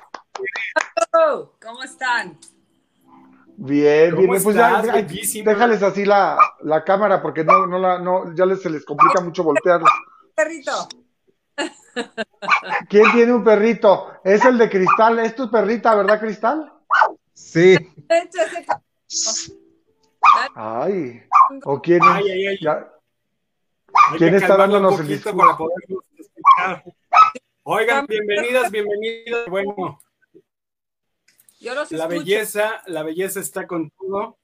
¿Cómo 1.63 1.83
están? 1.83 2.39
Bien, 3.63 4.17
bien, 4.17 4.43
pues 4.43 4.57
ya, 4.57 4.81
déjales 4.81 5.83
así 5.83 6.07
la, 6.07 6.39
la, 6.63 6.83
cámara 6.83 7.21
porque 7.21 7.45
no, 7.45 7.67
no 7.67 7.79
la, 7.79 7.99
no, 7.99 8.35
ya 8.35 8.47
les, 8.47 8.63
se 8.63 8.71
les 8.71 8.87
complica 8.87 9.21
mucho 9.21 9.45
voltearla. 9.45 9.87
Perrito. 10.35 10.89
¿Quién 12.89 13.13
tiene 13.13 13.35
un 13.35 13.45
perrito? 13.45 14.13
Es 14.25 14.47
el 14.47 14.57
de 14.57 14.71
Cristal, 14.71 15.19
es 15.19 15.35
tu 15.35 15.51
perrita, 15.51 15.95
¿verdad, 15.95 16.19
Cristal? 16.19 16.73
Sí. 17.35 17.77
Ay, 20.55 21.23
o 21.65 21.83
quién, 21.83 22.01
¿quién 24.17 24.35
está 24.37 24.57
dándonos 24.57 24.99
el 25.01 25.07
discurso? 25.07 25.69
Oigan, 27.65 28.07
bienvenidas, 28.07 28.71
bienvenidas. 28.71 29.47
Bueno, 29.51 30.01
la 31.91 32.07
belleza, 32.07 32.83
la 32.87 33.03
belleza 33.03 33.41
está 33.41 33.67
con 33.67 33.91
todo. 33.91 34.39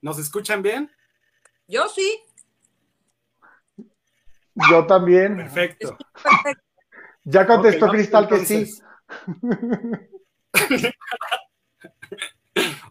¿Nos 0.00 0.18
escuchan 0.18 0.62
bien? 0.62 0.90
Yo 1.68 1.88
sí. 1.88 2.20
Yo 4.70 4.86
también. 4.86 5.36
Perfecto. 5.36 5.96
Ya 7.24 7.46
contestó 7.46 7.88
Cristal 7.88 8.28
que 8.28 8.44
sí. 8.44 8.82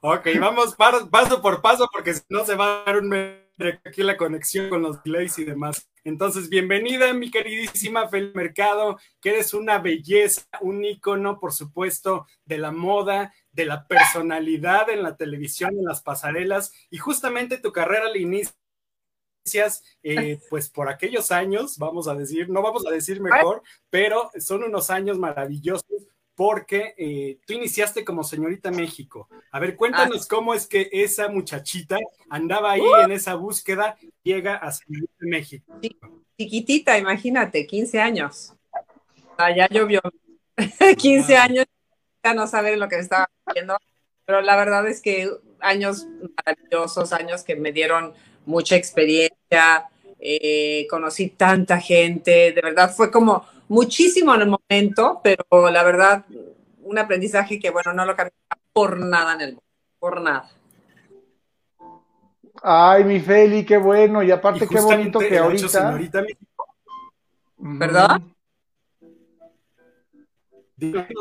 ok, 0.01 0.27
vamos 0.39 0.75
paso 0.75 1.41
por 1.41 1.61
paso 1.61 1.89
porque 1.91 2.13
si 2.13 2.21
no 2.29 2.45
se 2.45 2.55
va 2.55 2.81
a 2.81 2.85
dar 2.85 2.99
un 2.99 3.09
aquí 3.85 4.03
la 4.03 4.17
conexión 4.17 4.69
con 4.69 4.81
los 4.81 5.03
delays 5.03 5.37
y 5.39 5.45
demás. 5.45 5.87
Entonces, 6.03 6.49
bienvenida, 6.49 7.13
mi 7.13 7.29
queridísima 7.29 8.07
Fel 8.07 8.31
Mercado, 8.33 8.97
que 9.21 9.29
eres 9.29 9.53
una 9.53 9.77
belleza, 9.77 10.43
un 10.61 10.83
ícono, 10.83 11.39
por 11.39 11.53
supuesto, 11.53 12.25
de 12.45 12.57
la 12.57 12.71
moda, 12.71 13.33
de 13.51 13.65
la 13.65 13.87
personalidad 13.87 14.89
en 14.89 15.03
la 15.03 15.15
televisión, 15.15 15.77
en 15.77 15.85
las 15.85 16.01
pasarelas, 16.01 16.73
y 16.89 16.97
justamente 16.97 17.57
tu 17.57 17.71
carrera 17.71 18.09
la 18.09 18.17
inicias, 18.17 19.83
eh, 20.03 20.39
pues 20.49 20.69
por 20.69 20.89
aquellos 20.89 21.31
años, 21.31 21.77
vamos 21.77 22.07
a 22.07 22.15
decir, 22.15 22.49
no 22.49 22.61
vamos 22.61 22.85
a 22.87 22.91
decir 22.91 23.21
mejor, 23.21 23.61
pero 23.89 24.29
son 24.39 24.63
unos 24.63 24.89
años 24.89 25.17
maravillosos 25.17 26.07
porque 26.35 26.95
eh, 26.97 27.39
tú 27.45 27.53
iniciaste 27.53 28.03
como 28.03 28.23
señorita 28.23 28.71
México. 28.71 29.29
A 29.51 29.59
ver, 29.59 29.75
cuéntanos 29.75 30.27
cómo 30.27 30.53
es 30.53 30.65
que 30.65 30.89
esa 30.91 31.27
muchachita 31.27 31.99
andaba 32.29 32.71
ahí 32.71 32.81
uh. 32.81 33.03
en 33.03 33.11
esa 33.11 33.35
búsqueda, 33.35 33.97
llega 34.23 34.55
a 34.55 34.71
señorita 34.71 35.13
México. 35.19 35.79
Chiquitita, 36.39 36.97
imagínate, 36.97 37.67
15 37.67 37.99
años. 37.99 38.53
Ah, 39.37 39.55
ya 39.55 39.67
llovió. 39.69 40.01
15 40.97 41.37
años, 41.37 41.65
ya 42.23 42.33
no 42.33 42.47
saber 42.47 42.77
lo 42.77 42.87
que 42.87 42.99
estaba 42.99 43.29
haciendo, 43.45 43.77
pero 44.25 44.41
la 44.41 44.55
verdad 44.55 44.87
es 44.87 45.01
que 45.01 45.29
años 45.59 46.07
maravillosos, 46.37 47.13
años 47.13 47.43
que 47.43 47.55
me 47.55 47.71
dieron 47.71 48.13
mucha 48.45 48.75
experiencia, 48.75 49.89
eh, 50.19 50.87
conocí 50.89 51.29
tanta 51.29 51.79
gente, 51.79 52.51
de 52.51 52.61
verdad 52.61 52.93
fue 52.93 53.11
como 53.11 53.45
muchísimo 53.67 54.35
en 54.35 54.41
el 54.41 54.49
momento, 54.49 55.21
pero 55.23 55.69
la 55.69 55.83
verdad, 55.83 56.25
un 56.83 56.97
aprendizaje 56.97 57.59
que, 57.59 57.69
bueno, 57.69 57.93
no 57.93 58.05
lo 58.05 58.15
cambia 58.15 58.33
por 58.73 58.99
nada 58.99 59.33
en 59.33 59.41
el 59.41 59.47
mundo, 59.49 59.63
por 59.99 60.21
nada. 60.21 60.49
Ay, 62.63 63.03
mi 63.03 63.19
Feli, 63.19 63.65
qué 63.65 63.77
bueno, 63.77 64.21
y 64.21 64.29
aparte 64.29 64.67
qué 64.67 64.79
bonito 64.79 65.19
que 65.19 65.37
ahorita... 65.37 65.97
¿Verdad? 67.57 68.21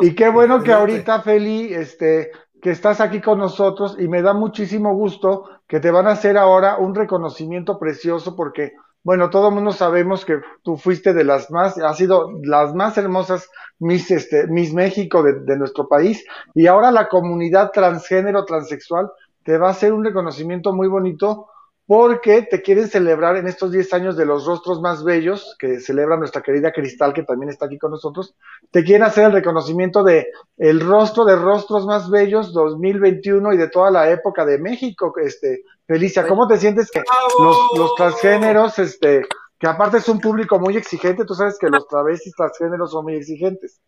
Y 0.01 0.15
qué 0.15 0.29
bueno 0.31 0.63
que 0.63 0.73
ahorita, 0.73 1.21
Feli, 1.21 1.73
este, 1.75 2.31
que 2.63 2.71
estás 2.71 3.01
aquí 3.01 3.21
con 3.21 3.39
nosotros 3.39 3.97
y 3.99 4.09
me 4.09 4.23
da 4.23 4.33
muchísimo 4.33 4.95
gusto 4.95 5.49
que 5.67 5.81
te 5.81 5.91
van 5.91 6.07
a 6.07 6.13
hacer 6.13 6.37
ahora 6.37 6.79
un 6.79 6.95
reconocimiento 6.95 7.79
precioso 7.79 8.35
porque 8.35 8.73
bueno, 9.03 9.31
todo 9.31 9.49
el 9.49 9.55
mundo 9.55 9.73
sabemos 9.73 10.27
que 10.27 10.41
tú 10.63 10.77
fuiste 10.77 11.15
de 11.15 11.25
las 11.25 11.51
más, 11.51 11.79
has 11.79 11.97
sido 11.97 12.33
las 12.43 12.75
más 12.75 12.99
hermosas 12.99 13.49
Miss, 13.79 14.11
este, 14.11 14.47
Miss 14.47 14.75
México 14.75 15.23
de, 15.23 15.41
de 15.41 15.57
nuestro 15.57 15.89
país 15.89 16.25
y 16.55 16.67
ahora 16.67 16.91
la 16.91 17.09
comunidad 17.09 17.71
transgénero, 17.73 18.45
transexual, 18.45 19.11
te 19.43 19.57
va 19.57 19.69
a 19.69 19.71
hacer 19.71 19.95
un 19.95 20.05
reconocimiento 20.05 20.75
muy 20.75 20.87
bonito 20.87 21.47
porque 21.91 22.43
te 22.43 22.63
quieren 22.63 22.87
celebrar 22.87 23.37
en 23.37 23.49
estos 23.49 23.73
10 23.73 23.93
años 23.95 24.17
de 24.17 24.25
los 24.25 24.47
rostros 24.47 24.81
más 24.81 25.03
bellos 25.03 25.57
que 25.59 25.81
celebra 25.81 26.17
nuestra 26.17 26.41
querida 26.41 26.71
Cristal, 26.71 27.13
que 27.13 27.25
también 27.25 27.51
está 27.51 27.67
aquí 27.67 27.79
con 27.79 27.91
nosotros. 27.91 28.37
Te 28.71 28.85
quieren 28.85 29.03
hacer 29.03 29.25
el 29.25 29.33
reconocimiento 29.33 30.05
de 30.05 30.29
el 30.57 30.79
rostro 30.79 31.25
de 31.25 31.35
rostros 31.35 31.87
más 31.87 32.09
bellos 32.09 32.53
2021 32.53 33.55
y 33.55 33.57
de 33.57 33.67
toda 33.67 33.91
la 33.91 34.09
época 34.09 34.47
de 34.47 34.59
México. 34.59 35.13
Este, 35.21 35.65
Felicia, 35.85 36.29
¿cómo 36.29 36.47
te 36.47 36.59
sientes 36.59 36.93
que 36.93 37.03
los, 37.41 37.57
los 37.77 37.97
transgéneros, 37.97 38.79
este, 38.79 39.23
que 39.59 39.67
aparte 39.67 39.97
es 39.97 40.09
un 40.09 40.21
público 40.21 40.61
muy 40.61 40.77
exigente, 40.77 41.25
tú 41.25 41.35
sabes 41.35 41.59
que 41.59 41.69
los 41.69 41.89
travestis 41.89 42.37
transgéneros 42.37 42.93
son 42.93 43.03
muy 43.03 43.17
exigentes? 43.17 43.81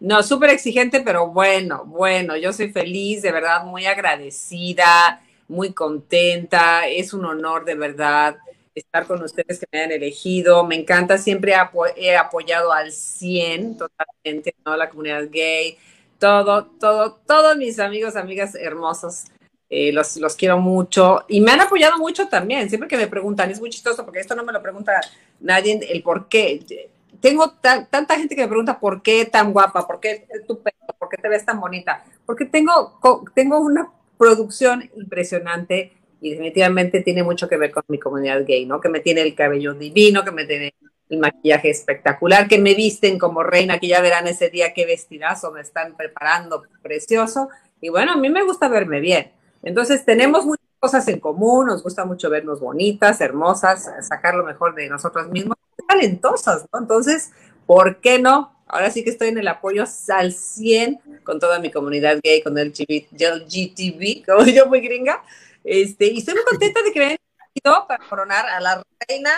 No, 0.00 0.22
súper 0.22 0.48
exigente, 0.48 1.02
pero 1.02 1.26
bueno, 1.26 1.84
bueno, 1.84 2.34
yo 2.38 2.54
soy 2.54 2.72
feliz, 2.72 3.20
de 3.20 3.30
verdad, 3.30 3.66
muy 3.66 3.84
agradecida 3.84 5.20
muy 5.48 5.72
contenta, 5.72 6.86
es 6.88 7.12
un 7.12 7.24
honor 7.24 7.64
de 7.64 7.74
verdad 7.74 8.36
estar 8.74 9.06
con 9.06 9.22
ustedes 9.22 9.60
que 9.60 9.66
me 9.70 9.78
hayan 9.78 9.92
elegido, 9.92 10.64
me 10.64 10.74
encanta, 10.74 11.16
siempre 11.18 11.54
he 11.96 12.16
apoyado 12.16 12.72
al 12.72 12.90
100 12.90 13.76
totalmente, 13.76 14.54
¿no? 14.64 14.76
La 14.76 14.88
comunidad 14.88 15.28
gay, 15.30 15.78
todo, 16.18 16.66
todo, 16.66 17.20
todos 17.26 17.56
mis 17.56 17.78
amigos, 17.78 18.16
amigas 18.16 18.54
hermosos, 18.54 19.26
eh, 19.70 19.92
los, 19.92 20.16
los 20.16 20.36
quiero 20.36 20.58
mucho 20.58 21.24
y 21.28 21.40
me 21.40 21.52
han 21.52 21.60
apoyado 21.60 21.98
mucho 21.98 22.28
también, 22.28 22.68
siempre 22.68 22.88
que 22.88 22.96
me 22.96 23.06
preguntan, 23.06 23.50
es 23.50 23.60
muy 23.60 23.70
chistoso 23.70 24.04
porque 24.04 24.20
esto 24.20 24.34
no 24.34 24.44
me 24.44 24.52
lo 24.52 24.62
pregunta 24.62 25.00
nadie, 25.40 25.80
el 25.88 26.02
por 26.02 26.28
qué. 26.28 26.88
Tengo 27.20 27.52
tanta 27.52 28.16
gente 28.16 28.36
que 28.36 28.42
me 28.42 28.48
pregunta 28.48 28.78
por 28.78 29.00
qué 29.00 29.24
tan 29.24 29.52
guapa, 29.52 29.86
por 29.86 29.98
qué 29.98 30.26
tu 30.46 30.60
pelo, 30.60 30.76
por 30.98 31.08
qué 31.08 31.16
te 31.16 31.28
ves 31.28 31.44
tan 31.44 31.58
bonita, 31.58 32.04
porque 32.26 32.44
tengo, 32.44 33.00
tengo 33.34 33.58
una 33.60 33.88
producción 34.18 34.90
impresionante 34.96 35.92
y 36.20 36.30
definitivamente 36.30 37.02
tiene 37.02 37.22
mucho 37.22 37.48
que 37.48 37.56
ver 37.56 37.70
con 37.70 37.82
mi 37.88 37.98
comunidad 37.98 38.44
gay, 38.46 38.64
¿no? 38.66 38.80
Que 38.80 38.88
me 38.88 39.00
tiene 39.00 39.20
el 39.22 39.34
cabello 39.34 39.74
divino, 39.74 40.24
que 40.24 40.30
me 40.30 40.46
tiene 40.46 40.74
el 41.10 41.18
maquillaje 41.18 41.70
espectacular, 41.70 42.48
que 42.48 42.58
me 42.58 42.74
visten 42.74 43.18
como 43.18 43.42
reina, 43.42 43.78
que 43.78 43.88
ya 43.88 44.00
verán 44.00 44.26
ese 44.26 44.48
día 44.48 44.72
qué 44.72 44.86
vestidazo 44.86 45.52
me 45.52 45.60
están 45.60 45.96
preparando, 45.96 46.62
precioso. 46.82 47.48
Y 47.80 47.90
bueno, 47.90 48.12
a 48.12 48.16
mí 48.16 48.30
me 48.30 48.42
gusta 48.42 48.68
verme 48.68 49.00
bien. 49.00 49.32
Entonces 49.62 50.04
tenemos 50.04 50.46
muchas 50.46 50.64
cosas 50.80 51.06
en 51.08 51.20
común, 51.20 51.66
nos 51.66 51.82
gusta 51.82 52.04
mucho 52.04 52.30
vernos 52.30 52.60
bonitas, 52.60 53.20
hermosas, 53.20 53.90
sacar 54.08 54.34
lo 54.34 54.44
mejor 54.44 54.74
de 54.74 54.88
nosotros 54.88 55.28
mismos, 55.28 55.56
talentosas, 55.86 56.66
¿no? 56.72 56.80
Entonces, 56.80 57.32
¿por 57.66 58.00
qué 58.00 58.18
no 58.18 58.53
Ahora 58.66 58.90
sí 58.90 59.04
que 59.04 59.10
estoy 59.10 59.28
en 59.28 59.38
el 59.38 59.48
apoyo 59.48 59.84
al 60.08 60.32
100 60.32 61.00
con 61.22 61.38
toda 61.38 61.58
mi 61.58 61.70
comunidad 61.70 62.18
gay, 62.22 62.42
con 62.42 62.56
el 62.58 62.72
GTV, 62.72 64.24
como 64.26 64.44
yo 64.46 64.66
muy 64.66 64.80
gringa. 64.80 65.22
Este, 65.62 66.06
y 66.06 66.18
estoy 66.18 66.34
muy 66.34 66.44
contenta 66.44 66.82
de 66.82 66.92
que 66.92 66.98
me 66.98 67.04
hayan 67.06 67.18
invitado 67.48 67.86
para 67.86 68.06
coronar 68.08 68.46
a 68.46 68.60
la 68.60 68.82
reina, 69.08 69.30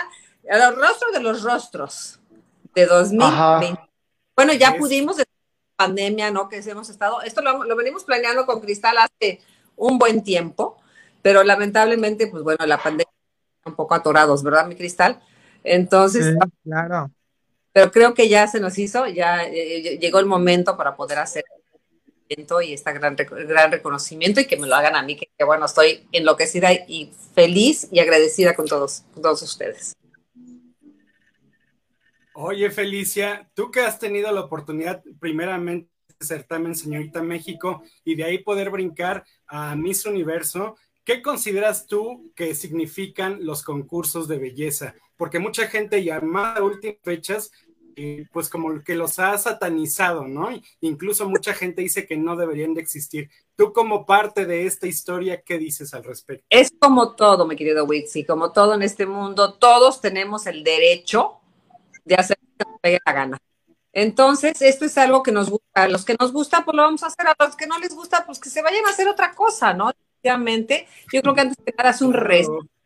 a 0.49 0.57
los 0.57 0.75
rostros 0.75 1.13
de 1.13 1.19
los 1.19 1.43
rostros 1.43 2.19
de 2.73 2.85
2020. 2.85 3.81
Bueno, 4.35 4.53
ya 4.53 4.75
pudimos, 4.77 5.17
de 5.17 5.25
pandemia, 5.75 6.31
¿no? 6.31 6.49
Que 6.49 6.57
hemos 6.57 6.89
estado, 6.89 7.21
esto 7.21 7.41
lo, 7.41 7.63
lo 7.63 7.75
venimos 7.75 8.03
planeando 8.03 8.45
con 8.45 8.61
Cristal 8.61 8.97
hace 8.97 9.41
un 9.75 9.99
buen 9.99 10.23
tiempo, 10.23 10.77
pero 11.21 11.43
lamentablemente, 11.43 12.27
pues 12.27 12.43
bueno, 12.43 12.65
la 12.65 12.81
pandemia 12.81 13.11
un 13.65 13.75
poco 13.75 13.93
atorados, 13.93 14.43
¿verdad, 14.43 14.65
mi 14.67 14.75
Cristal? 14.75 15.21
Entonces, 15.63 16.35
claro 16.63 17.11
pero 17.77 17.91
creo 17.91 18.15
que 18.15 18.27
ya 18.27 18.47
se 18.47 18.59
nos 18.59 18.75
hizo, 18.79 19.05
ya 19.05 19.43
eh, 19.45 19.99
llegó 20.01 20.17
el 20.17 20.25
momento 20.25 20.75
para 20.75 20.95
poder 20.95 21.19
hacer 21.19 21.45
y 22.27 22.73
este 22.73 22.91
gran, 22.91 23.15
gran 23.15 23.71
reconocimiento 23.71 24.41
y 24.41 24.47
que 24.47 24.57
me 24.57 24.65
lo 24.65 24.73
hagan 24.73 24.95
a 24.95 25.03
mí, 25.03 25.15
que, 25.15 25.43
bueno, 25.45 25.67
estoy 25.67 26.07
enloquecida 26.11 26.73
y 26.73 27.11
feliz 27.35 27.87
y 27.91 27.99
agradecida 27.99 28.55
con 28.55 28.65
todos, 28.65 29.03
todos 29.13 29.43
ustedes. 29.43 29.95
Oye, 32.33 32.71
Felicia, 32.71 33.47
tú 33.53 33.69
que 33.69 33.81
has 33.81 33.99
tenido 33.99 34.31
la 34.31 34.41
oportunidad, 34.41 35.03
primeramente, 35.19 35.87
de 36.19 36.25
certamen 36.25 36.73
Señorita 36.73 37.21
México 37.21 37.83
y 38.03 38.15
de 38.15 38.23
ahí 38.23 38.39
poder 38.39 38.71
brincar 38.71 39.23
a 39.45 39.75
Miss 39.75 40.03
Universo, 40.07 40.77
¿qué 41.03 41.21
consideras 41.21 41.85
tú 41.85 42.33
que 42.35 42.55
significan 42.55 43.45
los 43.45 43.61
concursos 43.61 44.27
de 44.27 44.39
belleza? 44.39 44.95
Porque 45.15 45.37
mucha 45.37 45.67
gente 45.67 46.03
llamada 46.03 46.59
a 46.59 46.63
últimas 46.63 46.97
fechas, 47.03 47.51
eh, 47.99 48.27
pues 48.31 48.47
como 48.47 48.83
que 48.83 48.93
los 48.93 49.17
ha 49.17 49.35
satanizado, 49.39 50.27
¿no? 50.27 50.49
Incluso 50.81 51.27
mucha 51.27 51.55
gente 51.55 51.81
dice 51.81 52.05
que 52.05 52.15
no 52.15 52.35
deberían 52.35 52.75
de 52.75 52.81
existir. 52.81 53.31
Tú 53.55 53.73
como 53.73 54.05
parte 54.05 54.45
de 54.45 54.67
esta 54.67 54.85
historia, 54.85 55.41
¿qué 55.41 55.57
dices 55.57 55.95
al 55.95 56.03
respecto? 56.03 56.45
Es 56.47 56.71
como 56.79 57.15
todo, 57.15 57.47
mi 57.47 57.55
querido 57.55 57.85
Wixi, 57.85 58.23
como 58.23 58.51
todo 58.51 58.75
en 58.75 58.83
este 58.83 59.07
mundo, 59.07 59.55
todos 59.55 59.99
tenemos 59.99 60.45
el 60.45 60.63
derecho 60.63 61.39
de 62.05 62.15
hacer 62.15 62.37
lo 62.39 62.65
que 62.65 62.71
nos 62.71 62.79
pegue 62.81 62.99
la 63.03 63.13
gana. 63.13 63.37
Entonces, 63.91 64.61
esto 64.61 64.85
es 64.85 64.95
algo 64.99 65.23
que 65.23 65.31
nos 65.31 65.49
gusta. 65.49 65.65
A 65.73 65.87
los 65.87 66.05
que 66.05 66.15
nos 66.19 66.31
gusta, 66.31 66.63
pues 66.63 66.77
lo 66.77 66.83
vamos 66.83 67.01
a 67.01 67.07
hacer. 67.07 67.25
A 67.25 67.35
los 67.43 67.55
que 67.55 67.65
no 67.65 67.79
les 67.79 67.95
gusta, 67.95 68.27
pues 68.27 68.37
que 68.37 68.51
se 68.51 68.61
vayan 68.61 68.85
a 68.85 68.89
hacer 68.89 69.07
otra 69.07 69.33
cosa, 69.33 69.73
¿no? 69.73 69.89
Efectivamente, 69.89 70.87
yo 71.11 71.23
creo 71.23 71.33
que 71.33 71.41
antes 71.41 71.65
de 71.65 71.73
nada 71.75 71.89
es 71.89 72.01
un 72.03 72.13
respeto. 72.13 72.76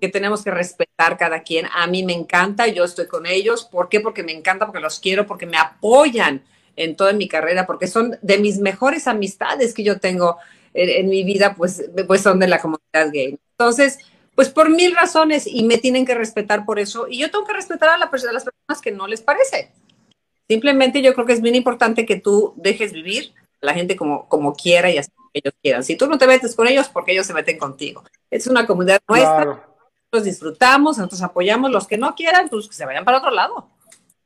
Que 0.00 0.08
tenemos 0.08 0.42
que 0.42 0.50
respetar 0.50 1.16
cada 1.18 1.42
quien. 1.42 1.66
A 1.72 1.86
mí 1.86 2.02
me 2.02 2.12
encanta, 2.12 2.66
yo 2.66 2.84
estoy 2.84 3.06
con 3.06 3.26
ellos. 3.26 3.64
¿Por 3.64 3.88
qué? 3.88 4.00
Porque 4.00 4.22
me 4.22 4.32
encanta, 4.32 4.66
porque 4.66 4.80
los 4.80 4.98
quiero, 4.98 5.26
porque 5.26 5.46
me 5.46 5.58
apoyan 5.58 6.42
en 6.76 6.96
toda 6.96 7.12
mi 7.12 7.28
carrera, 7.28 7.66
porque 7.66 7.86
son 7.86 8.16
de 8.22 8.38
mis 8.38 8.58
mejores 8.58 9.06
amistades 9.06 9.74
que 9.74 9.84
yo 9.84 10.00
tengo 10.00 10.38
en, 10.74 10.88
en 10.88 11.08
mi 11.08 11.24
vida, 11.24 11.54
pues, 11.54 11.84
pues 12.06 12.22
son 12.22 12.38
de 12.38 12.48
la 12.48 12.60
comunidad 12.60 13.12
gay. 13.12 13.38
Entonces, 13.58 13.98
pues 14.34 14.48
por 14.48 14.70
mil 14.70 14.94
razones 14.94 15.46
y 15.46 15.64
me 15.64 15.78
tienen 15.78 16.06
que 16.06 16.14
respetar 16.14 16.64
por 16.64 16.78
eso 16.78 17.06
y 17.08 17.18
yo 17.18 17.30
tengo 17.30 17.44
que 17.44 17.52
respetar 17.52 17.90
a, 17.90 17.98
la, 17.98 18.06
a 18.06 18.32
las 18.32 18.44
personas 18.44 18.80
que 18.82 18.90
no 18.90 19.06
les 19.06 19.20
parece. 19.20 19.70
Simplemente 20.48 21.02
yo 21.02 21.14
creo 21.14 21.26
que 21.26 21.34
es 21.34 21.42
bien 21.42 21.54
importante 21.54 22.06
que 22.06 22.16
tú 22.16 22.54
dejes 22.56 22.92
vivir 22.92 23.34
a 23.60 23.66
la 23.66 23.74
gente 23.74 23.96
como, 23.96 24.28
como 24.28 24.54
quiera 24.54 24.90
y 24.90 24.98
así 24.98 25.10
como 25.14 25.28
ellos 25.34 25.52
quieran. 25.62 25.84
Si 25.84 25.94
tú 25.96 26.06
no 26.06 26.18
te 26.18 26.26
metes 26.26 26.56
con 26.56 26.66
ellos, 26.66 26.88
porque 26.88 27.12
ellos 27.12 27.26
se 27.26 27.34
meten 27.34 27.58
contigo. 27.58 28.02
Es 28.30 28.46
una 28.46 28.66
comunidad 28.66 29.00
nuestra, 29.06 29.42
Claro. 29.42 29.69
Nosotros 30.12 30.24
disfrutamos, 30.24 30.98
nosotros 30.98 31.22
apoyamos, 31.22 31.70
los 31.70 31.86
que 31.86 31.96
no 31.96 32.14
quieran, 32.16 32.48
pues 32.48 32.66
que 32.66 32.74
se 32.74 32.84
vayan 32.84 33.04
para 33.04 33.18
otro 33.18 33.30
lado. 33.30 33.68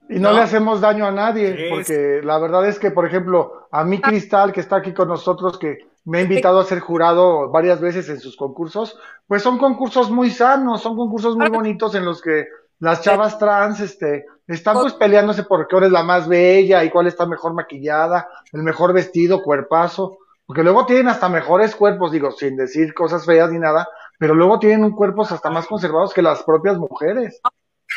Y 0.09 0.19
no, 0.19 0.31
¿No? 0.31 0.37
le 0.37 0.43
hacemos 0.43 0.81
daño 0.81 1.07
a 1.07 1.11
nadie, 1.11 1.69
porque 1.71 2.21
la 2.23 2.39
verdad 2.39 2.67
es 2.67 2.79
que, 2.79 2.91
por 2.91 3.07
ejemplo, 3.07 3.69
a 3.71 3.85
mí 3.85 4.01
Cristal, 4.01 4.53
que 4.53 4.61
está 4.61 4.77
aquí 4.77 4.95
con 4.95 5.09
nosotros, 5.09 5.59
que 5.59 5.87
me 6.07 6.19
ha 6.19 6.23
invitado 6.23 6.59
a 6.59 6.65
ser 6.65 6.81
jurado 6.81 7.51
varias 7.51 7.81
veces 7.81 8.09
en 8.09 8.19
sus 8.19 8.37
concursos, 8.37 8.99
pues 9.27 9.43
son 9.43 9.59
concursos 9.59 10.11
muy 10.11 10.31
sanos, 10.31 10.83
son 10.83 10.97
concursos 10.97 11.37
muy 11.37 11.49
bonitos 11.51 11.95
en 11.95 12.05
los 12.07 12.23
que 12.23 12.47
las 12.79 13.03
chavas 13.03 13.39
trans, 13.39 13.81
este, 13.81 14.27
están 14.47 14.81
pues 14.81 14.95
peleándose 14.95 15.45
por 15.45 15.69
qué 15.69 15.77
hora 15.77 15.87
es 15.87 15.93
la 15.93 16.03
más 16.03 16.29
bella 16.29 16.83
y 16.85 16.91
cuál 16.91 17.07
está 17.07 17.27
mejor 17.27 17.53
maquillada, 17.53 18.29
el 18.53 18.63
mejor 18.63 18.93
vestido, 18.95 19.43
cuerpazo, 19.43 20.19
porque 20.47 20.63
luego 20.63 20.85
tienen 20.87 21.09
hasta 21.09 21.29
mejores 21.29 21.75
cuerpos, 21.75 22.13
digo, 22.13 22.31
sin 22.31 22.57
decir 22.57 22.93
cosas 22.93 23.25
feas 23.25 23.51
ni 23.51 23.59
nada, 23.59 23.89
pero 24.19 24.35
luego 24.35 24.59
tienen 24.59 24.85
un 24.85 24.93
cuerpos 24.93 25.33
hasta 25.33 25.51
más 25.51 25.67
conservados 25.67 26.13
que 26.15 26.23
las 26.23 26.43
propias 26.43 26.77
mujeres. 26.79 27.41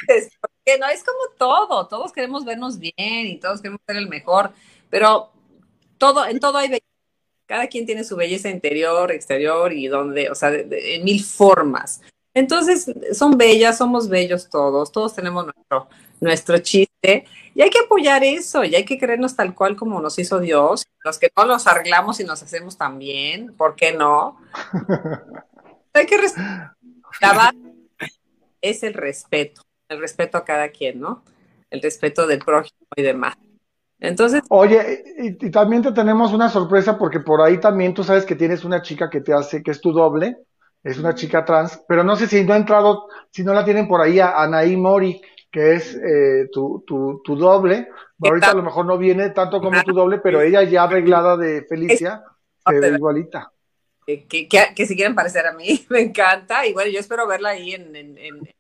Es, 0.07 0.29
porque 0.39 0.77
no 0.79 0.87
es 0.87 1.03
como 1.03 1.19
todo, 1.37 1.87
todos 1.87 2.11
queremos 2.11 2.45
vernos 2.45 2.77
bien 2.77 2.93
y 3.27 3.39
todos 3.39 3.61
queremos 3.61 3.81
ser 3.87 3.97
el 3.97 4.09
mejor, 4.09 4.51
pero 4.89 5.31
todo, 5.97 6.25
en 6.25 6.39
todo 6.39 6.57
hay 6.57 6.67
belleza. 6.69 6.83
Cada 7.47 7.67
quien 7.67 7.85
tiene 7.85 8.03
su 8.03 8.15
belleza 8.17 8.49
interior, 8.49 9.11
exterior 9.11 9.71
y 9.71 9.87
donde, 9.87 10.29
o 10.29 10.35
sea, 10.35 10.51
de- 10.51 10.63
de- 10.65 10.95
en 10.95 11.05
mil 11.05 11.23
formas. 11.23 12.01
Entonces, 12.33 12.91
son 13.13 13.37
bellas, 13.37 13.77
somos 13.77 14.09
bellos 14.09 14.49
todos, 14.49 14.91
todos 14.91 15.15
tenemos 15.15 15.45
nuestro, 15.45 15.87
nuestro 16.19 16.57
chiste 16.59 17.25
y 17.55 17.61
hay 17.61 17.69
que 17.69 17.79
apoyar 17.79 18.23
eso 18.23 18.63
y 18.63 18.75
hay 18.75 18.83
que 18.85 18.99
creernos 18.99 19.35
tal 19.35 19.55
cual 19.55 19.75
como 19.75 19.99
nos 20.01 20.19
hizo 20.19 20.39
Dios. 20.39 20.83
Los 21.03 21.17
que 21.17 21.31
no 21.35 21.45
los 21.45 21.65
arreglamos 21.65 22.19
y 22.19 22.25
nos 22.25 22.43
hacemos 22.43 22.77
también, 22.77 23.53
¿por 23.55 23.75
qué 23.75 23.93
no? 23.93 24.37
Hay 25.97 26.05
que 26.05 26.17
la 27.21 27.33
base 27.33 27.57
es 28.61 28.83
el 28.83 28.93
respeto, 28.93 29.61
el 29.89 29.99
respeto 29.99 30.37
a 30.37 30.45
cada 30.45 30.69
quien, 30.69 30.99
¿no? 30.99 31.23
El 31.69 31.81
respeto 31.81 32.27
del 32.27 32.39
prójimo 32.39 32.87
y 32.95 33.01
demás. 33.01 33.35
Entonces, 33.99 34.41
Oye, 34.49 35.03
y, 35.17 35.47
y 35.47 35.51
también 35.51 35.81
te 35.81 35.91
tenemos 35.91 36.31
una 36.31 36.49
sorpresa 36.49 36.97
porque 36.97 37.19
por 37.19 37.41
ahí 37.41 37.59
también 37.59 37.93
tú 37.93 38.03
sabes 38.03 38.25
que 38.25 38.35
tienes 38.35 38.63
una 38.63 38.81
chica 38.81 39.09
que 39.09 39.21
te 39.21 39.33
hace, 39.33 39.63
que 39.63 39.71
es 39.71 39.81
tu 39.81 39.91
doble, 39.91 40.37
es 40.83 40.99
una 40.99 41.15
chica 41.15 41.43
trans, 41.43 41.83
pero 41.87 42.03
no 42.03 42.15
sé 42.15 42.27
si 42.27 42.43
no 42.43 42.53
ha 42.53 42.57
entrado, 42.57 43.07
si 43.31 43.43
no 43.43 43.53
la 43.53 43.65
tienen 43.65 43.87
por 43.87 44.01
ahí 44.01 44.19
a 44.19 44.41
Anaí 44.41 44.77
Mori, 44.77 45.19
que 45.51 45.73
es 45.73 45.95
eh, 45.95 46.47
tu, 46.51 46.83
tu, 46.85 47.21
tu 47.23 47.35
doble. 47.35 47.89
¿Qué 48.21 48.29
Ahorita 48.29 48.51
a 48.51 48.55
lo 48.55 48.63
mejor 48.63 48.85
no 48.85 48.97
viene 48.97 49.31
tanto 49.31 49.59
como 49.59 49.81
tu 49.83 49.93
doble, 49.93 50.19
pero 50.19 50.41
ella 50.41 50.63
ya 50.63 50.83
arreglada 50.83 51.37
de 51.37 51.63
Felicia, 51.67 52.23
se 52.67 52.79
ve 52.79 52.95
igualita. 52.95 53.51
Que, 54.07 54.23
que, 54.23 54.47
que, 54.47 54.73
que 54.73 54.85
se 54.87 54.95
quieren 54.95 55.13
parecer 55.13 55.45
a 55.45 55.51
mí, 55.51 55.85
me 55.89 55.99
encanta. 55.99 56.65
Y 56.65 56.73
bueno, 56.73 56.89
yo 56.89 56.99
espero 56.99 57.27
verla 57.27 57.49
ahí 57.49 57.73
en, 57.73 57.95
en, 57.95 58.17
en, 58.17 58.55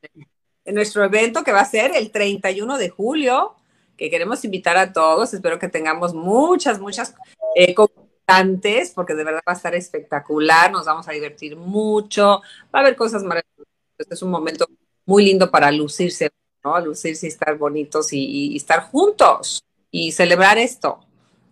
en 0.65 0.75
nuestro 0.75 1.03
evento 1.05 1.43
que 1.43 1.53
va 1.53 1.61
a 1.61 1.65
ser 1.65 1.95
el 1.95 2.11
31 2.11 2.77
de 2.77 2.89
julio, 2.89 3.55
que 3.95 4.09
queremos 4.09 4.43
invitar 4.43 4.75
a 4.77 4.91
todos. 4.91 5.33
Espero 5.33 5.57
que 5.57 5.69
tengamos 5.69 6.13
muchas, 6.13 6.79
muchas 6.79 7.15
eh, 7.55 7.73
concursantes, 7.73 8.91
porque 8.91 9.15
de 9.15 9.23
verdad 9.23 9.41
va 9.47 9.53
a 9.53 9.55
estar 9.55 9.73
espectacular. 9.73 10.69
Nos 10.69 10.85
vamos 10.85 11.07
a 11.07 11.13
divertir 11.13 11.55
mucho. 11.55 12.41
Va 12.65 12.79
a 12.79 12.81
haber 12.81 12.97
cosas 12.97 13.23
maravillosas. 13.23 13.65
Este 13.97 14.13
es 14.13 14.21
un 14.21 14.29
momento 14.29 14.67
muy 15.05 15.23
lindo 15.23 15.49
para 15.49 15.71
lucirse, 15.71 16.29
¿no? 16.63 16.77
Lucirse 16.81 17.25
y 17.25 17.29
estar 17.29 17.57
bonitos 17.57 18.11
y, 18.11 18.19
y, 18.19 18.53
y 18.53 18.57
estar 18.57 18.81
juntos 18.81 19.63
y 19.89 20.11
celebrar 20.11 20.57
esto, 20.57 20.99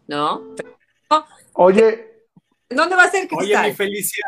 ¿no? 0.08 0.54
Oye, 1.54 2.15
¿Dónde 2.70 2.96
va 2.96 3.04
a 3.04 3.12
ser 3.12 3.28
Oye, 3.32 3.38
Cristal? 3.38 3.70
mi 3.70 3.76
Felicia. 3.76 4.26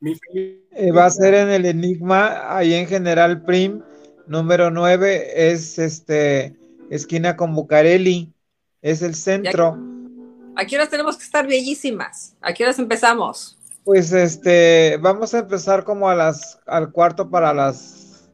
Mi 0.00 0.14
Felicia. 0.14 0.62
Eh, 0.72 0.92
va 0.92 1.06
a 1.06 1.10
ser 1.10 1.34
en 1.34 1.48
el 1.48 1.64
Enigma, 1.64 2.56
ahí 2.56 2.74
en 2.74 2.86
General 2.86 3.42
Prim, 3.42 3.82
número 4.26 4.70
9, 4.70 5.50
es 5.50 5.78
este 5.78 6.56
esquina 6.90 7.36
con 7.36 7.54
Bucareli, 7.54 8.32
es 8.82 9.02
el 9.02 9.14
centro. 9.14 9.78
¿A 10.54 10.64
qué 10.66 10.76
horas 10.76 10.90
tenemos 10.90 11.16
que 11.16 11.24
estar 11.24 11.46
bellísimas? 11.46 12.36
¿A 12.40 12.52
qué 12.52 12.64
horas 12.64 12.78
empezamos? 12.78 13.58
Pues 13.84 14.12
este, 14.12 14.98
vamos 15.00 15.34
a 15.34 15.40
empezar 15.40 15.84
como 15.84 16.08
a 16.08 16.14
las, 16.14 16.58
al 16.66 16.92
cuarto 16.92 17.30
para 17.30 17.54
las 17.54 18.30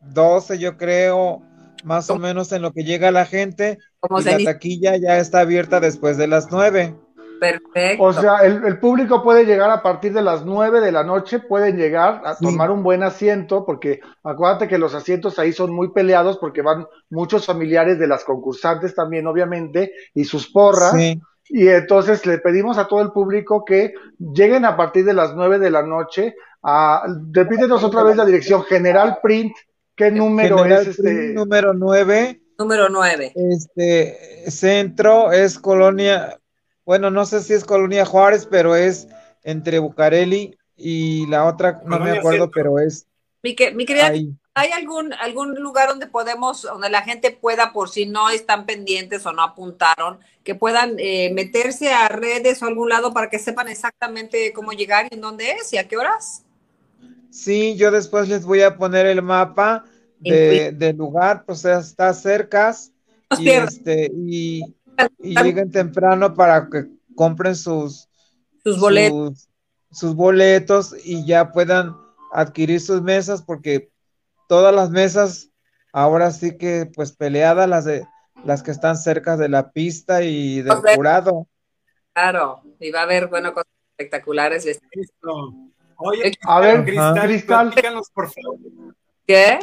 12, 0.00 0.58
yo 0.58 0.76
creo, 0.76 1.42
más 1.84 2.10
o 2.10 2.18
menos 2.18 2.52
en 2.52 2.62
lo 2.62 2.72
que 2.72 2.84
llega 2.84 3.10
la 3.10 3.26
gente, 3.26 3.78
Como 4.00 4.20
y 4.20 4.24
la 4.24 4.38
taquilla 4.52 4.96
ya 4.96 5.18
está 5.18 5.40
abierta 5.40 5.80
después 5.80 6.16
de 6.16 6.26
las 6.26 6.50
9. 6.50 6.94
Perfecto. 7.40 8.02
o 8.02 8.12
sea, 8.12 8.38
el, 8.44 8.64
el 8.64 8.78
público 8.78 9.22
puede 9.22 9.44
llegar 9.44 9.70
a 9.70 9.82
partir 9.82 10.12
de 10.12 10.22
las 10.22 10.44
9 10.44 10.80
de 10.80 10.92
la 10.92 11.04
noche, 11.04 11.38
pueden 11.40 11.76
llegar 11.76 12.22
a 12.24 12.34
Sí. 12.34 12.44
tomar 12.44 12.70
un 12.70 12.82
buen 12.82 13.02
asiento, 13.02 13.64
porque 13.64 14.00
acuérdate 14.22 14.68
que 14.68 14.78
los 14.78 14.94
asientos 14.94 15.38
ahí 15.38 15.52
son 15.52 15.74
muy 15.74 15.92
peleados 15.92 16.38
porque 16.38 16.62
van 16.62 16.86
muchos 17.10 17.46
familiares 17.46 17.98
de 17.98 18.06
las 18.06 18.24
concursantes 18.24 18.94
también, 18.94 19.26
obviamente, 19.26 19.92
y 20.14 20.24
sus 20.24 20.50
porras. 20.50 20.92
Sí, 20.94 21.20
Y 21.48 21.68
entonces 21.68 22.26
le 22.26 22.38
pedimos 22.38 22.76
a 22.76 22.88
todo 22.88 23.00
el 23.02 23.12
público 23.12 23.64
que 23.64 23.94
lleguen 24.18 24.64
a 24.64 24.76
partir 24.76 25.04
de 25.04 25.14
las 25.14 25.34
9 25.36 25.58
de 25.60 25.70
la 25.70 25.82
noche. 25.82 26.34
A, 26.62 27.06
repítenos 27.30 27.84
otra 27.84 28.02
vez 28.02 28.16
la 28.16 28.24
dirección, 28.24 28.64
General 28.64 29.18
Print. 29.22 29.54
¿Qué 29.94 30.10
número 30.10 30.58
General 30.58 30.82
es 30.82 30.88
este? 30.88 31.32
número 31.34 31.72
9. 31.72 32.40
Número 32.58 32.88
9. 32.88 33.32
Este 33.34 34.50
centro 34.50 35.30
es 35.30 35.58
colonia, 35.58 36.36
bueno, 36.86 37.10
no 37.10 37.26
sé 37.26 37.42
si 37.42 37.52
es 37.52 37.64
colonia 37.64 38.06
Juárez, 38.06 38.46
pero 38.50 38.74
es 38.76 39.08
entre 39.42 39.78
Bucareli 39.80 40.56
y 40.76 41.26
la 41.26 41.44
otra, 41.46 41.82
no 41.84 41.98
me 42.00 42.12
acuerdo, 42.12 42.44
Centro. 42.44 42.62
pero 42.62 42.78
es 42.78 43.06
Mi, 43.42 43.54
que- 43.54 43.72
mi 43.72 43.84
querida, 43.84 44.06
ahí. 44.06 44.34
¿hay 44.54 44.70
algún, 44.72 45.12
algún 45.12 45.54
lugar 45.56 45.88
donde 45.88 46.06
podemos, 46.06 46.62
donde 46.62 46.88
la 46.88 47.02
gente 47.02 47.30
pueda, 47.30 47.72
por 47.72 47.90
si 47.90 48.06
no 48.06 48.30
están 48.30 48.66
pendientes 48.66 49.26
o 49.26 49.32
no 49.32 49.42
apuntaron, 49.42 50.18
que 50.44 50.54
puedan 50.54 50.96
eh, 50.98 51.30
meterse 51.34 51.92
a 51.92 52.08
redes 52.08 52.62
o 52.62 52.66
algún 52.66 52.88
lado 52.88 53.12
para 53.12 53.28
que 53.28 53.38
sepan 53.38 53.68
exactamente 53.68 54.52
cómo 54.52 54.72
llegar 54.72 55.08
y 55.10 55.14
en 55.14 55.20
dónde 55.20 55.52
es 55.52 55.72
y 55.72 55.78
a 55.78 55.88
qué 55.88 55.96
horas? 55.96 56.44
Sí, 57.30 57.76
yo 57.76 57.90
después 57.90 58.28
les 58.28 58.44
voy 58.44 58.62
a 58.62 58.76
poner 58.76 59.06
el 59.06 59.22
mapa 59.22 59.84
de, 60.18 60.72
del 60.72 60.96
lugar, 60.96 61.44
pues 61.44 61.64
está 61.64 62.12
cerca 62.14 62.74
y 63.38 63.50
este 63.50 64.10
y, 64.14 64.75
y 65.18 65.34
lleguen 65.40 65.70
temprano 65.70 66.34
para 66.34 66.68
que 66.68 66.86
compren 67.14 67.54
sus 67.56 68.08
sus 68.62 68.80
boletos. 68.80 69.48
sus, 69.88 69.98
sus 69.98 70.14
boletos 70.14 70.94
y 71.04 71.24
ya 71.24 71.52
puedan 71.52 71.96
adquirir 72.32 72.80
sus 72.80 73.02
mesas 73.02 73.42
porque 73.42 73.90
todas 74.48 74.74
las 74.74 74.90
mesas 74.90 75.50
ahora 75.92 76.30
sí 76.30 76.56
que 76.58 76.90
pues 76.94 77.12
peleadas 77.12 77.68
las 77.68 77.84
de 77.84 78.06
las 78.44 78.62
que 78.62 78.70
están 78.70 78.96
cerca 78.96 79.36
de 79.36 79.48
la 79.48 79.70
pista 79.72 80.22
y 80.22 80.62
del 80.62 80.76
jurado. 80.94 81.48
Claro, 82.12 82.62
y 82.80 82.90
va 82.90 83.00
a 83.00 83.02
haber, 83.02 83.26
bueno, 83.26 83.52
cosas 83.52 83.72
espectaculares. 83.98 84.64
Listo. 84.92 85.54
Oye, 85.96 86.32
A 86.42 86.60
ver, 86.60 86.84
Cristal, 86.84 87.20
Cristal. 87.26 87.74
por 88.14 88.30
favor. 88.30 88.58
¿Qué? 89.26 89.58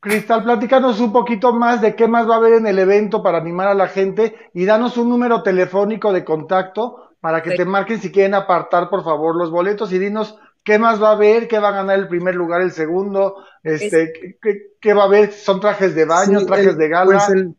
Cristal, 0.00 0.44
platícanos 0.44 1.00
un 1.00 1.12
poquito 1.12 1.52
más 1.52 1.80
de 1.80 1.96
qué 1.96 2.06
más 2.06 2.28
va 2.28 2.34
a 2.34 2.38
haber 2.38 2.54
en 2.54 2.66
el 2.66 2.78
evento 2.78 3.22
para 3.22 3.38
animar 3.38 3.66
a 3.68 3.74
la 3.74 3.88
gente 3.88 4.34
y 4.54 4.64
danos 4.64 4.96
un 4.96 5.08
número 5.08 5.42
telefónico 5.42 6.12
de 6.12 6.24
contacto 6.24 7.10
para 7.20 7.42
que 7.42 7.50
Sí. 7.52 7.56
te 7.56 7.64
marquen 7.64 8.00
si 8.00 8.12
quieren 8.12 8.34
apartar, 8.34 8.88
por 8.90 9.02
favor, 9.02 9.34
los 9.36 9.50
boletos 9.50 9.92
y 9.92 9.98
dinos 9.98 10.38
qué 10.62 10.78
más 10.78 11.02
va 11.02 11.08
a 11.08 11.12
haber, 11.12 11.48
qué 11.48 11.58
va 11.58 11.68
a 11.70 11.72
ganar 11.72 11.98
el 11.98 12.06
primer 12.06 12.36
lugar, 12.36 12.60
el 12.60 12.70
segundo, 12.70 13.36
este, 13.64 14.12
qué, 14.12 14.36
qué- 14.40 14.62
qué 14.80 14.94
va 14.94 15.02
a 15.02 15.06
haber, 15.06 15.32
son 15.32 15.58
trajes 15.60 15.94
de 15.96 16.04
baño, 16.04 16.40
Sí, 16.40 16.46
trajes 16.46 16.66
el- 16.68 16.76
de 16.78 16.88
gala. 16.88 17.04
pues 17.06 17.28
el- 17.30 17.56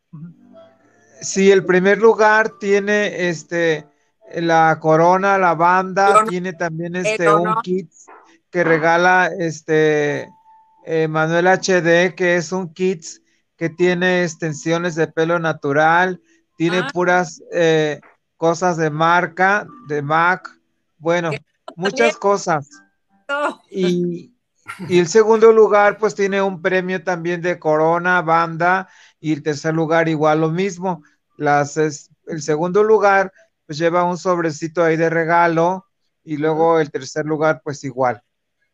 sí, 1.21 1.51
el 1.51 1.65
primer 1.65 1.97
lugar 1.97 2.51
tiene 2.59 3.27
este 3.29 3.85
la 4.35 4.77
corona, 4.79 5.37
la 5.39 5.55
banda, 5.55 6.23
tiene 6.29 6.53
también 6.53 6.95
este 6.95 7.33
un 7.33 7.55
kit 7.63 7.91
que 8.51 8.63
regala 8.63 9.29
este 9.39 10.29
eh, 10.91 11.07
Manuel 11.07 11.45
HD, 11.47 12.15
que 12.15 12.35
es 12.37 12.51
un 12.51 12.73
kit 12.73 13.03
que 13.55 13.69
tiene 13.69 14.23
extensiones 14.23 14.95
de 14.95 15.05
pelo 15.07 15.37
natural, 15.37 16.19
tiene 16.57 16.79
Ah. 16.79 16.87
puras 16.91 17.43
eh, 17.53 17.99
cosas 18.37 18.75
de 18.77 18.89
marca, 18.89 19.67
de 19.87 20.01
Mac, 20.01 20.49
bueno, 20.97 21.29
muchas 21.75 22.17
cosas. 22.17 22.67
No. 23.27 23.61
Y, 23.69 24.33
y 24.87 24.97
el 24.97 25.07
segundo 25.07 25.51
lugar, 25.51 25.99
pues 25.99 26.15
tiene 26.15 26.41
un 26.41 26.59
premio 26.59 27.03
también 27.03 27.41
de 27.41 27.59
Corona, 27.59 28.23
banda, 28.23 28.87
y 29.19 29.33
el 29.33 29.43
tercer 29.43 29.75
lugar 29.75 30.09
igual 30.09 30.41
lo 30.41 30.49
mismo. 30.49 31.03
Las, 31.37 31.77
es- 31.77 32.09
el 32.25 32.41
segundo 32.41 32.83
lugar, 32.83 33.31
pues 33.67 33.77
lleva 33.77 34.03
un 34.05 34.17
sobrecito 34.17 34.83
ahí 34.83 34.97
de 34.97 35.09
regalo, 35.11 35.85
y 36.23 36.37
luego 36.37 36.79
el 36.79 36.89
tercer 36.89 37.25
lugar, 37.25 37.61
pues 37.63 37.83
igual, 37.83 38.23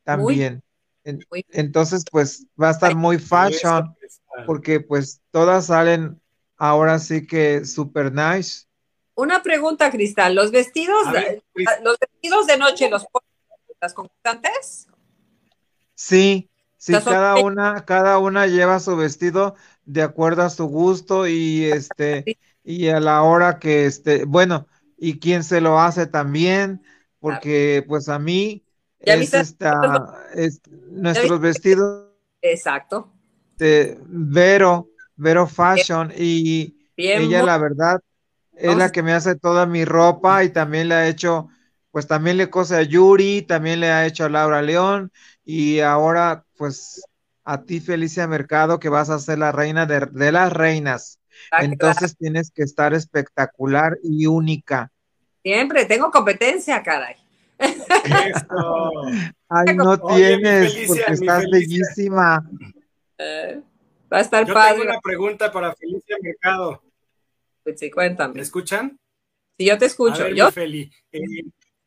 también. 0.04 0.62
Entonces, 1.50 2.04
pues 2.12 2.46
va 2.62 2.70
a 2.70 2.72
estar 2.72 2.96
muy 2.96 3.18
fashion, 3.20 3.96
porque 4.46 4.80
pues 4.80 5.22
todas 5.32 5.68
salen 5.68 6.22
ahora 6.58 7.00
sí 7.00 7.26
que 7.26 7.66
super 7.66 8.12
nice. 8.12 8.66
Una 9.16 9.42
pregunta, 9.44 9.92
Cristal. 9.92 10.36
¿Los 10.36 10.52
vestidos, 10.52 11.06
A 11.08 11.12
ver, 11.12 11.44
Cris- 11.54 11.82
los 11.84 11.98
vestidos 12.00 12.48
de 12.48 12.58
noche 12.58 12.90
los 12.90 13.06
ponen 13.06 13.30
las 13.82 13.94
concursantes? 13.94 14.88
Sí, 15.96 16.50
sí, 16.78 16.94
Las 16.94 17.06
cada 17.06 17.38
una, 17.38 17.86
cada 17.86 18.20
una 18.20 18.48
lleva 18.48 18.80
su 18.80 18.96
vestido 18.98 19.56
de 19.86 20.02
acuerdo 20.02 20.42
a 20.44 20.50
su 20.50 20.66
gusto 20.66 21.28
y 21.28 21.66
este, 21.66 22.38
y 22.64 22.88
a 22.90 23.00
la 23.00 23.24
hora 23.24 23.60
que 23.60 23.86
este, 23.86 24.26
bueno, 24.26 24.68
y 24.98 25.20
quién 25.20 25.44
se 25.44 25.62
lo 25.62 25.80
hace 25.80 26.08
también, 26.08 26.84
porque 27.20 27.84
pues 27.88 28.10
a 28.10 28.20
mí 28.20 28.65
¿Ya 29.06 29.14
es 29.14 29.20
viste? 29.20 29.40
esta, 29.40 30.28
es 30.34 30.62
nuestros 30.90 31.40
vestidos 31.40 32.08
Exacto. 32.42 33.12
de 33.58 33.98
Vero, 34.08 34.90
Vero 35.16 35.48
Fashion 35.48 36.12
y 36.16 36.76
Bien. 36.98 37.24
ella 37.24 37.44
la 37.44 37.58
verdad 37.58 38.02
es 38.54 38.76
la 38.76 38.92
que 38.92 39.04
me 39.04 39.14
hace 39.14 39.36
toda 39.36 39.66
mi 39.66 39.86
ropa 39.86 40.44
y 40.44 40.50
también 40.50 40.88
le 40.88 40.96
ha 40.96 41.08
hecho, 41.08 41.50
pues 41.92 42.08
también 42.08 42.38
le 42.38 42.50
cose 42.50 42.76
a 42.76 42.82
Yuri, 42.82 43.42
también 43.42 43.80
le 43.80 43.92
ha 43.92 44.06
hecho 44.06 44.26
a 44.26 44.30
Laura 44.30 44.62
León 44.62 45.12
y 45.44 45.82
ahora 45.82 46.46
pues 46.58 47.04
a 47.44 47.64
ti 47.64 47.80
Felicia 47.80 48.28
Mercado 48.28 48.80
que 48.80 48.90
vas 48.90 49.10
a 49.10 49.20
ser 49.20 49.40
la 49.40 49.52
reina 49.52 49.86
de, 49.86 50.08
de 50.12 50.32
las 50.32 50.52
reinas. 50.52 51.20
Ah. 51.52 51.64
Entonces 51.64 52.16
tienes 52.18 52.50
que 52.52 52.64
estar 52.64 52.94
espectacular 52.94 53.98
y 54.04 54.26
única. 54.26 54.92
Siempre 55.44 55.86
tengo 55.86 56.10
competencia, 56.10 56.82
caray. 56.82 57.25
Eso. 57.60 59.04
Ay, 59.50 59.76
no 59.76 59.92
Oye, 59.94 60.38
tienes, 60.38 60.74
Felicia, 60.74 60.88
porque 60.88 61.14
estás 61.14 61.44
Felicia. 61.44 61.50
bellísima. 61.52 62.50
Eh, 63.18 63.62
va 64.12 64.18
a 64.18 64.22
estar 64.22 64.46
Yo 64.46 64.54
padre. 64.54 64.80
tengo 64.80 64.92
una 64.92 65.00
pregunta 65.00 65.52
para 65.52 65.74
Felicia 65.76 66.18
Mercado. 66.22 66.82
Pues 67.64 67.80
sí, 67.80 67.86
¿Me 67.86 67.92
cuéntame. 67.92 68.42
escuchan? 68.42 69.00
Si 69.58 69.66
yo 69.66 69.78
te 69.78 69.86
A 69.86 69.88
escucho, 69.88 70.24
ver, 70.24 70.36
yo 70.36 70.52
Feli, 70.52 70.92
eh, 71.14 71.22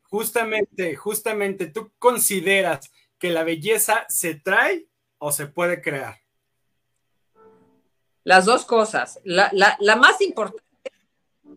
justamente, 0.03 0.95
justamente, 0.95 1.67
¿tú 1.67 1.91
consideras 1.99 2.91
que 3.19 3.29
la 3.29 3.43
belleza 3.43 4.05
se 4.09 4.35
trae 4.35 4.87
o 5.19 5.31
se 5.31 5.45
puede 5.47 5.81
crear? 5.81 6.17
las 8.25 8.45
dos 8.45 8.65
cosas. 8.65 9.19
La, 9.23 9.49
la, 9.53 9.75
la 9.79 9.95
más 9.95 10.21
importante 10.21 10.61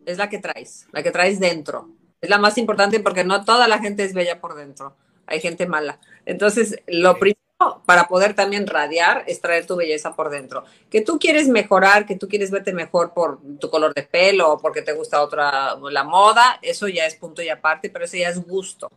es 0.07 0.17
la 0.17 0.29
que 0.31 0.39
traes, 0.39 0.87
la 0.93 1.03
que 1.03 1.11
traes 1.11 1.39
dentro. 1.39 1.91
Es 2.23 2.31
la 2.31 2.39
más 2.39 2.57
importante 2.57 3.01
porque 3.01 3.25
no 3.25 3.45
toda 3.45 3.67
la 3.69 3.81
gente 3.81 4.05
es 4.05 4.15
bella 4.15 4.41
por 4.41 4.55
dentro. 4.55 4.97
Hay 5.27 5.41
gente 5.41 5.67
mala. 5.67 5.99
Entonces, 6.25 6.77
lo 6.87 7.19
primero 7.19 7.43
para 7.85 8.07
poder 8.09 8.35
también 8.35 8.67
radiar 8.67 9.25
es 9.27 9.41
traer 9.41 9.67
tu 9.67 9.77
belleza 9.77 10.15
por 10.15 10.31
dentro. 10.31 10.65
Que 10.89 11.01
tú 11.01 11.19
quieres 11.19 11.49
mejorar, 11.49 12.07
que 12.07 12.17
tú 12.17 12.29
quieres 12.29 12.51
verte 12.51 12.73
mejor 12.73 13.13
por 13.13 13.41
tu 13.59 13.71
color 13.71 13.93
de 13.93 14.05
pelo 14.05 14.53
o 14.53 14.59
porque 14.59 14.83
te 14.83 14.93
gusta 14.93 15.23
otra, 15.23 15.77
la 15.77 16.05
moda, 16.05 16.59
eso 16.63 16.89
ya 16.89 17.07
es 17.07 17.17
punto 17.17 17.43
y 17.43 17.49
aparte, 17.49 17.91
pero 17.91 18.05
eso 18.05 18.17
ya 18.17 18.29
es 18.29 18.41
gusto. 18.45 18.89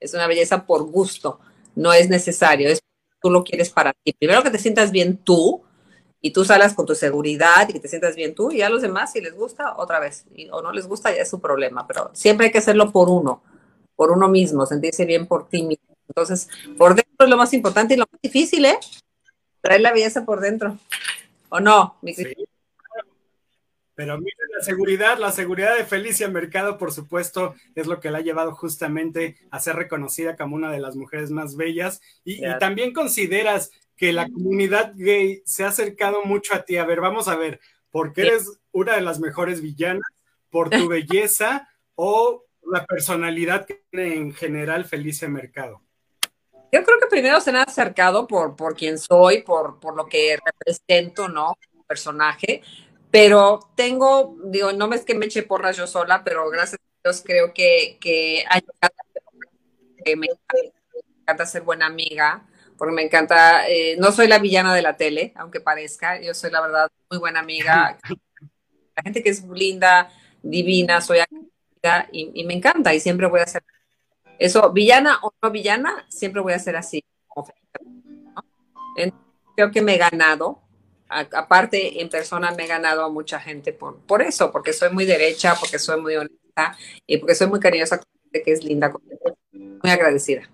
Es 0.00 0.14
una 0.14 0.26
belleza 0.26 0.64
por 0.64 0.84
gusto. 0.84 1.40
No 1.74 1.92
es 1.92 2.08
necesario, 2.08 2.68
es 2.68 2.80
tú 3.20 3.30
lo 3.30 3.42
quieres 3.42 3.70
para 3.70 3.92
ti. 3.92 4.12
Primero 4.12 4.42
que 4.42 4.50
te 4.50 4.58
sientas 4.58 4.92
bien 4.92 5.16
tú, 5.16 5.64
y 6.20 6.32
tú 6.32 6.44
salas 6.44 6.74
con 6.74 6.86
tu 6.86 6.94
seguridad 6.94 7.68
y 7.68 7.72
que 7.72 7.80
te 7.80 7.88
sientas 7.88 8.16
bien 8.16 8.34
tú 8.34 8.50
y 8.50 8.62
a 8.62 8.68
los 8.68 8.82
demás 8.82 9.12
si 9.12 9.20
les 9.20 9.34
gusta 9.34 9.76
otra 9.76 10.00
vez. 10.00 10.24
Y, 10.34 10.48
o 10.50 10.62
no 10.62 10.72
les 10.72 10.86
gusta 10.86 11.14
ya 11.14 11.22
es 11.22 11.30
su 11.30 11.40
problema 11.40 11.86
pero 11.86 12.10
siempre 12.12 12.46
hay 12.46 12.52
que 12.52 12.58
hacerlo 12.58 12.90
por 12.90 13.08
uno 13.08 13.42
por 13.96 14.10
uno 14.10 14.28
mismo 14.28 14.66
sentirse 14.66 15.04
bien 15.04 15.26
por 15.26 15.48
ti 15.48 15.62
mismo. 15.62 15.94
Entonces 16.08 16.48
por 16.76 16.94
dentro 16.94 17.26
es 17.26 17.28
lo 17.28 17.36
más 17.36 17.52
importante 17.52 17.94
y 17.94 17.96
lo 17.96 18.06
más 18.10 18.20
difícil 18.20 18.64
eh 18.64 18.78
traer 19.60 19.80
la 19.80 19.92
belleza 19.92 20.24
por 20.24 20.40
dentro 20.40 20.78
o 21.48 21.60
no 21.60 21.96
mi 22.02 22.14
Sí. 22.14 22.24
Pero 23.98 24.16
miren, 24.16 24.46
la 24.56 24.64
seguridad, 24.64 25.18
la 25.18 25.32
seguridad 25.32 25.76
de 25.76 25.84
Felicia 25.84 26.28
Mercado, 26.28 26.78
por 26.78 26.92
supuesto, 26.92 27.56
es 27.74 27.88
lo 27.88 27.98
que 27.98 28.12
la 28.12 28.18
ha 28.18 28.20
llevado 28.20 28.54
justamente 28.54 29.36
a 29.50 29.58
ser 29.58 29.74
reconocida 29.74 30.36
como 30.36 30.54
una 30.54 30.70
de 30.70 30.78
las 30.78 30.94
mujeres 30.94 31.32
más 31.32 31.56
bellas. 31.56 32.00
Y, 32.22 32.42
también 32.60 32.92
consideras 32.92 33.72
que 33.98 34.12
la 34.12 34.30
comunidad 34.30 34.92
gay 34.94 35.42
se 35.44 35.64
ha 35.64 35.68
acercado 35.68 36.24
mucho 36.24 36.54
a 36.54 36.62
ti. 36.62 36.76
A 36.78 36.86
ver, 36.86 37.00
vamos 37.00 37.28
a 37.28 37.36
ver, 37.36 37.60
porque 37.90 38.22
eres 38.22 38.60
una 38.72 38.94
de 38.94 39.02
las 39.02 39.18
mejores 39.20 39.60
villanas, 39.60 40.08
por 40.50 40.70
tu 40.70 40.88
belleza 40.88 41.68
o 41.94 42.44
la 42.70 42.86
personalidad 42.86 43.66
que 43.66 43.82
tiene 43.90 44.14
en 44.14 44.32
general 44.32 44.84
Felicia 44.84 45.28
Mercado. 45.28 45.82
yo 46.72 46.84
creo 46.84 46.98
que 47.00 47.06
primero 47.08 47.40
se 47.40 47.50
han 47.50 47.56
acercado 47.56 48.26
por, 48.26 48.56
por 48.56 48.74
quien 48.74 48.98
soy 48.98 49.42
por, 49.42 49.80
por 49.80 49.96
lo 49.96 50.06
que 50.06 50.38
represento 50.44 51.28
no 51.28 51.54
como 51.70 51.84
personaje 51.84 52.62
pero 53.10 53.60
tengo 53.74 54.36
digo 54.44 54.72
no 54.72 54.92
es 54.92 55.04
que 55.04 55.14
me 55.14 55.26
eche 55.26 55.42
porras 55.42 55.78
yo 55.78 55.86
sola 55.86 56.22
pero 56.24 56.48
gracias 56.50 56.80
a 56.80 57.08
Dios 57.08 57.22
creo 57.24 57.54
que, 57.54 57.96
que 58.00 58.44
hay 58.50 58.60
que 60.04 60.16
me 60.16 60.26
me 60.26 60.72
encanta 61.22 61.46
ser 61.46 61.62
buena 61.62 61.86
amiga, 61.86 62.46
porque 62.78 62.94
me 62.94 63.02
encanta, 63.02 63.68
eh, 63.68 63.96
no 63.98 64.12
soy 64.12 64.28
la 64.28 64.38
villana 64.38 64.74
de 64.74 64.82
la 64.82 64.96
tele, 64.96 65.32
aunque 65.36 65.60
parezca, 65.60 66.20
yo 66.20 66.32
soy 66.32 66.50
la 66.50 66.60
verdad 66.62 66.88
muy 67.10 67.18
buena 67.18 67.40
amiga. 67.40 67.98
La 68.96 69.02
gente 69.04 69.22
que 69.22 69.30
es 69.30 69.44
linda, 69.44 70.10
divina, 70.42 71.00
soy 71.00 71.18
amiga 71.20 72.08
y, 72.10 72.32
y 72.34 72.44
me 72.44 72.54
encanta 72.54 72.92
y 72.92 72.98
siempre 72.98 73.28
voy 73.28 73.38
a 73.38 73.46
ser 73.46 73.62
eso, 74.40 74.72
villana 74.72 75.18
o 75.22 75.32
no 75.40 75.50
villana, 75.52 76.04
siempre 76.08 76.40
voy 76.42 76.52
a 76.52 76.58
ser 76.58 76.74
así. 76.76 77.04
creo 79.54 79.70
que 79.70 79.82
me 79.82 79.94
he 79.94 79.98
ganado, 79.98 80.60
a- 81.08 81.26
aparte 81.32 82.00
en 82.00 82.08
persona 82.08 82.50
me 82.52 82.64
he 82.64 82.66
ganado 82.66 83.04
a 83.04 83.08
mucha 83.08 83.40
gente 83.40 83.72
por, 83.72 83.98
por 84.00 84.22
eso, 84.22 84.50
porque 84.50 84.72
soy 84.72 84.90
muy 84.90 85.04
derecha, 85.04 85.54
porque 85.58 85.78
soy 85.78 86.00
muy 86.00 86.16
honesta 86.16 86.76
y 87.06 87.18
porque 87.18 87.34
soy 87.34 87.46
muy 87.48 87.60
cariñosa 87.60 87.98
con 87.98 88.06
gente 88.24 88.42
que 88.42 88.52
es 88.52 88.64
linda, 88.64 88.92
muy 89.52 89.90
agradecida. 89.90 90.48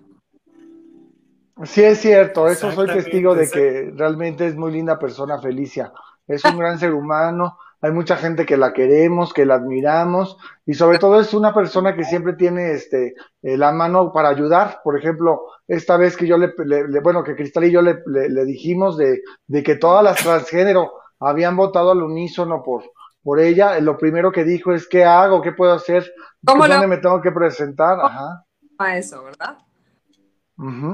Sí, 1.62 1.84
es 1.84 2.00
cierto, 2.00 2.48
eso 2.48 2.72
soy 2.72 2.86
testigo 2.88 3.34
de 3.34 3.48
que 3.50 3.92
realmente 3.96 4.46
es 4.46 4.56
muy 4.56 4.72
linda 4.72 4.98
persona 4.98 5.38
Felicia. 5.40 5.92
Es 6.26 6.44
un 6.44 6.58
gran 6.58 6.78
ser 6.80 6.92
humano, 6.94 7.58
hay 7.80 7.92
mucha 7.92 8.16
gente 8.16 8.44
que 8.44 8.56
la 8.56 8.72
queremos, 8.72 9.32
que 9.32 9.44
la 9.44 9.54
admiramos 9.56 10.36
y 10.66 10.74
sobre 10.74 10.98
todo 10.98 11.20
es 11.20 11.32
una 11.34 11.54
persona 11.54 11.94
que 11.94 12.02
siempre 12.04 12.32
tiene 12.32 12.72
este 12.72 13.14
eh, 13.42 13.56
la 13.56 13.70
mano 13.72 14.10
para 14.12 14.30
ayudar. 14.30 14.80
Por 14.82 14.98
ejemplo, 14.98 15.42
esta 15.68 15.96
vez 15.96 16.16
que 16.16 16.26
yo 16.26 16.38
le, 16.38 16.52
le- 16.64 16.88
le- 16.88 17.00
bueno, 17.00 17.22
que 17.22 17.36
Cristal 17.36 17.64
y 17.64 17.70
yo 17.70 17.82
le, 17.82 18.02
le- 18.06 18.30
le 18.30 18.44
dijimos 18.46 18.96
de, 18.96 19.20
de 19.46 19.62
que 19.62 19.76
todas 19.76 20.02
las 20.02 20.16
transgénero 20.16 20.92
habían 21.20 21.56
votado 21.56 21.92
al 21.92 22.02
unísono 22.02 22.62
por, 22.64 22.82
por 23.22 23.38
ella, 23.38 23.78
lo 23.80 23.96
primero 23.96 24.32
que 24.32 24.44
dijo 24.44 24.72
es 24.72 24.88
¿qué 24.88 25.04
hago? 25.04 25.40
¿Qué 25.42 25.52
puedo 25.52 25.72
hacer? 25.74 26.10
¿Cómo 26.44 26.66
¿Dónde 26.66 26.82
lo- 26.82 26.88
me 26.88 26.96
tengo 26.96 27.20
que 27.20 27.30
presentar? 27.32 27.98
Ajá. 28.00 28.44
a 28.78 28.96
eso, 28.96 29.22
¿verdad? 29.22 29.58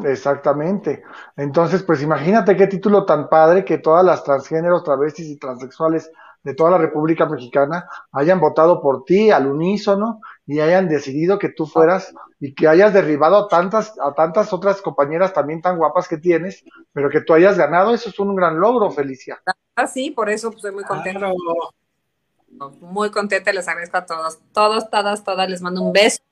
Exactamente. 0.04 1.02
Entonces, 1.36 1.82
pues 1.82 2.02
imagínate 2.02 2.56
qué 2.56 2.66
título 2.66 3.04
tan 3.04 3.28
padre 3.28 3.64
que 3.64 3.78
todas 3.78 4.04
las 4.04 4.24
transgéneros, 4.24 4.84
travestis 4.84 5.28
y 5.28 5.36
transexuales 5.36 6.10
de 6.42 6.54
toda 6.54 6.70
la 6.70 6.78
República 6.78 7.26
Mexicana 7.26 7.88
hayan 8.12 8.40
votado 8.40 8.80
por 8.80 9.04
ti 9.04 9.30
al 9.30 9.46
unísono 9.46 10.20
y 10.46 10.60
hayan 10.60 10.88
decidido 10.88 11.38
que 11.38 11.50
tú 11.50 11.66
fueras 11.66 12.14
y 12.38 12.54
que 12.54 12.66
hayas 12.66 12.94
derribado 12.94 13.36
a 13.36 13.48
tantas, 13.48 13.94
a 14.00 14.14
tantas 14.14 14.52
otras 14.52 14.80
compañeras 14.80 15.34
también 15.34 15.60
tan 15.60 15.76
guapas 15.76 16.08
que 16.08 16.16
tienes, 16.16 16.64
pero 16.92 17.10
que 17.10 17.20
tú 17.20 17.34
hayas 17.34 17.58
ganado, 17.58 17.92
eso 17.92 18.08
es 18.08 18.18
un 18.18 18.34
gran 18.34 18.58
logro, 18.58 18.90
Felicia. 18.90 19.42
Ah, 19.76 19.86
sí, 19.86 20.10
por 20.10 20.30
eso 20.30 20.48
pues, 20.48 20.64
estoy 20.64 20.72
muy 20.72 20.84
contenta. 20.84 21.30
Muy 22.80 23.10
contenta, 23.10 23.52
les 23.52 23.68
agradezco 23.68 23.98
a 23.98 24.06
todos, 24.06 24.38
todos, 24.52 24.90
todas, 24.90 25.22
todas, 25.22 25.48
les 25.48 25.60
mando 25.60 25.82
un 25.82 25.92
beso, 25.92 26.22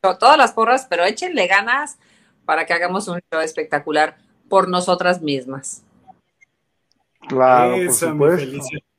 todas 0.00 0.36
las 0.36 0.52
porras, 0.52 0.86
pero 0.88 1.04
échenle 1.04 1.46
ganas 1.46 1.98
para 2.46 2.64
que 2.64 2.72
hagamos 2.72 3.06
un 3.08 3.20
show 3.30 3.40
espectacular 3.42 4.16
por 4.48 4.68
nosotras 4.68 5.20
mismas. 5.20 5.82
Claro, 7.28 7.74
Eso, 7.74 8.16
por 8.16 8.38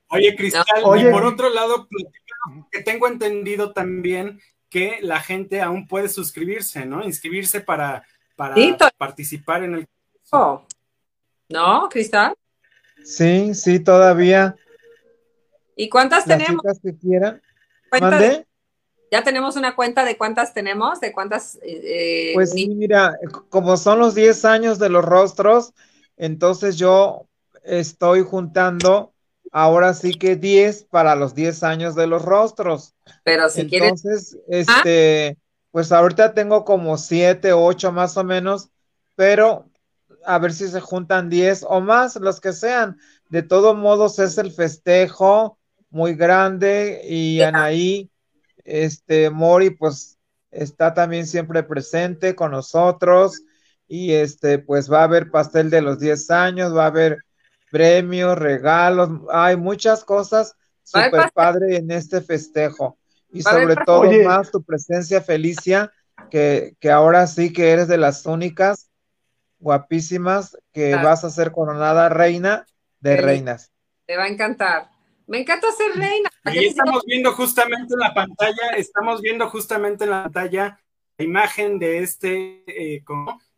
Oye, 0.10 0.36
Cristal, 0.36 0.63
y 0.97 1.12
por 1.12 1.25
otro 1.25 1.49
lado, 1.49 1.88
que 2.71 2.81
tengo 2.81 3.07
entendido 3.07 3.73
también 3.73 4.39
que 4.69 4.99
la 5.01 5.19
gente 5.19 5.62
aún 5.62 5.88
puede 5.88 6.07
suscribirse, 6.07 6.86
¿no? 6.86 7.03
Inscribirse 7.03 7.62
para, 7.62 8.05
para 8.36 8.55
participar 8.97 9.63
en 9.63 9.75
el 9.75 9.88
oh. 10.31 10.65
¿No, 11.49 11.89
Cristal? 11.89 12.36
Sí, 13.03 13.53
sí, 13.53 13.79
todavía. 13.79 14.55
¿Y 15.75 15.89
cuántas 15.89 16.25
tenemos? 16.25 16.62
que 16.81 16.97
quieran. 16.97 17.41
¿Ya 19.11 19.23
tenemos 19.23 19.55
una 19.55 19.75
cuenta 19.75 20.03
de 20.03 20.17
cuántas 20.17 20.53
tenemos? 20.53 20.99
¿De 20.99 21.13
cuántas? 21.13 21.57
Eh, 21.63 22.31
pues 22.33 22.51
sí, 22.51 22.67
mira, 22.69 23.17
como 23.49 23.77
son 23.77 23.99
los 23.99 24.15
10 24.15 24.43
años 24.45 24.79
de 24.79 24.89
los 24.89 25.05
rostros, 25.05 25.73
entonces 26.17 26.77
yo 26.77 27.27
estoy 27.63 28.21
juntando 28.23 29.13
ahora 29.51 29.93
sí 29.93 30.13
que 30.13 30.35
10 30.35 30.83
para 30.83 31.15
los 31.15 31.33
10 31.35 31.63
años 31.63 31.95
de 31.95 32.07
los 32.07 32.23
rostros. 32.23 32.93
Pero 33.23 33.49
si 33.49 33.61
Entonces, 33.61 34.37
este, 34.47 35.37
pues 35.71 35.91
ahorita 35.91 36.33
tengo 36.33 36.65
como 36.65 36.97
7, 36.97 37.53
8 37.53 37.91
más 37.91 38.17
o 38.17 38.23
menos, 38.23 38.69
pero 39.15 39.69
a 40.25 40.39
ver 40.39 40.53
si 40.53 40.67
se 40.67 40.81
juntan 40.81 41.29
10 41.29 41.65
o 41.67 41.79
más, 41.79 42.15
los 42.17 42.41
que 42.41 42.53
sean. 42.53 42.99
De 43.29 43.43
todos 43.43 43.75
modos, 43.75 44.19
es 44.19 44.37
el 44.37 44.51
festejo 44.51 45.57
muy 45.89 46.15
grande 46.15 47.01
y 47.05 47.41
Anaí, 47.41 48.09
este, 48.67 49.30
Mori, 49.30 49.69
pues 49.71 50.17
está 50.51 50.93
también 50.93 51.25
siempre 51.25 51.63
presente 51.63 52.36
con 52.36 52.51
nosotros 52.51 53.41
y 53.88 54.13
este, 54.13 54.60
pues 54.60 54.91
va 54.91 55.01
a 55.01 55.06
haber 55.06 55.32
pastel 55.32 55.69
de 55.69 55.82
los 55.82 55.99
10 55.99 56.30
años, 56.32 56.75
va 56.75 56.84
a 56.84 56.88
haber 56.88 57.19
premios, 57.71 58.38
regalos, 58.38 59.10
hay 59.32 59.56
muchas 59.56 60.03
cosas 60.03 60.56
súper 60.84 61.32
padre 61.34 61.77
en 61.77 61.91
este 61.91 62.21
festejo. 62.21 62.97
Y 63.32 63.41
sobre 63.41 63.75
todo 63.86 64.10
más 64.23 64.51
tu 64.51 64.63
presencia, 64.63 65.21
Felicia, 65.21 65.91
que, 66.30 66.75
que, 66.80 66.91
ahora 66.91 67.27
sí 67.27 67.51
que 67.51 67.71
eres 67.71 67.88
de 67.88 67.97
las 67.97 68.25
únicas 68.25 68.89
guapísimas 69.60 70.58
que 70.71 70.95
vas 70.95 71.23
a 71.23 71.30
ser 71.30 71.51
coronada 71.51 72.10
reina 72.10 72.65
de 72.99 73.17
reinas. 73.17 73.71
Te 74.06 74.15
va 74.15 74.23
a 74.23 74.27
encantar. 74.27 74.96
Me 75.27 75.39
encanta 75.39 75.71
ser 75.71 75.91
reina. 75.95 76.29
Y 76.53 76.65
estamos 76.65 77.03
viendo 77.05 77.33
justamente 77.33 77.93
en 77.93 77.99
la 77.99 78.13
pantalla, 78.13 78.69
estamos 78.77 79.21
viendo 79.21 79.49
justamente 79.49 80.05
en 80.05 80.09
la 80.09 80.23
pantalla 80.23 80.79
la 81.17 81.25
imagen 81.25 81.79
de 81.79 81.99
este, 81.99 82.63
eh, 82.67 83.03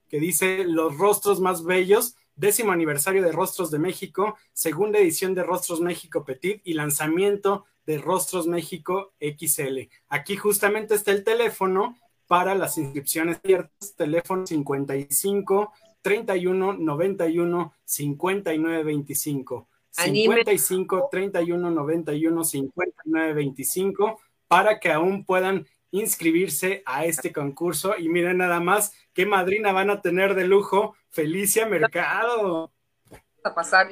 que 0.10 0.20
dice 0.20 0.64
los 0.66 0.98
rostros 0.98 1.40
más 1.40 1.64
bellos 1.64 2.16
décimo 2.40 2.72
aniversario 2.72 3.22
de 3.22 3.34
Rostros 3.34 3.70
de 3.70 3.80
México, 3.80 4.38
segunda 4.54 4.98
edición 4.98 5.36
de 5.36 5.44
Rostros 5.44 5.82
México 5.82 6.24
Petit 6.24 6.62
y 6.64 6.74
lanzamiento 6.74 7.66
de 7.86 7.98
Rostros 7.98 8.48
México 8.48 9.14
XL. 9.20 9.90
Aquí 10.08 10.38
justamente 10.38 10.96
está 10.96 11.12
el 11.12 11.26
teléfono 11.26 11.98
para 12.28 12.56
las 12.56 12.78
inscripciones 12.78 13.42
abiertas, 13.44 13.94
teléfono 13.98 14.48
55 14.48 15.74
31 16.02 16.74
91 16.74 17.74
59 17.84 18.84
25. 18.84 19.69
55 19.92 21.10
31 21.12 21.72
91 21.72 22.44
59 22.44 23.34
25 23.34 24.20
para 24.48 24.80
que 24.80 24.92
aún 24.92 25.26
puedan 25.26 25.66
inscribirse 25.92 26.84
a 26.86 27.06
este 27.06 27.32
concurso. 27.32 27.96
Y 27.98 28.10
miren 28.10 28.38
nada 28.38 28.60
más 28.60 28.94
qué 29.14 29.26
madrina 29.26 29.72
van 29.72 29.90
a 29.90 30.02
tener 30.02 30.36
de 30.36 30.46
lujo, 30.46 30.96
Felicia 31.10 31.66
Mercado. 31.66 32.72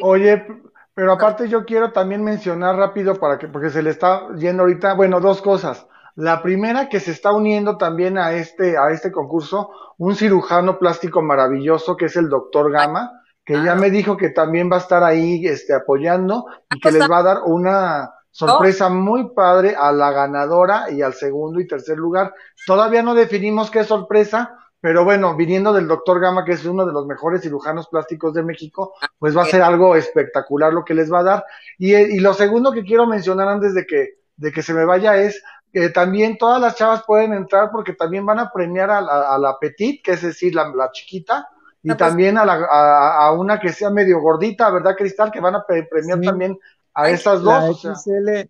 Oye, 0.01 0.45
pero 0.93 1.13
aparte 1.13 1.47
yo 1.47 1.65
quiero 1.65 1.91
también 1.91 2.23
mencionar 2.23 2.75
rápido 2.75 3.19
para 3.19 3.37
que, 3.37 3.47
porque 3.47 3.69
se 3.69 3.83
le 3.83 3.91
está 3.91 4.27
yendo 4.35 4.63
ahorita, 4.63 4.93
bueno, 4.93 5.19
dos 5.19 5.41
cosas. 5.41 5.87
La 6.15 6.41
primera 6.41 6.89
que 6.89 6.99
se 6.99 7.11
está 7.11 7.31
uniendo 7.31 7.77
también 7.77 8.17
a 8.17 8.33
este, 8.33 8.77
a 8.77 8.89
este 8.89 9.11
concurso, 9.11 9.69
un 9.97 10.15
cirujano 10.15 10.79
plástico 10.79 11.21
maravilloso 11.21 11.95
que 11.95 12.05
es 12.05 12.15
el 12.15 12.29
doctor 12.29 12.71
Gama, 12.71 13.21
que 13.47 13.63
ya 13.63 13.73
me 13.73 13.89
dijo 13.89 14.15
que 14.15 14.29
también 14.29 14.69
va 14.71 14.75
a 14.75 14.81
estar 14.81 15.03
ahí 15.03 15.43
este, 15.47 15.73
apoyando 15.73 16.45
y 16.69 16.79
que 16.79 16.91
les 16.91 17.09
va 17.09 17.19
a 17.19 17.23
dar 17.23 17.37
una, 17.45 18.11
Sorpresa 18.37 18.89
muy 18.89 19.33
padre 19.33 19.75
a 19.75 19.91
la 19.91 20.11
ganadora 20.11 20.91
y 20.91 21.01
al 21.01 21.15
segundo 21.15 21.59
y 21.59 21.65
tercer 21.65 21.97
lugar. 21.97 22.35
Todavía 22.67 23.01
no 23.01 23.15
definimos 23.15 23.71
qué 23.71 23.83
sorpresa, 23.83 24.55
pero 24.79 25.03
bueno, 25.03 25.35
viniendo 25.35 25.73
del 25.73 25.87
doctor 25.87 26.19
Gama, 26.19 26.45
que 26.45 26.51
es 26.51 26.63
uno 26.63 26.85
de 26.85 26.93
los 26.93 27.07
mejores 27.07 27.41
cirujanos 27.41 27.87
plásticos 27.87 28.35
de 28.35 28.43
México, 28.43 28.93
pues 29.17 29.35
va 29.35 29.41
a 29.41 29.47
ser 29.47 29.63
algo 29.63 29.95
espectacular 29.95 30.71
lo 30.71 30.85
que 30.85 30.93
les 30.93 31.11
va 31.11 31.21
a 31.21 31.23
dar. 31.23 31.45
Y, 31.79 31.95
y 31.95 32.19
lo 32.19 32.35
segundo 32.35 32.71
que 32.71 32.83
quiero 32.83 33.07
mencionar 33.07 33.47
antes 33.47 33.73
de 33.73 33.87
que, 33.87 34.19
de 34.35 34.51
que 34.51 34.61
se 34.61 34.75
me 34.75 34.85
vaya 34.85 35.17
es 35.17 35.41
que 35.73 35.89
también 35.89 36.37
todas 36.37 36.61
las 36.61 36.75
chavas 36.75 37.05
pueden 37.07 37.33
entrar 37.33 37.71
porque 37.71 37.93
también 37.93 38.23
van 38.23 38.37
a 38.37 38.51
premiar 38.51 38.91
a 38.91 39.01
la, 39.01 39.33
a 39.33 39.39
la 39.39 39.57
petit, 39.57 40.03
que 40.03 40.11
es 40.11 40.21
decir, 40.21 40.53
la, 40.53 40.71
la 40.75 40.91
chiquita, 40.91 41.49
y 41.83 41.89
pues 41.89 41.97
también 41.97 42.37
a, 42.37 42.45
la, 42.45 42.65
a, 42.65 43.31
una 43.33 43.59
que 43.59 43.71
sea 43.71 43.89
medio 43.89 44.19
gordita, 44.19 44.69
¿verdad, 44.69 44.95
Cristal? 44.95 45.31
Que 45.31 45.39
van 45.39 45.55
a 45.55 45.65
premiar 45.65 46.19
también 46.21 46.57
a 46.93 47.09
esas 47.09 47.41
dos. 47.41 47.81
XL, 47.81 48.49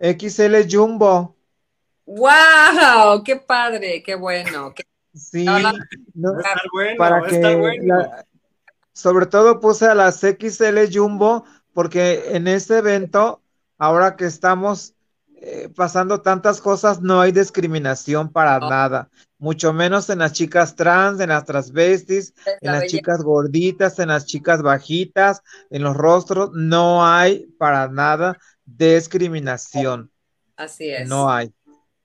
XL 0.00 0.54
Jumbo. 0.70 1.36
¡Wow! 2.06 3.22
¡Qué 3.24 3.36
padre! 3.36 4.02
¡Qué 4.02 4.14
bueno! 4.14 4.72
Sí, 5.14 5.44
para 6.96 7.22
que 7.22 7.78
sobre 8.92 9.26
todo 9.26 9.60
puse 9.60 9.86
a 9.86 9.94
las 9.94 10.20
XL 10.20 10.78
Jumbo 10.92 11.44
porque 11.72 12.36
en 12.36 12.46
este 12.46 12.78
evento, 12.78 13.42
ahora 13.78 14.16
que 14.16 14.26
estamos 14.26 14.94
eh, 15.36 15.68
pasando 15.74 16.20
tantas 16.20 16.60
cosas, 16.60 17.00
no 17.00 17.20
hay 17.20 17.32
discriminación 17.32 18.30
para 18.30 18.58
nada 18.60 19.08
mucho 19.40 19.72
menos 19.72 20.10
en 20.10 20.20
las 20.20 20.32
chicas 20.32 20.76
trans, 20.76 21.18
en 21.18 21.30
las 21.30 21.44
transvestis, 21.44 22.34
en 22.60 22.72
las 22.72 22.86
chicas 22.86 23.22
gorditas, 23.22 23.98
en 23.98 24.08
las 24.08 24.26
chicas 24.26 24.62
bajitas, 24.62 25.42
en 25.70 25.82
los 25.82 25.96
rostros, 25.96 26.50
no 26.52 27.04
hay 27.04 27.46
para 27.58 27.88
nada 27.88 28.38
discriminación. 28.64 30.10
Así 30.56 30.90
es. 30.90 31.08
No 31.08 31.30
hay. 31.30 31.52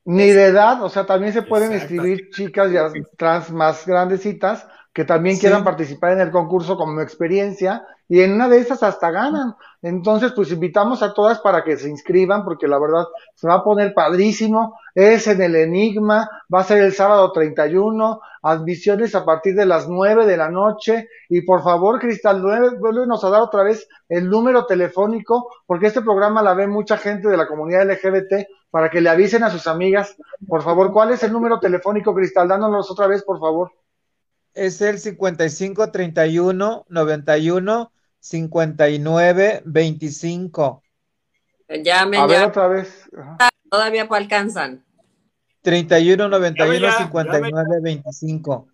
Ni 0.06 0.30
de 0.30 0.46
edad, 0.46 0.82
o 0.82 0.90
sea, 0.90 1.06
también 1.06 1.34
se 1.34 1.42
pueden 1.42 1.74
escribir 1.74 2.30
chicas 2.32 2.72
ya 2.72 2.92
trans 3.18 3.52
más 3.52 3.86
grandecitas 3.86 4.66
que 4.96 5.04
también 5.04 5.38
quieran 5.38 5.66
participar 5.66 6.14
en 6.14 6.22
el 6.22 6.32
concurso 6.32 6.78
como 6.78 7.02
experiencia 7.02 7.86
y 8.08 8.22
en 8.22 8.32
una 8.32 8.48
de 8.48 8.60
esas 8.60 8.82
hasta 8.82 9.12
ganan. 9.12 9.58
Entonces, 9.82 10.32
pues 10.32 10.54
invitamos 10.54 11.04
a 11.04 11.14
todas 11.14 11.40
para 11.40 11.66
que 11.66 11.76
se 11.76 11.90
inscriban 11.90 12.46
porque 12.46 12.66
la 12.66 12.80
verdad 12.80 13.04
se 13.34 13.46
va 13.46 13.56
a 13.56 13.64
poner 13.66 13.94
padrísimo. 13.94 14.80
Es 14.94 15.28
en 15.28 15.42
el 15.42 15.58
Enigma, 15.58 16.30
va 16.52 16.62
a 16.62 16.64
ser 16.64 16.82
el 16.82 16.94
sábado 16.94 17.30
31, 17.34 18.22
admisiones 18.42 19.14
a 19.16 19.26
partir 19.26 19.54
de 19.56 19.66
las 19.66 19.90
9 19.90 20.26
de 20.26 20.38
la 20.38 20.50
noche 20.50 21.10
y 21.28 21.42
por 21.42 21.62
favor, 21.62 22.00
Cristal, 22.00 22.42
vuélvenos 22.42 23.22
a 23.26 23.30
dar 23.30 23.42
otra 23.42 23.64
vez 23.64 23.90
el 24.08 24.30
número 24.30 24.66
telefónico 24.66 25.50
porque 25.66 25.88
este 25.88 26.04
programa 26.04 26.42
la 26.42 26.54
ve 26.54 26.68
mucha 26.68 26.96
gente 26.96 27.28
de 27.28 27.36
la 27.36 27.48
comunidad 27.48 27.86
LGBT 27.86 28.48
para 28.72 28.90
que 28.90 29.02
le 29.02 29.10
avisen 29.10 29.44
a 29.44 29.50
sus 29.50 29.68
amigas. 29.68 30.16
Por 30.48 30.62
favor, 30.62 30.94
¿cuál 30.94 31.12
es 31.12 31.22
el 31.24 31.34
número 31.34 31.60
telefónico, 31.60 32.16
Cristal? 32.16 32.48
Dánonos 32.48 32.90
otra 32.90 33.08
vez, 33.08 33.22
por 33.24 33.42
favor 33.42 33.72
es 34.56 34.82
el 34.82 35.00
55 35.00 35.92
31 35.92 36.86
91 36.90 37.92
59 38.20 39.62
25. 39.66 40.84
Llamen, 41.84 42.20
A 42.20 42.26
ver 42.26 42.44
otra 42.44 42.68
vez. 42.68 43.10
Todavía 43.70 44.08
alcanzan. 44.10 44.84
31 45.62 46.30
91 46.30 46.92
59 46.98 47.80
25. 47.82 48.68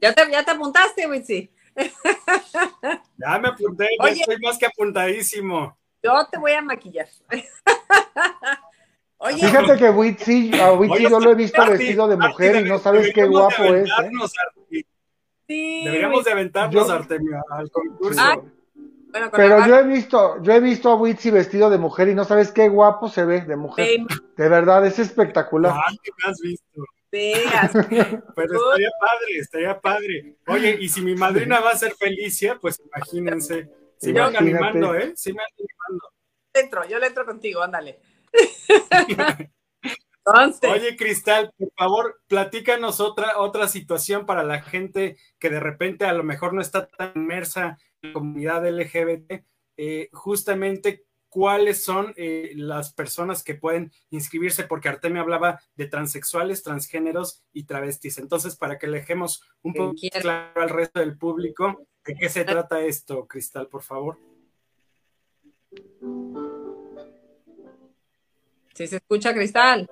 ¿Ya 0.00 0.12
te, 0.12 0.30
ya 0.30 0.44
te 0.44 0.50
apuntaste, 0.50 1.06
Witsi? 1.06 1.50
ya 3.18 3.38
me 3.38 3.48
apunté, 3.48 3.88
ya 4.00 4.10
estoy 4.10 4.38
más 4.38 4.58
que 4.58 4.66
apuntadísimo. 4.66 5.76
Yo 6.02 6.12
te 6.30 6.38
voy 6.38 6.52
a 6.52 6.62
maquillar. 6.62 7.08
Oye, 9.18 9.38
Fíjate 9.38 9.76
que 9.78 9.90
Witsi, 9.90 10.60
a 10.60 10.72
Witsi 10.74 11.04
yo 11.04 11.18
lo 11.18 11.32
he 11.32 11.34
visto 11.34 11.64
vestido 11.66 12.06
de 12.06 12.16
mujer 12.16 12.56
y 12.56 12.68
no 12.68 12.78
sabes 12.78 13.10
qué 13.14 13.24
guapo 13.24 13.64
es. 13.64 13.88
¿eh? 14.70 14.84
Deberíamos 15.48 16.24
de 16.24 16.32
aventarnos, 16.32 16.90
Artemio, 16.90 17.42
al 17.50 17.70
concurso. 17.70 18.22
Bueno, 19.10 19.30
con 19.30 19.38
Pero 19.38 19.58
la 19.60 19.68
yo 19.68 19.78
he 19.78 19.82
visto, 19.84 20.42
yo 20.42 20.52
he 20.52 20.60
visto 20.60 20.90
a 20.90 20.96
Witsi 20.96 21.30
vestido 21.30 21.70
de 21.70 21.78
mujer 21.78 22.08
y 22.08 22.14
no 22.14 22.24
sabes 22.24 22.50
qué 22.50 22.68
guapo 22.68 23.08
se 23.08 23.24
ve 23.24 23.42
de 23.42 23.56
mujer. 23.56 23.86
Ven. 23.86 24.06
De 24.36 24.48
verdad, 24.48 24.84
es 24.84 24.98
espectacular. 24.98 25.72
Ah, 25.72 25.92
¿qué 26.02 26.10
me 26.16 26.30
has 26.30 26.40
visto? 26.40 26.84
veas. 27.14 27.72
Pero 28.34 28.54
estaría 28.54 28.90
padre, 29.00 29.38
estaría 29.38 29.80
padre. 29.80 30.36
Oye, 30.48 30.76
y 30.80 30.88
si 30.88 31.00
mi 31.00 31.14
madrina 31.14 31.60
va 31.60 31.70
a 31.70 31.78
ser 31.78 31.94
Felicia, 31.94 32.58
pues 32.60 32.80
imagínense. 32.84 33.70
Sí 33.98 34.12
me 34.12 34.20
Imagínate. 34.20 34.38
animando, 34.38 34.94
¿eh? 34.96 35.12
Sí 35.16 35.32
me 35.32 35.42
ando 35.42 35.54
animando. 35.58 36.12
entro, 36.52 36.84
yo 36.88 36.98
le 36.98 37.06
entro 37.06 37.24
contigo, 37.24 37.62
ándale. 37.62 38.00
Entonces, 40.26 40.70
Oye, 40.70 40.96
Cristal, 40.96 41.52
por 41.58 41.70
favor, 41.76 42.20
platícanos 42.28 43.00
otra, 43.00 43.38
otra 43.38 43.68
situación 43.68 44.24
para 44.24 44.42
la 44.42 44.62
gente 44.62 45.18
que 45.38 45.50
de 45.50 45.60
repente 45.60 46.06
a 46.06 46.14
lo 46.14 46.24
mejor 46.24 46.54
no 46.54 46.62
está 46.62 46.86
tan 46.88 47.12
inmersa 47.14 47.78
en 48.00 48.08
la 48.08 48.12
comunidad 48.14 48.66
LGBT. 48.66 49.44
eh, 49.76 50.08
justamente, 50.12 51.04
¿cuáles 51.28 51.84
son 51.84 52.14
eh, 52.16 52.52
las 52.54 52.94
personas 52.94 53.42
que 53.42 53.54
pueden 53.54 53.92
inscribirse? 54.10 54.64
Porque 54.64 54.88
Artemia 54.88 55.20
hablaba 55.20 55.60
de 55.74 55.88
transexuales, 55.88 56.62
transgéneros 56.62 57.42
y 57.52 57.64
travestis. 57.64 58.18
Entonces, 58.18 58.56
para 58.56 58.78
que 58.78 58.86
dejemos 58.86 59.42
un 59.62 59.74
poco 59.74 59.94
claro 60.20 60.62
al 60.62 60.70
resto 60.70 61.00
del 61.00 61.18
público, 61.18 61.86
¿de 62.04 62.14
qué 62.14 62.28
se 62.28 62.44
trata 62.44 62.80
esto, 62.80 63.26
Cristal, 63.26 63.68
por 63.68 63.82
favor? 63.82 64.16
si 68.74 68.86
se 68.88 68.96
escucha 68.96 69.32
Cristal. 69.32 69.88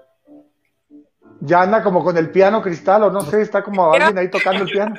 Ya 1.44 1.62
anda 1.62 1.82
como 1.82 2.04
con 2.04 2.16
el 2.16 2.30
piano 2.30 2.62
cristal, 2.62 3.02
o 3.02 3.10
no 3.10 3.20
sé, 3.22 3.42
está 3.42 3.62
como 3.62 3.92
alguien 3.92 4.16
ahí 4.16 4.30
tocando 4.30 4.62
el 4.62 4.70
piano. 4.70 4.94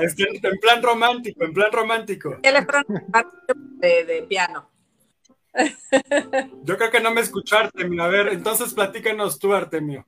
Este, 0.00 0.24
En 0.42 0.58
plan 0.58 0.82
romántico, 0.82 1.44
en 1.44 1.52
plan 1.52 1.72
romántico. 1.72 2.36
¿Qué 2.42 2.52
le 2.52 2.62
fueron 2.64 2.84
de, 3.78 4.04
de 4.04 4.22
piano? 4.24 4.68
Yo 6.64 6.76
creo 6.76 6.90
que 6.90 7.00
no 7.00 7.12
me 7.12 7.20
escuchó 7.20 7.56
Artemio. 7.56 8.02
A 8.02 8.08
ver, 8.08 8.28
entonces 8.28 8.74
platícanos 8.74 9.38
tú, 9.38 9.54
Artemio. 9.54 10.06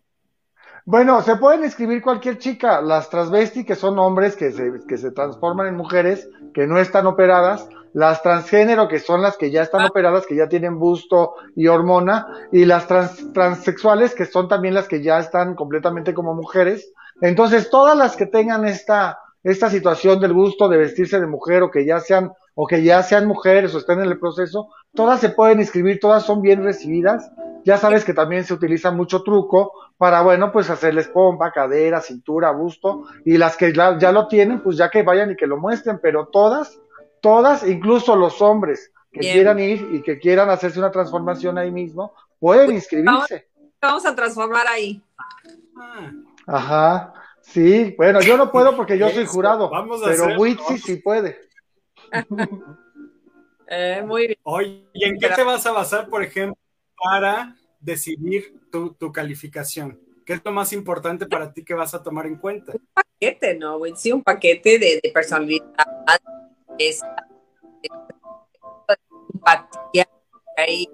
Bueno, 0.87 1.23
se 1.23 1.37
pueden 1.37 1.65
escribir 1.65 2.03
cualquier 2.03 2.39
chica, 2.39 2.83
las 2.83 3.09
transvesti, 3.09 3.65
que 3.65 3.75
son 3.75 3.99
hombres 3.99 4.37
que 4.37 4.53
se, 4.53 4.71
que 4.87 4.99
se 4.99 5.11
transforman 5.11 5.69
en 5.69 5.77
mujeres, 5.77 6.29
que 6.53 6.67
no 6.67 6.79
están 6.79 7.07
operadas, 7.07 7.67
las 7.95 8.23
transgénero, 8.23 8.87
que 8.89 8.99
son 8.99 9.23
las 9.23 9.37
que 9.39 9.51
ya 9.51 9.63
están 9.63 9.83
Ah. 9.83 9.87
operadas, 9.87 10.27
que 10.27 10.37
ya 10.37 10.49
tienen 10.49 10.79
busto 10.79 11.35
y 11.57 11.69
hormona, 11.69 12.27
y 12.53 12.67
las 12.67 12.87
trans, 12.87 13.33
transexuales, 13.33 14.15
que 14.15 14.27
son 14.27 14.49
también 14.49 14.75
las 14.75 14.87
que 14.89 15.01
ya 15.03 15.19
están 15.19 15.55
completamente 15.55 16.13
como 16.13 16.35
mujeres. 16.35 16.93
Entonces, 17.23 17.71
todas 17.71 17.97
las 17.97 18.17
que 18.17 18.27
tengan 18.27 18.67
esta, 18.67 19.19
esta 19.43 19.71
situación 19.71 20.21
del 20.21 20.33
gusto 20.35 20.69
de 20.69 20.77
vestirse 20.79 21.21
de 21.21 21.27
mujer 21.27 21.63
o 21.63 21.71
que 21.71 21.85
ya 21.87 22.01
sean, 22.01 22.33
o 22.57 22.67
que 22.67 22.83
ya 22.83 23.03
sean 23.03 23.27
mujeres 23.27 23.75
o 23.75 23.79
estén 23.79 24.01
en 24.01 24.07
el 24.07 24.19
proceso, 24.19 24.69
todas 24.95 25.21
se 25.21 25.29
pueden 25.31 25.61
inscribir, 25.61 25.99
todas 26.01 26.25
son 26.25 26.43
bien 26.43 26.63
recibidas. 26.65 27.31
Ya 27.65 27.79
sabes 27.79 28.05
que 28.05 28.13
también 28.15 28.45
se 28.45 28.55
utiliza 28.55 28.91
mucho 28.91 29.23
truco 29.23 29.73
para, 29.97 30.23
bueno, 30.23 30.51
pues 30.53 30.69
hacerles 30.71 31.09
pompa, 31.09 31.51
cadera, 31.53 32.01
cintura, 32.01 32.51
busto, 32.51 33.05
y 33.25 33.39
las 33.39 33.57
que 33.57 33.73
la- 33.73 33.99
ya 33.99 34.13
lo 34.13 34.27
tienen, 34.29 34.61
pues 34.63 34.77
ya 34.77 34.91
que 34.91 35.03
vayan 35.03 35.31
y 35.31 35.37
que 35.37 35.47
lo 35.47 35.57
muestren, 35.57 35.99
pero 36.03 36.27
todas, 36.27 36.79
todas, 37.25 37.67
incluso 37.67 38.15
los 38.17 38.43
hombres 38.43 38.93
que 39.11 39.21
Bien. 39.21 39.33
quieran 39.33 39.59
ir 39.59 39.89
y 39.93 40.03
que 40.03 40.19
quieran 40.19 40.51
hacerse 40.51 40.79
una 40.79 40.91
transformación 40.91 41.57
ahí 41.57 41.71
mismo, 41.71 42.13
pueden 42.39 42.73
inscribirse. 42.73 43.49
Vamos 43.81 44.05
a 44.05 44.15
transformar 44.15 44.67
ahí. 44.67 45.03
Ah, 45.75 46.13
Ajá, 46.47 47.15
sí, 47.41 47.95
bueno, 47.97 48.21
yo 48.21 48.37
no 48.37 48.53
puedo 48.53 48.77
porque 48.77 48.99
yo 48.99 49.09
soy 49.09 49.25
jurado, 49.25 49.71
vamos 49.71 50.03
a 50.03 50.07
pero. 50.07 50.39
Witsi 50.39 50.79
sí 50.79 50.97
puede. 50.97 51.41
Eh, 53.67 54.03
muy 54.07 54.27
bien. 54.27 54.39
Oye, 54.43 54.87
¿y 54.93 55.05
en 55.05 55.19
qué 55.19 55.31
te 55.31 55.43
vas 55.43 55.65
a 55.65 55.73
basar, 55.73 56.11
por 56.11 56.23
ejemplo, 56.23 56.55
para 57.03 57.57
decidir 57.81 58.61
tu, 58.71 58.93
tu 58.93 59.11
calificación? 59.11 59.99
¿Qué 60.27 60.35
es 60.35 60.43
lo 60.45 60.53
más 60.53 60.75
importante 60.75 61.25
para 61.25 61.51
ti 61.51 61.65
que 61.65 61.73
vas 61.73 61.95
a 61.95 62.03
tomar 62.03 62.27
en 62.27 62.37
cuenta? 62.37 62.75
paquete, 62.93 63.55
¿no? 63.55 63.81
Sí, 63.97 64.13
un 64.13 64.23
paquete 64.23 64.79
de, 64.79 65.01
de 65.03 65.11
personalidad, 65.11 65.65
empatía, 69.33 70.09
hay, 70.57 70.89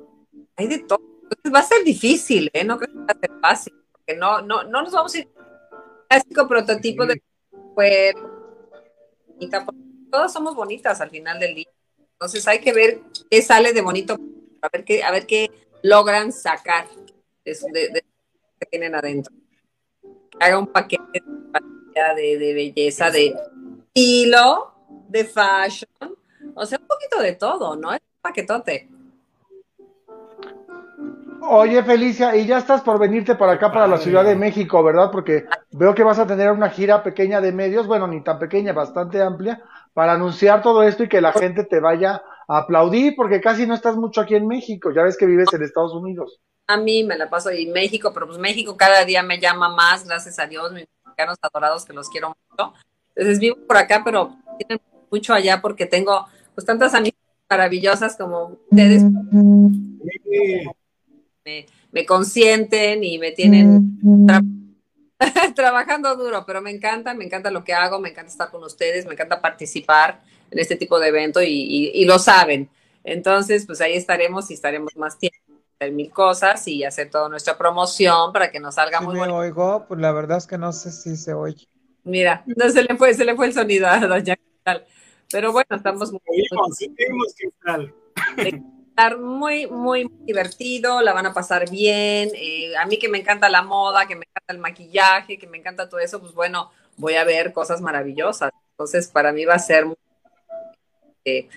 hay 0.56 0.66
de 0.66 0.78
todo. 0.80 1.00
Va 1.54 1.60
a 1.60 1.62
ser 1.64 1.84
difícil, 1.84 2.50
¿eh? 2.52 2.64
No 2.64 2.78
creo 2.78 2.92
que 2.92 2.98
va 2.98 3.06
a 3.08 3.18
ser 3.18 3.30
fácil, 3.40 3.72
porque 3.92 4.14
no, 4.16 4.42
no, 4.42 4.64
no 4.64 4.82
nos 4.82 4.92
vamos 4.92 5.14
a 5.14 5.18
ir 5.18 5.28
clásico 6.08 6.48
prototipo 6.48 7.06
de 7.06 7.22
porque 7.64 8.14
todas 10.10 10.32
somos 10.32 10.54
bonitas 10.54 11.00
al 11.00 11.10
final 11.10 11.38
del 11.38 11.54
día. 11.54 11.68
Entonces 12.12 12.46
hay 12.46 12.60
que 12.60 12.72
ver 12.72 13.00
qué 13.30 13.40
sale 13.42 13.72
de 13.72 13.80
bonito, 13.80 14.18
a 14.60 14.68
ver 14.68 14.84
qué, 14.84 15.02
a 15.02 15.10
ver 15.10 15.26
qué 15.26 15.50
logran 15.82 16.32
sacar 16.32 16.86
de, 17.44 17.56
de- 17.72 17.88
de- 17.88 18.04
que 18.60 18.66
tienen 18.66 18.94
adentro. 18.94 19.34
Haga 20.38 20.58
un 20.58 20.66
paquete 20.66 21.22
de, 22.16 22.38
de 22.38 22.54
belleza, 22.54 23.10
de 23.10 23.34
estilo, 23.94 24.74
de 25.09 25.24
fashion, 25.24 25.91
o 26.55 26.66
sea, 26.66 26.78
un 26.78 26.86
poquito 26.86 27.20
de 27.20 27.34
todo, 27.34 27.76
¿no? 27.76 27.93
Es 27.93 28.01
un 28.01 28.22
paquetote. 28.22 28.88
Oye, 31.43 31.82
Felicia, 31.82 32.36
y 32.36 32.47
ya 32.47 32.59
estás 32.59 32.82
por 32.82 32.99
venirte 32.99 33.34
para 33.34 33.53
acá, 33.53 33.72
para 33.72 33.86
la. 33.86 33.97
Ciudad 33.99 34.24
de 34.24 34.36
México, 34.36 34.82
¿verdad? 34.84 35.11
Porque 35.11 35.47
veo 35.70 35.95
que 35.95 36.05
vas 36.05 36.18
a 36.18 36.26
tener 36.26 36.51
una 36.53 36.68
gira 36.68 37.03
pequeña 37.03 37.41
de 37.41 37.51
medios, 37.51 37.86
bueno, 37.86 38.07
ni 38.07 38.22
tan 38.22 38.38
pequeña, 38.38 38.72
bastante 38.72 39.22
amplia, 39.22 39.62
para 39.95 40.12
anunciar 40.12 40.62
todo 40.62 40.82
esto 40.82 41.05
y 41.05 41.09
que 41.09 41.20
la 41.20 41.32
gente 41.32 41.64
te 41.64 41.80
vaya 41.80 42.22
a 42.47 42.59
aplaudir, 42.59 43.14
porque 43.16 43.41
casi 43.41 43.66
no 43.66 43.74
estás 43.74 43.97
mucho 43.97 44.20
aquí 44.20 44.34
en 44.34 44.47
México, 44.47 44.93
ya 44.95 45.03
ves 45.03 45.16
que 45.16 45.26
vives 45.26 45.53
en 45.53 45.62
Estados 45.62 45.95
Unidos. 45.95 46.41
A 46.66 46.76
mí 46.76 47.05
me 47.05 47.16
la 47.16 47.28
paso 47.30 47.51
en 47.51 47.72
México, 47.72 48.12
pero 48.12 48.26
pues 48.26 48.38
México 48.38 48.76
cada 48.76 49.05
día 49.05 49.22
me 49.22 49.41
llama 49.41 49.74
más, 49.74 50.05
gracias 50.05 50.38
a 50.38 50.47
Dios, 50.47 50.72
mis 50.72 50.86
mexicanos 51.05 51.38
adorados 51.43 51.84
que 51.84 51.93
los 51.93 52.09
quiero 52.11 52.28
mucho. 52.28 52.74
Entonces 53.14 53.41
vivo 53.41 53.57
por 53.66 53.76
acá, 53.76 54.03
pero 54.05 54.36
tienen 54.64 54.80
mucho 55.11 55.34
allá 55.34 55.61
porque 55.61 55.86
tengo 55.86 56.26
pues 56.54 56.66
tantas 56.66 56.94
amigas 56.94 57.18
maravillosas 57.48 58.16
como 58.16 58.58
ustedes 58.70 59.02
Sí, 60.02 60.64
me, 61.44 61.66
me 61.92 62.06
consienten 62.06 63.04
y 63.04 63.18
me 63.18 63.32
tienen 63.32 63.98
tra- 64.26 64.44
trabajando 65.54 66.16
duro, 66.16 66.44
pero 66.46 66.62
me 66.62 66.70
encanta, 66.70 67.14
me 67.14 67.24
encanta 67.24 67.50
lo 67.50 67.64
que 67.64 67.74
hago, 67.74 67.98
me 68.00 68.11
encanta 68.11 68.30
estar 68.30 68.50
con 68.50 68.62
ustedes, 68.64 69.06
me 69.06 69.14
encanta 69.14 69.40
participar 69.40 70.20
en 70.50 70.58
este 70.58 70.76
tipo 70.76 70.98
de 70.98 71.08
evento 71.08 71.42
y, 71.42 71.48
y- 71.48 71.90
y 71.94 72.04
lo 72.04 72.18
saben. 72.18 72.68
Entonces, 73.04 73.66
pues 73.66 73.80
ahí 73.80 73.94
estaremos 73.94 74.50
y 74.50 74.54
estaremos 74.54 74.96
más 74.96 75.18
tiempo, 75.18 75.38
hacer 75.78 75.92
mil 75.92 76.11
cosas 76.11 76.66
y 76.68 76.84
hacer 76.84 77.11
toda 77.11 77.28
nuestra 77.28 77.56
promoción 77.56 78.32
para 78.32 78.50
que 78.50 78.61
nos 78.61 78.74
salga 78.74 79.00
Si 79.00 79.06
muy 79.06 79.14
me 79.14 79.20
bonito. 79.20 79.36
oigo, 79.38 79.84
pues 79.88 80.00
la 80.00 80.12
verdad 80.12 80.38
es 80.38 80.46
que 80.46 80.58
no 80.58 80.72
sé 80.72 80.90
si 80.92 81.16
se 81.16 81.32
oye. 81.32 81.66
Mira, 82.04 82.42
no 82.46 82.68
se 82.70 82.82
le 82.82 82.96
fue, 82.96 83.14
se 83.14 83.24
le 83.24 83.36
fue 83.36 83.46
el 83.46 83.52
sonido 83.52 83.86
a 83.86 83.98
doña 84.00 84.36
Cristal. 84.78 84.86
Pero 85.30 85.52
bueno, 85.52 85.68
estamos 85.70 86.10
muy, 86.12 86.20
Cristal. 87.34 87.94
estar 88.36 89.18
muy, 89.18 89.66
muy, 89.68 90.04
muy 90.04 90.18
divertido, 90.24 91.00
la 91.02 91.12
van 91.12 91.26
a 91.26 91.32
pasar 91.32 91.70
bien. 91.70 92.30
eh, 92.34 92.76
a 92.76 92.84
mí 92.86 92.98
que 92.98 93.08
me 93.08 93.18
encanta 93.18 93.48
la 93.48 93.62
moda, 93.62 94.06
que 94.06 94.16
me 94.16 94.24
encanta 94.28 94.52
el 94.52 94.58
maquillaje, 94.58 95.38
que 95.38 95.46
me 95.46 95.58
encanta 95.58 95.88
todo 95.88 96.00
eso, 96.00 96.20
pues 96.20 96.32
bueno, 96.34 96.70
voy 96.96 97.14
a 97.14 97.24
ver 97.24 97.52
cosas 97.52 97.80
maravillosas. 97.80 98.50
Entonces, 98.72 99.08
para 99.08 99.32
mí 99.32 99.44
va 99.44 99.54
a 99.54 99.58
ser 99.58 99.86
muy, 99.86 99.96
eh, 101.24 101.48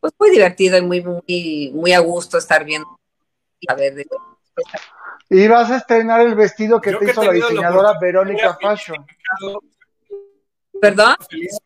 pues 0.00 0.12
muy 0.18 0.30
divertido 0.30 0.76
y 0.78 0.82
muy, 0.82 1.02
muy, 1.02 1.70
muy 1.74 1.92
a 1.92 2.00
gusto 2.00 2.36
estar 2.38 2.64
viendo. 2.64 2.98
y 3.60 3.70
A 3.70 3.74
ver, 3.74 3.94
de- 3.94 4.06
Y 5.30 5.46
vas 5.48 5.70
a 5.70 5.76
estrenar 5.78 6.20
el 6.20 6.34
vestido 6.34 6.80
que 6.80 6.90
Yo 6.92 6.98
te 6.98 7.06
que 7.06 7.10
hizo 7.12 7.22
la 7.22 7.32
diseñadora 7.32 7.98
Verónica 8.00 8.58
Fashion. 8.60 9.06
¿Perdón? 10.80 11.16
Feliz 11.30 11.56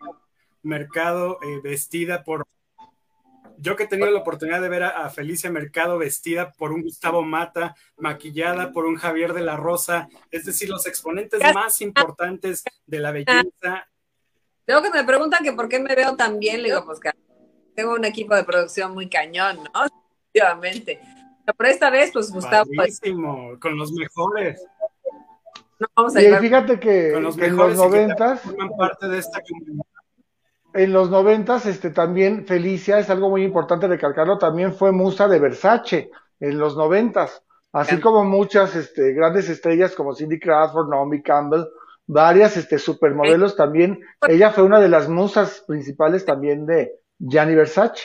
Mercado 0.62 1.38
eh, 1.42 1.60
vestida 1.62 2.24
por. 2.24 2.44
Yo 3.60 3.74
que 3.74 3.84
he 3.84 3.88
tenido 3.88 4.10
la 4.10 4.20
oportunidad 4.20 4.60
de 4.60 4.68
ver 4.68 4.84
a, 4.84 5.04
a 5.04 5.10
Felicia 5.10 5.50
Mercado 5.50 5.98
vestida 5.98 6.52
por 6.52 6.72
un 6.72 6.82
Gustavo 6.82 7.22
Mata, 7.22 7.74
maquillada 7.96 8.72
por 8.72 8.86
un 8.86 8.96
Javier 8.96 9.32
de 9.32 9.42
la 9.42 9.56
Rosa, 9.56 10.08
es 10.30 10.44
decir, 10.44 10.68
los 10.68 10.86
exponentes 10.86 11.40
más 11.52 11.80
importantes 11.80 12.62
de 12.86 12.98
la 13.00 13.10
belleza. 13.10 13.88
Luego 14.66 14.82
que 14.82 14.90
me 14.90 15.04
preguntan 15.04 15.42
que 15.42 15.52
por 15.52 15.68
qué 15.68 15.80
me 15.80 15.94
veo 15.94 16.14
tan 16.14 16.38
bien, 16.38 16.62
le 16.62 16.68
digo, 16.68 16.84
pues 16.84 17.00
que 17.00 17.10
tengo 17.74 17.94
un 17.94 18.04
equipo 18.04 18.34
de 18.34 18.44
producción 18.44 18.92
muy 18.92 19.08
cañón, 19.08 19.56
¿no? 19.72 19.86
Efectivamente. 20.34 21.00
Pero 21.56 21.70
esta 21.70 21.90
vez, 21.90 22.10
pues 22.12 22.30
Gustavo, 22.30 22.66
pues, 22.66 23.00
Padrísimo, 23.00 23.58
con 23.60 23.78
los 23.78 23.92
mejores, 23.92 24.62
no 25.78 25.86
vamos 25.94 26.16
a 26.16 26.22
Y 26.22 26.34
fíjate 26.34 26.78
que, 26.80 27.12
con 27.12 27.22
los 27.22 27.36
que 27.36 27.46
en 27.46 27.56
los 27.56 27.68
mejores 27.68 27.78
y 27.78 27.80
que 27.80 27.86
noventas, 27.86 28.40
forman 28.40 28.76
parte 28.76 29.08
de 29.08 29.18
esta 29.18 29.40
comunidad. 29.40 29.84
En 30.78 30.92
los 30.92 31.10
noventas, 31.10 31.66
este 31.66 31.90
también 31.90 32.46
Felicia, 32.46 32.98
es 32.98 33.10
algo 33.10 33.28
muy 33.30 33.42
importante 33.42 33.88
recalcarlo, 33.88 34.38
también 34.38 34.72
fue 34.72 34.92
musa 34.92 35.26
de 35.28 35.40
Versace 35.40 36.10
en 36.40 36.58
los 36.58 36.76
noventas, 36.76 37.42
así 37.72 37.96
Claro. 37.96 38.02
como 38.02 38.24
muchas 38.24 38.76
este, 38.76 39.12
grandes 39.12 39.48
estrellas 39.48 39.94
como 39.94 40.14
Cindy 40.14 40.38
Crawford, 40.38 40.88
Naomi 40.88 41.22
Campbell, 41.22 41.64
varias 42.06 42.56
este, 42.56 42.78
supermodelos 42.78 43.56
también, 43.56 44.00
ella 44.28 44.50
fue 44.50 44.64
una 44.64 44.80
de 44.80 44.88
las 44.88 45.08
musas 45.08 45.64
principales 45.66 46.24
también 46.24 46.64
de 46.64 46.92
Gianni 47.18 47.54
Versace. 47.54 48.04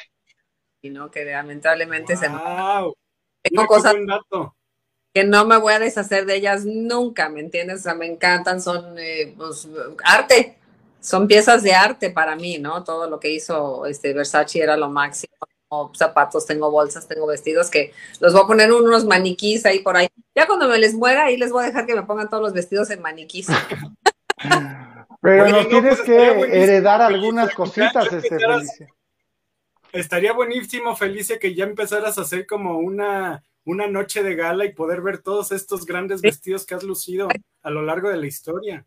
¿no? 0.84 1.10
Que 1.12 1.26
lamentablemente 1.26 2.16
se 2.16 2.28
Wow. 2.28 2.96
tengo 3.42 3.62
Mira 3.62 3.68
cosas 3.68 3.96
que 5.14 5.24
no 5.24 5.46
me 5.46 5.58
voy 5.58 5.74
a 5.74 5.80
deshacer 5.80 6.26
de 6.26 6.36
ellas 6.36 6.66
nunca, 6.66 7.30
¿me 7.30 7.40
entiendes? 7.40 7.82
O 7.82 7.84
sea, 7.84 7.94
me 7.94 8.08
encantan, 8.08 8.60
son 8.60 8.98
eh, 8.98 9.34
pues, 9.38 9.70
arte, 10.04 10.58
son 11.04 11.28
piezas 11.28 11.64
de 11.64 11.74
arte 11.74 12.10
para 12.12 12.38
mí, 12.38 12.60
¿no? 12.60 12.84
Todo 12.86 13.10
lo 13.10 13.20
que 13.20 13.30
hizo 13.30 13.86
este 13.86 14.14
Versace 14.14 14.62
era 14.62 14.78
lo 14.78 14.90
máximo. 14.90 15.34
Tengo 15.70 15.92
zapatos, 15.94 16.46
tengo 16.46 16.72
bolsas, 16.72 17.10
tengo 17.10 17.28
vestidos 17.28 17.70
que 17.70 17.92
los 18.22 18.32
voy 18.32 18.44
a 18.44 18.48
poner 18.48 18.70
en 18.70 18.76
unos 18.76 19.04
maniquís 19.04 19.66
ahí 19.66 19.80
por 19.80 19.98
ahí. 19.98 20.08
Ya 20.34 20.48
cuando 20.48 20.70
me 20.70 20.80
les 20.80 20.94
muera, 20.94 21.26
ahí 21.26 21.36
les 21.36 21.52
voy 21.52 21.64
a 21.64 21.68
dejar 21.68 21.86
que 21.86 21.96
me 21.96 22.04
pongan 22.04 22.30
todos 22.30 22.42
los 22.42 22.54
vestidos 22.54 22.90
en 22.90 23.02
maniquís. 23.02 23.48
Pero 25.22 25.50
nos 25.50 25.64
no, 25.64 25.68
tienes 25.68 25.98
pues, 25.98 26.08
que 26.08 26.64
heredar 26.64 27.02
algunas 27.02 27.54
cositas, 27.54 28.12
este 28.12 28.40
Felicia. 28.40 28.88
Estaría 29.92 30.32
buenísimo, 30.32 30.96
Felicia, 30.96 31.38
que 31.38 31.54
ya 31.54 31.66
empezaras 31.66 32.18
a 32.18 32.22
hacer 32.22 32.48
como 32.48 32.80
una, 32.80 33.44
una 33.66 33.88
noche 33.88 34.24
de 34.24 34.36
gala 34.36 34.64
y 34.64 34.74
poder 34.74 35.02
ver 35.02 35.22
todos 35.22 35.52
estos 35.52 35.86
grandes 35.86 36.22
vestidos 36.22 36.66
que 36.66 36.76
has 36.76 36.84
lucido 36.84 37.28
a 37.62 37.70
lo 37.70 37.82
largo 37.82 38.10
de 38.10 38.18
la 38.18 38.28
historia. 38.28 38.86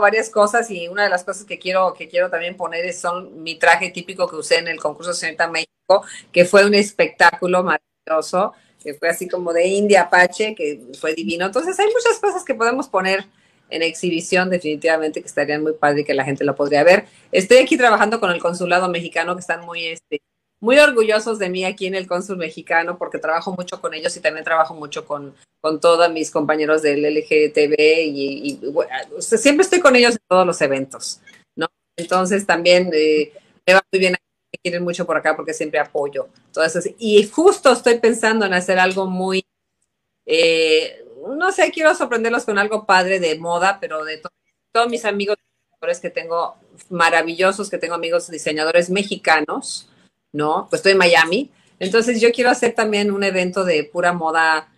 Varias 0.00 0.30
cosas 0.30 0.70
y 0.70 0.88
una 0.88 1.04
de 1.04 1.10
las 1.10 1.24
cosas 1.24 1.44
que 1.44 1.58
quiero, 1.58 1.94
que 1.94 2.08
quiero 2.08 2.30
también 2.30 2.56
poner 2.56 2.84
es 2.84 3.00
son 3.00 3.42
mi 3.42 3.56
traje 3.56 3.90
típico 3.90 4.28
que 4.28 4.36
usé 4.36 4.58
en 4.58 4.68
el 4.68 4.80
concurso 4.80 5.12
Señorita 5.12 5.48
México, 5.48 6.04
que 6.32 6.44
fue 6.44 6.66
un 6.66 6.74
espectáculo 6.74 7.62
maravilloso, 7.62 8.52
que 8.82 8.94
fue 8.94 9.08
así 9.08 9.28
como 9.28 9.52
de 9.52 9.66
India 9.66 10.02
Apache, 10.02 10.54
que 10.54 10.80
fue 11.00 11.14
divino. 11.14 11.46
Entonces 11.46 11.78
hay 11.78 11.86
muchas 11.86 12.18
cosas 12.20 12.44
que 12.44 12.54
podemos 12.54 12.88
poner 12.88 13.26
en 13.70 13.82
exhibición 13.82 14.50
definitivamente 14.50 15.20
que 15.20 15.26
estarían 15.26 15.62
muy 15.62 15.72
padre 15.72 16.02
y 16.02 16.04
que 16.04 16.14
la 16.14 16.24
gente 16.24 16.44
lo 16.44 16.54
podría 16.54 16.84
ver. 16.84 17.06
Estoy 17.32 17.58
aquí 17.58 17.76
trabajando 17.76 18.20
con 18.20 18.30
el 18.30 18.40
consulado 18.40 18.88
mexicano 18.88 19.34
que 19.34 19.40
están 19.40 19.64
muy, 19.64 19.86
este, 19.86 20.22
muy 20.64 20.78
orgullosos 20.78 21.38
de 21.38 21.50
mí 21.50 21.62
aquí 21.66 21.86
en 21.86 21.94
el 21.94 22.06
cónsul 22.06 22.38
mexicano 22.38 22.96
porque 22.96 23.18
trabajo 23.18 23.52
mucho 23.52 23.82
con 23.82 23.92
ellos 23.92 24.16
y 24.16 24.20
también 24.20 24.44
trabajo 24.44 24.72
mucho 24.72 25.06
con, 25.06 25.34
con 25.60 25.78
todos 25.78 26.10
mis 26.10 26.30
compañeros 26.30 26.80
del 26.80 27.04
LGTB 27.04 27.74
y, 27.78 28.60
siempre 29.18 29.62
estoy 29.62 29.80
con 29.80 29.94
ellos 29.94 30.12
en 30.12 30.22
todos 30.26 30.46
los 30.46 30.58
eventos, 30.62 31.20
¿no? 31.54 31.66
Entonces 31.98 32.46
también 32.46 32.90
eh, 32.94 33.30
me 33.66 33.74
va 33.74 33.82
muy 33.92 34.00
bien, 34.00 34.12
me 34.12 34.58
quieren 34.62 34.82
mucho 34.82 35.04
por 35.04 35.18
acá 35.18 35.36
porque 35.36 35.52
siempre 35.52 35.78
apoyo 35.78 36.28
esas. 36.64 36.88
Y 36.98 37.22
justo 37.28 37.70
estoy 37.70 37.98
pensando 37.98 38.46
en 38.46 38.54
hacer 38.54 38.78
algo 38.78 39.06
muy, 39.06 39.44
eh, 40.24 41.04
no 41.36 41.52
sé, 41.52 41.70
quiero 41.72 41.94
sorprenderlos 41.94 42.46
con 42.46 42.58
algo 42.58 42.86
padre 42.86 43.20
de 43.20 43.38
moda, 43.38 43.76
pero 43.82 44.02
de 44.02 44.16
to- 44.16 44.30
todos 44.72 44.88
mis 44.88 45.04
amigos 45.04 45.36
que 46.00 46.08
tengo 46.08 46.56
maravillosos, 46.88 47.68
que 47.68 47.76
tengo 47.76 47.94
amigos 47.94 48.30
diseñadores 48.30 48.88
mexicanos, 48.88 49.90
¿no? 50.34 50.66
Pues 50.68 50.80
estoy 50.80 50.92
en 50.92 50.98
Miami. 50.98 51.50
Entonces 51.78 52.20
yo 52.20 52.30
quiero 52.32 52.50
hacer 52.50 52.74
también 52.74 53.10
un 53.10 53.24
evento 53.24 53.64
de 53.64 53.84
pura 53.84 54.12
moda, 54.12 54.68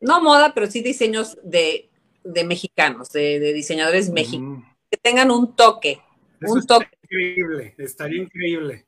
no 0.00 0.20
moda, 0.20 0.52
pero 0.54 0.66
sí 0.68 0.82
diseños 0.82 1.38
de, 1.44 1.88
de 2.24 2.44
mexicanos, 2.44 3.10
de, 3.12 3.38
de 3.38 3.52
diseñadores 3.52 4.10
mexicanos, 4.10 4.58
Mm. 4.58 4.62
que 4.90 4.96
tengan 4.96 5.30
un 5.30 5.54
toque, 5.54 6.00
Eso 6.40 6.52
un 6.54 6.66
toque. 6.66 6.88
increíble, 7.04 7.74
estaría 7.78 8.22
increíble. 8.22 8.86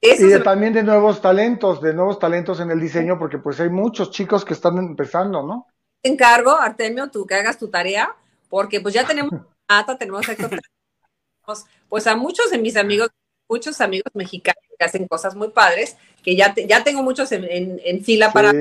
Eso 0.00 0.26
Y 0.26 0.28
de- 0.28 0.40
también 0.40 0.72
de 0.72 0.82
nuevos 0.82 1.20
talentos, 1.20 1.80
de 1.82 1.92
nuevos 1.94 2.18
talentos 2.18 2.58
en 2.60 2.70
el 2.70 2.80
diseño, 2.80 3.18
porque 3.18 3.38
pues 3.38 3.60
hay 3.60 3.68
muchos 3.70 4.10
chicos 4.10 4.44
que 4.44 4.54
están 4.54 4.76
empezando, 4.78 5.42
¿no? 5.42 5.66
te 6.02 6.08
encargo, 6.08 6.52
Artemio, 6.52 7.10
tú 7.10 7.26
que 7.26 7.34
hagas 7.34 7.58
tu 7.58 7.68
tarea, 7.68 8.16
porque 8.48 8.80
pues 8.80 8.94
ya 8.94 9.06
tenemos 9.06 9.30
Ata, 9.68 9.98
tenemos 9.98 10.26
a 10.28 10.32
Héctor, 10.32 10.48
tenemos, 10.48 11.66
pues 11.90 12.06
a 12.06 12.16
muchos 12.16 12.50
de 12.50 12.56
mis 12.58 12.76
amigos, 12.76 13.10
muchos 13.50 13.80
amigos 13.80 14.10
mexicanos 14.14 14.62
que 14.78 14.84
hacen 14.84 15.06
cosas 15.08 15.34
muy 15.34 15.48
padres, 15.48 15.96
que 16.22 16.36
ya, 16.36 16.54
te- 16.54 16.66
ya 16.66 16.84
tengo 16.84 17.02
muchos 17.02 17.30
en, 17.32 17.44
en- 17.44 17.80
en 17.84 18.02
fila 18.04 18.32
para, 18.32 18.52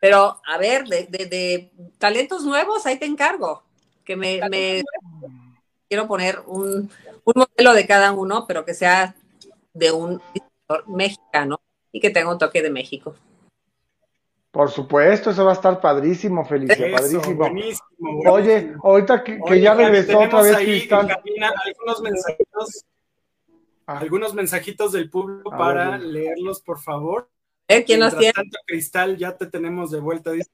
pero 0.00 0.40
a 0.44 0.58
ver, 0.58 0.84
de, 0.86 1.06
de- 1.06 1.26
de 1.26 1.70
talentos 1.98 2.44
nuevos, 2.44 2.84
ahí 2.86 2.98
te 2.98 3.06
encargo, 3.06 3.62
que 4.04 4.16
me, 4.16 4.40
me- 4.50 4.82
quiero 5.88 6.06
poner 6.08 6.40
un, 6.46 6.90
un 7.24 7.32
modelo 7.34 7.72
de 7.74 7.86
cada 7.86 8.12
uno, 8.12 8.46
pero 8.46 8.64
que 8.64 8.74
sea 8.74 9.14
de 9.72 9.92
un 9.92 10.20
diseñador 10.34 10.88
mexicano 10.88 11.60
y 11.92 12.00
que 12.00 12.10
tenga 12.10 12.32
un 12.32 12.38
toque 12.38 12.62
de 12.62 12.70
México. 12.70 13.14
Por 14.50 14.68
supuesto, 14.68 15.30
eso 15.30 15.44
va 15.44 15.52
a 15.52 15.54
estar 15.54 15.80
padrísimo, 15.80 16.44
Felicia, 16.44 16.86
Eso, 16.86 16.96
padrísimo. 16.96 17.36
buenísimo. 17.36 17.86
buenísimo. 17.98 18.32
Oye, 18.32 18.74
ahorita 18.82 19.22
que, 19.22 19.36
que 19.36 19.42
Oye, 19.42 19.60
ya 19.60 19.74
regresó 19.74 20.18
otra 20.18 20.42
vez 20.42 20.56
ahí 20.56 20.64
Cristal. 20.66 21.08
algunos 21.08 22.00
mensajitos, 22.02 22.84
algunos 23.98 24.34
mensajitos 24.34 24.92
del 24.92 25.10
público 25.10 25.52
A 25.54 25.58
para 25.58 25.90
ver. 25.92 26.00
leerlos, 26.02 26.60
por 26.62 26.80
favor. 26.80 27.30
¿Eh? 27.68 27.84
¿Quién 27.84 28.00
los 28.00 28.12
Mientras 28.12 28.20
tiene? 28.20 28.32
tanto, 28.32 28.58
Cristal, 28.66 29.16
ya 29.16 29.36
te 29.36 29.46
tenemos 29.46 29.90
de 29.90 30.00
vuelta. 30.00 30.32
Dice 30.32 30.50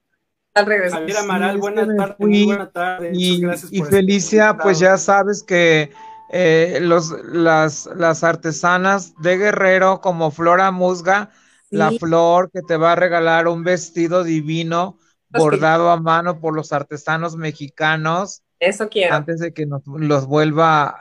Al 0.53 0.65
regresar. 0.65 0.99
Javier 0.99 1.17
Sí, 1.17 1.23
Amaral, 1.23 1.55
que 1.55 1.61
buenas 1.61 1.87
tardes, 1.95 2.19
muy 2.19 2.45
buena 2.45 2.71
tarde. 2.71 3.11
Y, 3.13 3.29
Muchas 3.29 3.41
gracias 3.41 3.73
y 3.73 3.79
por 3.79 3.89
Felicia, 3.89 4.43
estar 4.51 4.61
pues 4.63 4.79
ya 4.79 4.97
sabes 4.97 5.43
que 5.43 5.91
eh, 6.31 6.79
los, 6.81 7.11
las, 7.25 7.87
las 7.95 8.23
artesanas 8.23 9.13
de 9.21 9.37
Guerrero, 9.37 10.01
como 10.01 10.31
Flora 10.31 10.71
Musga, 10.71 11.31
la 11.69 11.89
Sí. 11.89 11.99
flor 11.99 12.49
que 12.51 12.61
te 12.61 12.77
va 12.77 12.93
a 12.93 12.95
regalar 12.95 13.47
un 13.47 13.63
vestido 13.63 14.23
divino 14.23 14.97
Pues 15.31 15.43
bordado 15.43 15.89
a 15.91 15.99
mano 15.99 16.39
por 16.39 16.53
los 16.55 16.71
artesanos 16.71 17.35
mexicanos, 17.35 18.41
Eso 18.59 18.89
quiero. 18.89 19.15
antes 19.15 19.39
de 19.39 19.53
que 19.53 19.65
nos 19.65 19.81
los 19.85 20.25
vuelva, 20.27 20.99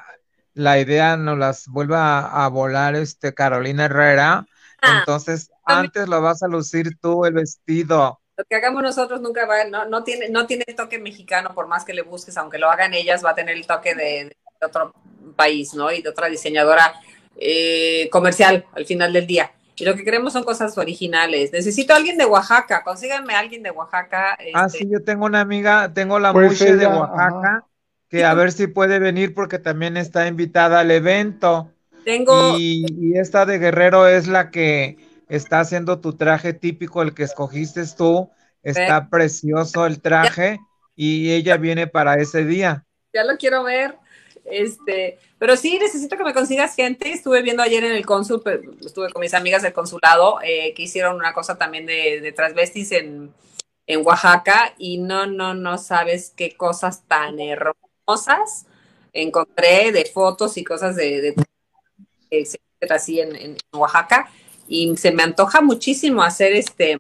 la 0.57 0.79
idea 0.81 1.17
nos 1.17 1.39
las 1.39 1.69
vuelva 1.69 2.19
a, 2.21 2.45
a 2.45 2.49
volar 2.49 2.97
este 2.97 3.35
Carolina 3.35 3.85
Herrera. 3.85 4.47
Ah, 4.81 4.99
Entonces, 5.01 5.51
también- 5.67 5.87
antes 5.87 6.09
lo 6.09 6.21
vas 6.23 6.43
a 6.43 6.49
lucir 6.49 6.99
tú 7.01 7.25
el 7.27 7.35
vestido. 7.35 8.21
Lo 8.39 8.45
que 8.45 8.57
hagamos 8.57 8.83
nosotros 8.83 9.21
nunca 9.21 9.47
va, 9.47 9.65
no, 9.65 9.85
no 9.87 10.03
tiene, 10.03 10.29
no 10.29 10.47
tiene 10.47 10.65
el 10.67 10.75
toque 10.75 10.99
mexicano, 10.99 11.55
por 11.55 11.69
más 11.69 11.85
que 11.85 11.95
le 11.95 12.03
busques, 12.03 12.37
aunque 12.37 12.59
lo 12.59 12.71
hagan 12.71 12.93
ellas, 12.95 13.25
va 13.25 13.31
a 13.31 13.35
tener 13.35 13.57
el 13.57 13.67
toque 13.67 13.95
de, 13.95 14.37
de 14.61 14.67
otro 14.67 14.95
país, 15.37 15.75
¿no? 15.75 15.91
Y 15.93 16.03
de 16.03 16.09
otra 16.11 16.29
diseñadora 16.29 16.95
eh, 17.39 18.09
comercial 18.11 18.65
al 18.75 18.87
final 18.87 19.13
del 19.13 19.27
día. 19.27 19.53
Y 19.77 19.85
lo 19.85 19.95
que 19.95 20.05
queremos 20.05 20.33
son 20.33 20.45
cosas 20.45 20.77
originales. 20.79 21.53
Necesito 21.53 21.93
a 21.93 21.97
alguien 21.97 22.17
de 22.17 22.25
Oaxaca, 22.25 22.83
consíganme 22.83 23.35
a 23.35 23.41
alguien 23.41 23.63
de 23.63 23.71
Oaxaca. 23.71 24.37
Ah, 24.55 24.67
este, 24.67 24.79
sí, 24.79 24.89
yo 24.91 25.03
tengo 25.05 25.27
una 25.27 25.41
amiga, 25.41 25.93
tengo 25.93 26.19
la 26.19 26.33
Pues 26.33 26.49
Mushe 26.51 26.77
de 26.77 26.87
Oaxaca, 26.87 27.39
ajá. 27.39 27.67
Que 28.09 28.25
a 28.25 28.35
ver 28.35 28.53
si 28.53 28.67
puede 28.67 28.99
venir 28.99 29.35
porque 29.35 29.59
también 29.59 29.97
está 29.97 30.27
invitada 30.27 30.81
al 30.81 30.91
evento. 30.91 31.73
Tengo, 32.05 32.57
Y, 32.59 32.87
y 33.01 33.19
esta 33.19 33.47
de 33.47 33.59
Guerrero 33.59 34.07
es 34.07 34.29
la 34.29 34.51
que 34.51 34.97
está 35.29 35.61
haciendo 35.61 36.01
tu 36.01 36.13
traje 36.17 36.53
típico, 36.53 37.03
el 37.03 37.15
que 37.15 37.25
escogiste 37.25 37.83
tú. 37.97 38.31
Está 38.63 39.09
precioso 39.11 39.87
el 39.87 40.01
traje 40.01 40.59
y 40.97 41.33
ella 41.33 41.57
viene 41.57 41.87
para 41.87 42.15
ese 42.15 42.45
día. 42.45 42.85
ya 43.13 43.25
lo 43.25 43.37
quiero 43.37 43.65
ver. 43.65 43.97
Este, 44.45 45.19
pero 45.39 45.57
sí, 45.57 45.79
necesito 45.79 46.17
que 46.17 46.25
me 46.25 46.33
consigas 46.35 46.77
gente. 46.77 47.11
Estuve 47.13 47.43
viendo 47.43 47.63
ayer 47.63 47.83
en 47.85 47.93
el 47.93 48.07
cónsul, 48.07 48.43
pe- 48.43 48.61
estuve 48.85 49.11
con 49.13 49.21
mis 49.21 49.35
amigas 49.35 49.63
del 49.63 49.73
consulado, 49.73 50.39
eh, 50.43 50.73
que 50.75 50.85
hicieron 50.85 51.17
una 51.17 51.33
cosa 51.33 51.59
también 51.59 51.87
de, 51.87 52.21
de 52.21 52.33
transvestis 52.33 52.93
en, 52.93 53.33
en 53.87 54.07
Oaxaca, 54.07 54.75
y 54.79 54.99
no, 54.99 55.27
no, 55.27 55.55
no 55.55 55.79
sabes 55.79 56.33
qué 56.37 56.57
cosas 56.57 57.05
tan 57.09 57.41
hermosas 57.41 57.77
encontré 59.13 59.93
de 59.93 60.05
fotos 60.05 60.57
y 60.57 60.65
cosas 60.65 60.97
de, 60.97 61.21
de 61.21 61.35
etcétera, 62.31 62.97
así 62.97 63.21
en, 63.21 63.35
en 63.37 63.57
Oaxaca, 63.73 64.29
y 64.69 64.97
se 64.97 65.13
me 65.13 65.23
antoja 65.23 65.61
muchísimo 65.61 66.23
hacer 66.23 66.53
este 66.53 66.99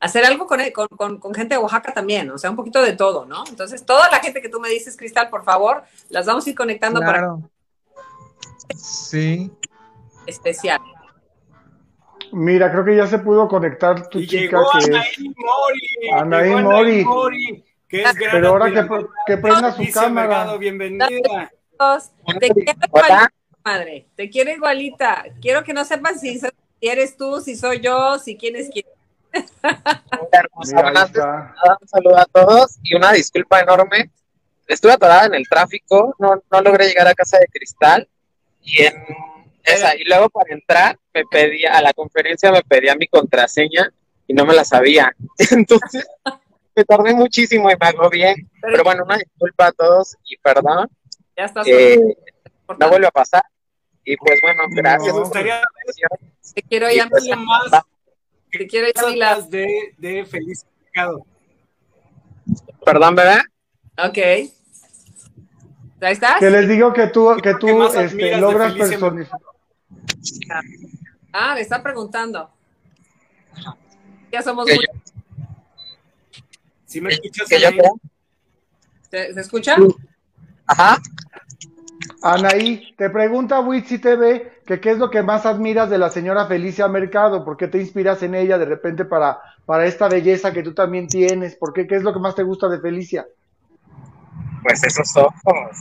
hacer 0.00 0.24
algo 0.24 0.46
con, 0.46 0.60
con, 0.72 0.88
con, 0.88 1.18
con, 1.18 1.34
gente 1.34 1.54
de 1.54 1.60
Oaxaca 1.60 1.92
también, 1.92 2.30
o 2.30 2.38
sea, 2.38 2.50
un 2.50 2.56
poquito 2.56 2.82
de 2.82 2.94
todo, 2.94 3.26
¿no? 3.26 3.44
Entonces, 3.48 3.84
toda 3.84 4.10
la 4.10 4.20
gente 4.20 4.40
que 4.40 4.48
tú 4.48 4.58
me 4.58 4.70
dices, 4.70 4.96
Cristal, 4.96 5.28
por 5.28 5.44
favor, 5.44 5.84
las 6.08 6.26
vamos 6.26 6.46
a 6.46 6.50
ir 6.50 6.56
conectando 6.56 7.00
claro. 7.00 7.42
para 8.68 8.76
sí. 8.76 9.50
especial. 10.26 10.80
Mira, 12.32 12.70
creo 12.70 12.84
que 12.84 12.96
ya 12.96 13.06
se 13.06 13.18
pudo 13.18 13.46
conectar 13.48 14.08
tu 14.08 14.20
y 14.20 14.26
chica 14.26 14.58
llegó 14.58 14.70
que 14.78 14.86
Anaí 16.14 16.52
es 16.52 16.62
Mori. 16.62 17.00
Anaí 17.00 17.04
Mori. 17.04 17.64
Mori, 17.90 18.02
que 18.02 18.02
es 18.02 18.14
gran 18.14 18.32
Pero 18.32 18.48
ahora 18.48 18.66
que, 18.70 19.06
que 19.26 19.36
prenda 19.38 19.72
su 19.72 19.92
cámara. 19.92 20.28
Mercado, 20.28 20.58
bienvenida. 20.58 21.06
Te 22.38 22.48
quiero 22.50 22.72
igualita, 22.84 23.32
madre. 23.64 24.06
Te 24.16 24.30
quiero 24.30 24.50
igualita. 24.50 25.24
Quiero 25.40 25.64
que 25.64 25.72
no 25.72 25.84
sepan 25.84 26.18
si 26.18 26.40
eres 26.80 27.16
tú, 27.16 27.40
si 27.40 27.56
soy 27.56 27.80
yo, 27.80 28.18
si 28.18 28.36
quién 28.36 28.56
es 28.56 28.70
quién. 28.70 28.86
Un 30.54 30.66
saludo 31.88 32.18
a 32.18 32.26
todos 32.26 32.78
y 32.82 32.94
una 32.96 33.12
disculpa 33.12 33.60
enorme. 33.60 34.10
Estuve 34.66 34.92
atorada 34.92 35.26
en 35.26 35.34
el 35.34 35.48
tráfico, 35.48 36.14
no, 36.18 36.42
no 36.50 36.60
logré 36.60 36.86
llegar 36.86 37.08
a 37.08 37.14
casa 37.14 37.38
de 37.38 37.46
cristal 37.46 38.08
y 38.62 38.82
en 38.82 38.94
esa, 39.64 39.96
y 39.96 40.04
luego 40.04 40.30
para 40.30 40.54
entrar 40.54 40.98
me 41.12 41.24
pedía, 41.24 41.76
a 41.76 41.82
la 41.82 41.92
conferencia 41.92 42.52
me 42.52 42.62
pedía 42.62 42.94
mi 42.94 43.08
contraseña 43.08 43.92
y 44.26 44.34
no 44.34 44.44
me 44.44 44.54
la 44.54 44.64
sabía. 44.64 45.14
Entonces 45.50 46.06
me 46.74 46.84
tardé 46.84 47.14
muchísimo 47.14 47.70
y 47.70 47.74
me 47.78 47.86
agobié. 47.86 48.34
Pero, 48.60 48.72
Pero 48.72 48.84
bueno, 48.84 49.04
una 49.04 49.16
disculpa 49.16 49.66
a 49.66 49.72
todos 49.72 50.16
y 50.24 50.36
perdón. 50.38 50.88
Ya 51.36 51.44
estás. 51.44 51.66
Eh, 51.66 52.00
no 52.78 52.88
vuelve 52.88 53.06
a 53.06 53.10
pasar. 53.10 53.42
Y 54.04 54.16
pues 54.16 54.40
bueno, 54.42 54.62
gracias. 54.70 55.14
Me 55.14 55.20
gustaría 55.20 55.62
Te 56.54 56.62
quiero 56.62 56.90
ya, 56.90 57.06
pues, 57.08 57.24
más 57.36 57.82
te 58.50 58.66
quiero 58.66 58.88
ya, 58.88 59.02
cosas 59.02 59.48
de, 59.50 59.94
de 59.98 60.24
Feliz 60.24 60.66
Mercado. 60.84 61.24
Perdón, 62.84 63.14
bebé. 63.14 63.38
Ok. 63.96 64.18
¿Ahí 66.02 66.12
estás? 66.12 66.40
Que 66.40 66.50
les 66.50 66.68
digo 66.68 66.92
que 66.92 67.08
tú, 67.08 67.36
que 67.36 67.42
¿Qué 67.42 67.54
tú 67.60 67.84
este, 67.84 68.36
logras 68.38 68.72
personalizar. 68.74 69.38
Ah, 71.32 71.54
le 71.54 71.60
está 71.60 71.82
preguntando. 71.82 72.50
Ya 74.32 74.42
somos 74.42 74.66
muy... 74.66 74.78
Si 76.90 77.00
me 77.00 77.10
escuchas, 77.10 77.48
Que 77.48 77.60
yo. 77.60 77.70
¿Se, 79.08 79.32
se 79.32 79.40
escucha? 79.40 79.76
Ajá. 80.66 80.98
Anaí, 82.20 82.94
te 82.96 83.08
pregunta 83.10 83.60
Witsi 83.60 83.98
TV 83.98 84.60
que 84.66 84.80
qué 84.80 84.90
es 84.90 84.98
lo 84.98 85.08
que 85.08 85.22
más 85.22 85.46
admiras 85.46 85.88
de 85.88 85.98
la 85.98 86.10
señora 86.10 86.46
Felicia 86.46 86.88
Mercado, 86.88 87.44
por 87.44 87.56
qué 87.56 87.68
te 87.68 87.78
inspiras 87.78 88.24
en 88.24 88.34
ella 88.34 88.58
de 88.58 88.64
repente 88.64 89.04
para, 89.04 89.40
para 89.66 89.86
esta 89.86 90.08
belleza 90.08 90.52
que 90.52 90.64
tú 90.64 90.74
también 90.74 91.06
tienes, 91.06 91.54
por 91.54 91.72
qué, 91.72 91.86
qué 91.86 91.94
es 91.94 92.02
lo 92.02 92.12
que 92.12 92.18
más 92.18 92.34
te 92.34 92.42
gusta 92.42 92.68
de 92.68 92.80
Felicia. 92.80 93.24
Pues 94.64 94.82
esos 94.82 95.16
ojos. 95.16 95.76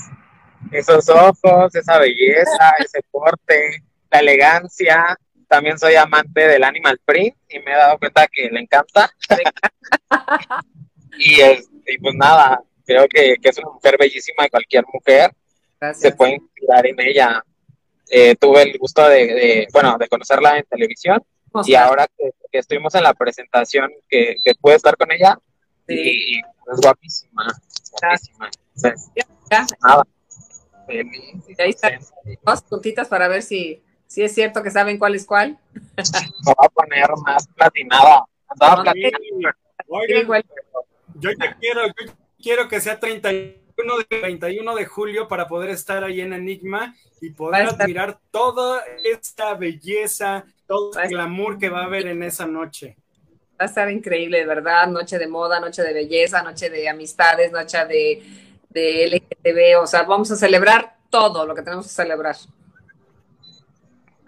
Esos 0.71 1.09
ojos, 1.09 1.73
esa 1.73 1.97
belleza, 1.97 2.73
ese 2.77 3.01
porte, 3.09 3.83
la 4.11 4.19
elegancia. 4.19 5.17
También 5.47 5.79
soy 5.79 5.95
amante 5.95 6.47
del 6.47 6.63
animal 6.63 6.99
print 7.03 7.35
y 7.49 7.57
me 7.59 7.71
he 7.71 7.75
dado 7.75 7.97
cuenta 7.97 8.27
que 8.27 8.47
le 8.51 8.59
encanta. 8.59 9.09
y, 11.19 11.41
es, 11.41 11.69
y 11.85 11.97
pues 11.99 12.15
nada, 12.15 12.61
creo 12.85 13.07
que, 13.07 13.35
que 13.41 13.49
es 13.49 13.57
una 13.59 13.69
mujer 13.71 13.97
bellísima 13.99 14.45
y 14.45 14.49
cualquier 14.49 14.85
mujer 14.93 15.31
se 15.93 16.11
puede 16.11 16.35
inspirar 16.35 16.85
en 16.87 16.99
ella. 16.99 17.43
Eh, 18.11 18.35
tuve 18.35 18.63
el 18.63 18.77
gusto 18.79 19.07
de, 19.07 19.27
de, 19.27 19.67
bueno, 19.71 19.95
de 19.99 20.07
conocerla 20.07 20.57
en 20.57 20.65
televisión 20.65 21.21
y 21.65 21.75
ahora 21.75 22.07
que, 22.17 22.31
que 22.51 22.57
estuvimos 22.59 22.93
en 22.95 23.03
la 23.03 23.13
presentación 23.13 23.91
que, 24.09 24.35
que 24.43 24.55
pude 24.55 24.75
estar 24.75 24.97
con 24.97 25.11
ella 25.11 25.37
Sí. 25.87 25.95
y, 25.95 26.35
y 26.37 26.39
es 26.39 26.79
guapísima, 26.81 27.47
guapísima. 28.01 28.49
Entonces, 28.75 29.09
nada, 29.81 30.03
feliz 30.85 31.33
y 31.47 31.61
Ahí 31.61 31.69
está. 31.71 31.89
contenta. 31.97 32.41
dos 32.43 32.61
puntitas 32.63 33.07
para 33.07 33.27
ver 33.27 33.41
si, 33.41 33.81
si 34.05 34.21
es 34.23 34.33
cierto 34.35 34.61
que 34.61 34.69
saben 34.69 34.99
cuál 34.99 35.15
es 35.15 35.25
cuál. 35.25 35.57
Me 35.73 35.83
voy 36.45 36.55
a 36.65 36.69
poner 36.69 37.09
más 37.25 37.47
platinada. 37.47 38.23
Andaba 38.47 38.75
No, 38.77 38.83
platinada. 38.83 39.55
Oigan, 39.87 40.21
Igual. 40.21 40.45
Yo 41.19 41.29
ya 41.31 41.55
quiero, 41.59 41.87
yo 41.87 42.13
quiero 42.41 42.67
que 42.67 42.79
sea 42.81 42.99
31 42.99 43.97
de, 44.09 44.19
31 44.19 44.75
de 44.75 44.85
julio 44.85 45.27
para 45.27 45.47
poder 45.47 45.69
estar 45.69 46.03
ahí 46.03 46.21
en 46.21 46.33
Enigma 46.33 46.95
y 47.21 47.31
poder 47.31 47.67
estar- 47.67 47.81
admirar 47.83 48.19
toda 48.31 48.83
esta 49.03 49.53
belleza, 49.55 50.45
todo 50.67 50.91
el 50.99 51.09
glamour 51.09 51.57
que 51.57 51.69
va 51.69 51.81
a 51.81 51.85
haber 51.85 52.07
en 52.07 52.23
esa 52.23 52.45
noche. 52.45 52.95
Va 53.59 53.65
a 53.65 53.67
estar 53.67 53.89
increíble, 53.91 54.45
verdad. 54.45 54.87
Noche 54.87 55.17
de 55.19 55.27
moda, 55.27 55.59
noche 55.59 55.81
de 55.81 55.93
belleza, 55.93 56.41
noche 56.43 56.69
de 56.69 56.87
amistades, 56.87 57.51
noche 57.51 57.77
de, 57.85 58.23
de 58.69 59.07
LGTB. 59.07 59.81
O 59.81 59.87
sea, 59.87 60.03
vamos 60.03 60.31
a 60.31 60.35
celebrar 60.37 60.95
todo 61.09 61.45
lo 61.45 61.53
que 61.53 61.61
tenemos 61.61 61.85
que 61.87 61.91
celebrar. 61.93 62.35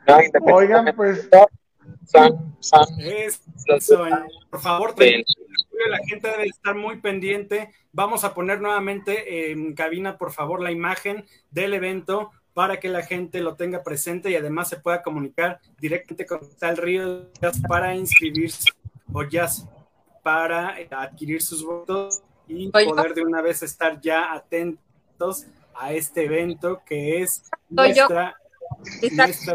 No, 0.07 0.17
Oigan, 0.53 0.93
pues, 0.95 1.29
Es- 2.97 3.41
los 3.67 3.83
eso, 3.89 4.05
por 4.49 4.59
favor, 4.61 4.95
del- 4.95 5.23
31 5.81 5.87
de 5.87 5.87
julio, 5.87 5.87
la 5.87 6.07
gente 6.07 6.27
debe 6.29 6.45
estar 6.45 6.75
muy 6.75 6.99
pendiente. 6.99 7.71
Vamos 7.91 8.23
a 8.23 8.33
poner 8.33 8.61
nuevamente 8.61 9.51
en 9.51 9.73
cabina, 9.73 10.17
por 10.17 10.31
favor, 10.31 10.61
la 10.61 10.71
imagen 10.71 11.25
del 11.49 11.73
evento 11.73 12.31
para 12.53 12.79
que 12.79 12.89
la 12.89 13.03
gente 13.03 13.39
lo 13.39 13.55
tenga 13.55 13.83
presente 13.83 14.29
y 14.29 14.35
además 14.35 14.69
se 14.69 14.77
pueda 14.77 15.01
comunicar 15.01 15.59
directamente 15.79 16.25
con 16.25 16.41
Tal 16.59 16.77
Río 16.77 17.29
para 17.67 17.95
inscribirse 17.95 18.71
o 19.13 19.23
Jazz 19.23 19.67
para 20.21 20.79
eh, 20.79 20.87
adquirir 20.91 21.41
sus 21.41 21.63
votos 21.63 22.21
y 22.47 22.69
poder 22.69 23.13
de 23.13 23.21
una 23.21 23.41
vez 23.41 23.63
estar 23.63 23.99
ya 24.01 24.33
atentos 24.33 25.47
a 25.73 25.93
este 25.93 26.25
evento 26.25 26.81
que 26.85 27.21
es 27.21 27.43
nuestra, 27.69 28.35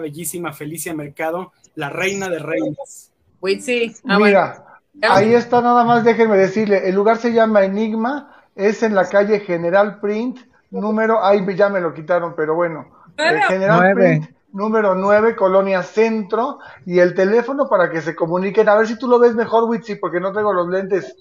bellísima 0.00 0.52
Felicia 0.52 0.94
Mercado, 0.94 1.52
la 1.74 1.90
reina 1.90 2.28
de 2.28 2.38
reinas. 2.38 3.12
Witsi. 3.40 3.94
Ah, 4.04 4.18
bueno. 4.18 4.75
Mira, 4.96 5.14
ahí 5.14 5.34
está 5.34 5.60
nada 5.60 5.84
más, 5.84 6.04
déjenme 6.04 6.36
decirle, 6.36 6.88
el 6.88 6.94
lugar 6.94 7.18
se 7.18 7.32
llama 7.32 7.64
Enigma, 7.64 8.44
es 8.54 8.82
en 8.82 8.94
la 8.94 9.08
calle 9.08 9.40
General 9.40 10.00
Print, 10.00 10.38
número, 10.70 11.24
ahí 11.24 11.44
ya 11.54 11.68
me 11.68 11.80
lo 11.80 11.94
quitaron, 11.94 12.34
pero 12.34 12.54
bueno, 12.54 12.86
eh, 13.16 13.40
General 13.48 13.78
Nueve. 13.80 13.94
Print, 13.94 14.36
número 14.52 14.94
9, 14.94 15.36
Colonia 15.36 15.82
Centro, 15.82 16.58
y 16.84 16.98
el 16.98 17.14
teléfono 17.14 17.68
para 17.68 17.90
que 17.90 18.00
se 18.00 18.16
comuniquen, 18.16 18.68
a 18.68 18.74
ver 18.76 18.86
si 18.86 18.98
tú 18.98 19.06
lo 19.06 19.18
ves 19.18 19.34
mejor, 19.34 19.64
Witsi, 19.64 19.96
porque 19.96 20.20
no 20.20 20.32
tengo 20.32 20.52
los 20.52 20.68
lentes. 20.68 21.14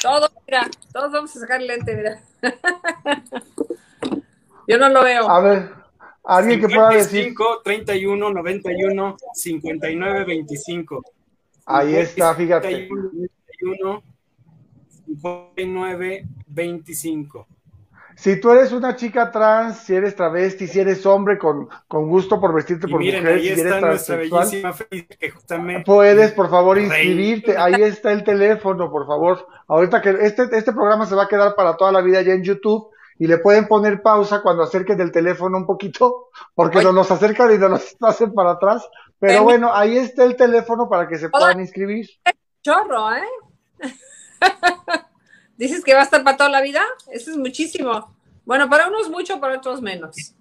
Todos, 0.00 0.30
mira, 0.46 0.68
todos 0.92 1.12
vamos 1.12 1.36
a 1.36 1.40
sacar 1.40 1.60
el 1.60 1.68
lente, 1.68 1.96
mira. 1.96 2.20
Yo 4.68 4.78
no 4.78 4.88
lo 4.88 5.02
veo. 5.02 5.28
A 5.28 5.40
ver, 5.40 5.70
alguien 6.24 6.60
que 6.60 6.68
pueda 6.68 6.90
decir, 6.90 7.24
55, 7.24 7.62
31, 7.64 8.30
91, 8.30 9.16
59, 9.32 10.24
25. 10.24 11.02
Ahí 11.66 11.96
está, 11.96 12.34
fíjate. 12.34 12.88
51, 12.88 14.02
59, 15.06 16.26
25. 16.46 17.46
Si 18.14 18.40
tú 18.40 18.50
eres 18.50 18.72
una 18.72 18.94
chica 18.94 19.30
trans, 19.30 19.78
si 19.78 19.94
eres 19.94 20.14
travesti, 20.14 20.66
si 20.66 20.80
eres 20.80 21.04
hombre 21.06 21.38
con, 21.38 21.68
con 21.88 22.08
gusto 22.08 22.40
por 22.40 22.54
vestirte 22.54 22.86
Y 22.86 22.90
por 22.90 23.00
miren, 23.00 23.22
mujer, 23.22 23.38
ahí 23.38 23.54
si 23.54 23.60
eres 23.60 23.80
nuestra 23.80 24.16
bellísima 24.16 24.74
que 25.18 25.30
justamente 25.30 25.84
puedes 25.84 26.32
por 26.32 26.50
favor 26.50 26.78
inscribirte. 26.78 27.56
Ahí 27.56 27.82
está 27.82 28.12
el 28.12 28.22
teléfono, 28.22 28.90
por 28.90 29.06
favor. 29.06 29.46
Ahorita 29.66 30.02
que 30.02 30.10
este, 30.20 30.44
este 30.52 30.72
programa 30.72 31.06
se 31.06 31.14
va 31.14 31.24
a 31.24 31.28
quedar 31.28 31.54
para 31.54 31.76
toda 31.76 31.90
la 31.90 32.02
vida 32.02 32.22
ya 32.22 32.34
en 32.34 32.44
YouTube 32.44 32.90
y 33.18 33.26
le 33.26 33.38
pueden 33.38 33.66
poner 33.66 34.02
pausa 34.02 34.42
cuando 34.42 34.62
acerquen 34.62 35.00
el 35.00 35.12
teléfono 35.12 35.56
un 35.56 35.66
poquito, 35.66 36.28
porque 36.54 36.78
Ay. 36.78 36.86
nos 36.92 37.10
acercan 37.10 37.54
y 37.54 37.58
nos 37.58 37.70
los 37.70 37.96
hacen 38.00 38.34
para 38.34 38.52
atrás. 38.52 38.88
Pero 39.22 39.44
bueno, 39.44 39.72
ahí 39.72 39.96
está 39.98 40.24
el 40.24 40.34
teléfono 40.34 40.88
para 40.88 41.06
que 41.06 41.16
se 41.16 41.26
Hola. 41.26 41.30
puedan 41.30 41.60
inscribir. 41.60 42.10
Chorro, 42.60 43.14
¿eh? 43.14 43.22
¿Dices 45.56 45.84
que 45.84 45.94
va 45.94 46.00
a 46.00 46.02
estar 46.02 46.24
para 46.24 46.36
toda 46.36 46.50
la 46.50 46.60
vida? 46.60 46.80
Eso 47.08 47.30
es 47.30 47.36
muchísimo. 47.36 48.16
Bueno, 48.44 48.68
para 48.68 48.88
unos 48.88 49.08
mucho, 49.10 49.38
para 49.38 49.58
otros 49.58 49.80
menos. 49.80 50.34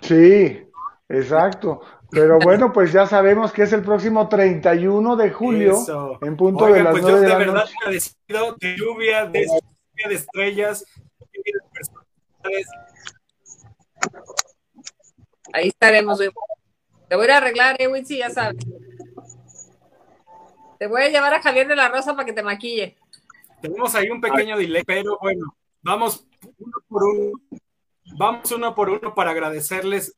Sí, 0.00 0.66
exacto. 1.08 1.80
Pero 2.10 2.40
bueno, 2.40 2.72
pues 2.72 2.92
ya 2.92 3.06
sabemos 3.06 3.52
que 3.52 3.62
es 3.62 3.72
el 3.72 3.82
próximo 3.82 4.28
31 4.28 5.14
de 5.14 5.30
julio, 5.30 5.80
Eso. 5.80 6.18
en 6.22 6.36
punto 6.36 6.64
Oigan, 6.64 6.78
de 6.78 6.84
las 6.84 6.90
pues 6.90 7.02
9 7.04 7.16
yo 7.18 7.22
de 7.22 7.28
la 7.28 7.38
verdad 7.38 7.54
noche. 7.54 7.74
agradecido 7.80 8.56
de 8.58 8.76
lluvia, 8.76 9.26
de, 9.26 9.46
lluvia 9.46 10.08
de 10.08 10.14
estrellas, 10.16 10.84
lluvia 11.32 11.52
de 11.54 11.70
personalidades. 11.72 12.66
Ahí 15.54 15.68
estaremos. 15.68 16.18
güey. 16.18 16.30
Te 17.08 17.14
voy 17.14 17.28
a 17.28 17.36
arreglar, 17.36 17.76
eh, 17.78 17.86
Witsi, 17.86 18.18
ya 18.18 18.28
sabes. 18.28 18.56
Te 20.80 20.88
voy 20.88 21.02
a 21.02 21.08
llevar 21.08 21.32
a 21.32 21.40
Javier 21.40 21.68
de 21.68 21.76
la 21.76 21.88
Rosa 21.88 22.14
para 22.14 22.26
que 22.26 22.32
te 22.32 22.42
maquille. 22.42 22.96
Tenemos 23.62 23.94
ahí 23.94 24.10
un 24.10 24.20
pequeño 24.20 24.58
delay, 24.58 24.82
pero 24.84 25.16
bueno, 25.22 25.54
vamos 25.80 26.26
uno 26.58 26.76
por 26.88 27.04
uno. 27.04 27.32
Vamos 28.18 28.50
uno 28.50 28.74
por 28.74 28.90
uno 28.90 29.14
para 29.14 29.30
agradecerles. 29.30 30.14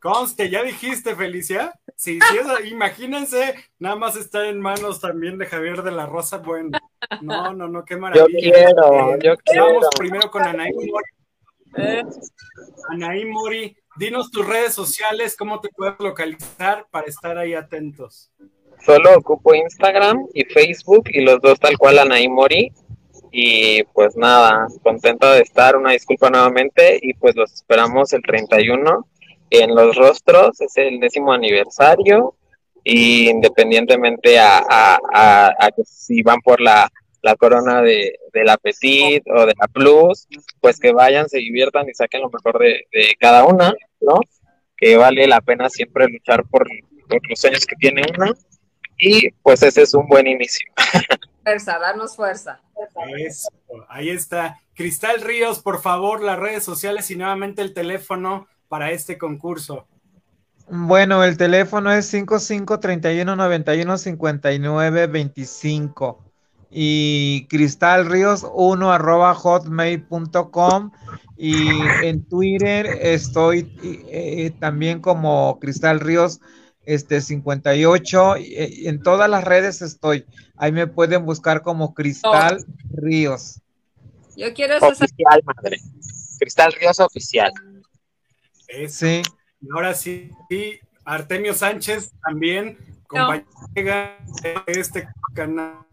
Conste, 0.00 0.50
ya 0.50 0.62
dijiste, 0.62 1.16
Felicia. 1.16 1.72
Sí, 1.96 2.18
sí, 2.20 2.36
eso, 2.38 2.60
imagínense 2.64 3.54
nada 3.78 3.96
más 3.96 4.16
estar 4.16 4.44
en 4.44 4.60
manos 4.60 5.00
también 5.00 5.38
de 5.38 5.46
Javier 5.46 5.82
de 5.82 5.90
la 5.92 6.04
Rosa. 6.06 6.38
Bueno, 6.38 6.78
no, 7.22 7.52
no, 7.54 7.68
no, 7.68 7.84
qué 7.84 7.94
Yo 7.94 8.00
maravilla. 8.00 8.52
quiero, 8.52 9.14
Eh, 9.14 9.18
yo 9.22 9.36
quiero. 9.38 9.64
Vamos 9.66 9.88
primero 9.98 10.30
con 10.30 10.42
Anaí. 10.42 10.70
Eh, 11.76 12.02
Anaí 12.88 13.24
Mori, 13.24 13.76
dinos 13.96 14.30
tus 14.30 14.46
redes 14.46 14.74
sociales, 14.74 15.36
cómo 15.36 15.60
te 15.60 15.68
puedes 15.70 15.94
localizar 15.98 16.86
para 16.90 17.06
estar 17.06 17.38
ahí 17.38 17.54
atentos. 17.54 18.30
Solo 18.84 19.14
ocupo 19.16 19.54
Instagram 19.54 20.26
y 20.32 20.44
Facebook 20.44 21.04
y 21.10 21.20
los 21.20 21.40
dos 21.40 21.60
tal 21.60 21.76
cual 21.78 21.98
Anaí 21.98 22.28
Mori. 22.28 22.72
Y 23.32 23.84
pues 23.94 24.16
nada, 24.16 24.66
contento 24.82 25.30
de 25.30 25.42
estar, 25.42 25.76
una 25.76 25.92
disculpa 25.92 26.30
nuevamente 26.30 26.98
y 27.00 27.14
pues 27.14 27.36
los 27.36 27.52
esperamos 27.52 28.12
el 28.12 28.22
31 28.22 29.06
en 29.50 29.74
Los 29.74 29.94
Rostros, 29.96 30.60
es 30.60 30.76
el 30.76 30.98
décimo 30.98 31.32
aniversario 31.32 32.34
y 32.82 33.28
independientemente 33.28 34.38
a, 34.38 34.58
a, 34.58 34.98
a- 35.12 35.54
a 35.58 35.70
que 35.70 35.82
si 35.84 36.22
van 36.22 36.40
por 36.40 36.60
la, 36.60 36.90
la 37.22 37.36
corona 37.36 37.82
de, 37.82 38.18
de 38.32 38.44
la 38.44 38.56
Petit 38.56 39.22
o 39.28 39.46
de 39.46 39.54
la 39.58 39.68
Plus, 39.68 40.26
pues 40.60 40.78
que 40.78 40.92
vayan, 40.92 41.28
se 41.28 41.38
diviertan 41.38 41.88
y 41.88 41.94
saquen 41.94 42.22
lo 42.22 42.30
mejor 42.30 42.58
de, 42.58 42.86
de 42.92 43.14
cada 43.18 43.44
una, 43.44 43.74
¿no? 44.00 44.20
Que 44.76 44.96
vale 44.96 45.26
la 45.26 45.40
pena 45.40 45.68
siempre 45.68 46.08
luchar 46.08 46.44
por, 46.48 46.66
por 47.08 47.28
los 47.28 47.40
sueños 47.40 47.66
que 47.66 47.76
tiene 47.76 48.02
una 48.16 48.32
y 48.96 49.30
pues 49.42 49.62
ese 49.62 49.82
es 49.82 49.94
un 49.94 50.06
buen 50.06 50.26
inicio. 50.26 50.66
fuerza, 51.42 51.78
darnos 51.78 52.16
fuerza. 52.16 52.60
Eso, 53.18 53.48
ahí 53.88 54.10
está. 54.10 54.58
Cristal 54.74 55.20
Ríos, 55.20 55.60
por 55.60 55.80
favor, 55.80 56.22
las 56.22 56.38
redes 56.38 56.64
sociales 56.64 57.10
y 57.10 57.16
nuevamente 57.16 57.62
el 57.62 57.74
teléfono 57.74 58.46
para 58.68 58.90
este 58.90 59.18
concurso. 59.18 59.86
Bueno, 60.68 61.24
el 61.24 61.36
teléfono 61.36 61.92
es 61.92 62.06
55 62.06 62.78
31 62.78 63.36
91 63.36 63.98
59 63.98 65.06
25 65.08 66.29
y 66.70 67.46
Cristal 67.48 68.06
Ríos 68.06 68.46
1 68.54 68.92
arroba 68.92 69.34
hotmail.com 69.34 70.92
y 71.36 71.68
en 72.02 72.24
Twitter 72.24 72.86
estoy 73.00 73.72
eh, 73.82 74.52
también 74.60 75.00
como 75.00 75.58
Cristal 75.58 76.00
Ríos 76.00 76.40
este 76.84 77.20
58 77.20 78.36
y, 78.38 78.88
en 78.88 79.02
todas 79.02 79.28
las 79.28 79.44
redes 79.44 79.82
estoy. 79.82 80.26
Ahí 80.56 80.72
me 80.72 80.86
pueden 80.86 81.24
buscar 81.24 81.62
como 81.62 81.94
Cristal 81.94 82.64
Ríos. 82.90 83.60
Yo 84.36 84.52
quiero 84.54 84.76
oficial, 84.76 85.42
madre. 85.44 85.78
Cristal 86.38 86.72
Ríos 86.72 87.00
oficial. 87.00 87.52
Sí. 88.88 89.22
ahora 89.72 89.94
sí, 89.94 90.30
Artemio 91.04 91.54
Sánchez 91.54 92.12
también, 92.24 92.78
compañera 93.08 94.18
de 94.42 94.62
este 94.66 95.08
canal. 95.34 95.89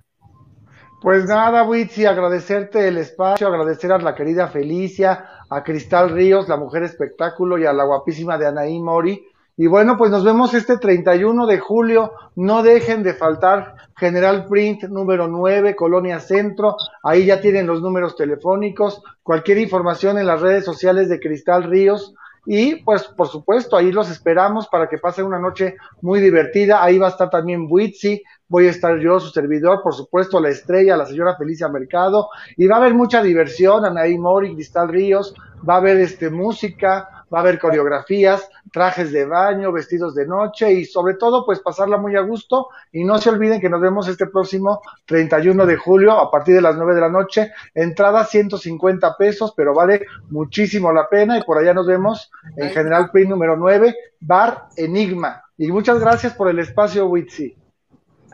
Pues 1.07 1.23
nada, 1.23 1.63
Witsi, 1.63 2.05
agradecerte 2.05 2.85
el 2.85 2.97
espacio, 2.97 3.47
agradecer 3.47 3.93
a 3.93 3.97
la 3.97 4.13
querida 4.13 4.49
Felicia, 4.49 5.23
a 5.49 5.63
Cristal 5.63 6.09
Ríos, 6.09 6.49
la 6.49 6.57
mujer 6.57 6.83
espectáculo, 6.83 7.57
y 7.57 7.65
a 7.65 7.71
la 7.71 7.85
guapísima 7.85 8.37
de 8.37 8.47
Anaí 8.47 8.77
Mori. 8.81 9.25
Y 9.55 9.67
bueno, 9.67 9.95
pues 9.95 10.11
nos 10.11 10.25
vemos 10.25 10.53
este 10.53 10.77
31 10.77 11.45
de 11.47 11.59
julio. 11.59 12.11
No 12.35 12.61
dejen 12.61 13.03
de 13.03 13.13
faltar 13.13 13.75
General 13.95 14.47
Print 14.47 14.83
número 14.89 15.29
9, 15.29 15.77
Colonia 15.77 16.19
Centro. 16.19 16.75
Ahí 17.01 17.25
ya 17.25 17.39
tienen 17.39 17.67
los 17.67 17.81
números 17.81 18.17
telefónicos. 18.17 19.01
Cualquier 19.23 19.59
información 19.59 20.17
en 20.17 20.27
las 20.27 20.41
redes 20.41 20.65
sociales 20.65 21.07
de 21.07 21.21
Cristal 21.21 21.63
Ríos. 21.63 22.15
Y 22.45 22.83
pues 22.83 23.03
por 23.03 23.27
supuesto, 23.27 23.77
ahí 23.77 23.93
los 23.93 24.09
esperamos 24.09 24.67
para 24.67 24.87
que 24.87 24.97
pasen 24.97 25.25
una 25.25 25.39
noche 25.39 25.75
muy 26.01 26.19
divertida. 26.19 26.83
Ahí 26.83 26.97
va 26.97 27.07
a 27.07 27.11
estar 27.11 27.29
también 27.29 27.67
Witsi, 27.69 28.23
voy 28.47 28.67
a 28.67 28.71
estar 28.71 28.97
yo, 28.99 29.19
su 29.19 29.29
servidor, 29.29 29.81
por 29.83 29.93
supuesto, 29.93 30.39
la 30.39 30.49
estrella, 30.49 30.97
la 30.97 31.05
señora 31.05 31.35
Felicia 31.35 31.67
Mercado. 31.67 32.29
Y 32.55 32.67
va 32.67 32.75
a 32.75 32.79
haber 32.79 32.93
mucha 32.93 33.21
diversión, 33.21 33.85
Anaí 33.85 34.17
Mori, 34.17 34.53
Cristal 34.55 34.89
Ríos, 34.89 35.33
va 35.67 35.75
a 35.75 35.77
haber 35.77 35.97
este 35.97 36.29
música, 36.29 37.17
va 37.33 37.39
a 37.39 37.41
haber 37.41 37.59
coreografías, 37.59 38.49
trajes 38.71 39.11
de 39.11 39.25
baño, 39.25 39.71
vestidos 39.71 40.15
de 40.15 40.25
noche 40.25 40.71
y 40.71 40.85
sobre 40.85 41.15
todo 41.15 41.45
pues 41.45 41.59
pasarla 41.59 41.97
muy 41.97 42.15
a 42.15 42.21
gusto 42.21 42.69
y 42.91 43.03
no 43.03 43.17
se 43.17 43.29
olviden 43.29 43.59
que 43.59 43.69
nos 43.69 43.81
vemos 43.81 44.07
este 44.07 44.27
próximo 44.27 44.81
31 45.05 45.65
de 45.65 45.75
julio 45.75 46.13
a 46.13 46.31
partir 46.31 46.55
de 46.55 46.61
las 46.61 46.75
9 46.77 46.95
de 46.95 47.01
la 47.01 47.09
noche, 47.09 47.51
entrada 47.73 48.23
150 48.23 49.17
pesos, 49.17 49.53
pero 49.55 49.73
vale 49.73 50.05
muchísimo 50.29 50.91
la 50.93 51.09
pena 51.09 51.37
y 51.37 51.43
por 51.43 51.57
allá 51.57 51.73
nos 51.73 51.87
vemos 51.87 52.31
en 52.55 52.69
General 52.69 53.09
Print 53.11 53.29
número 53.29 53.57
9, 53.57 53.95
Bar 54.21 54.67
Enigma. 54.77 55.43
Y 55.57 55.71
muchas 55.71 55.99
gracias 55.99 56.33
por 56.33 56.49
el 56.49 56.59
espacio, 56.59 57.07
Witsi. 57.07 57.66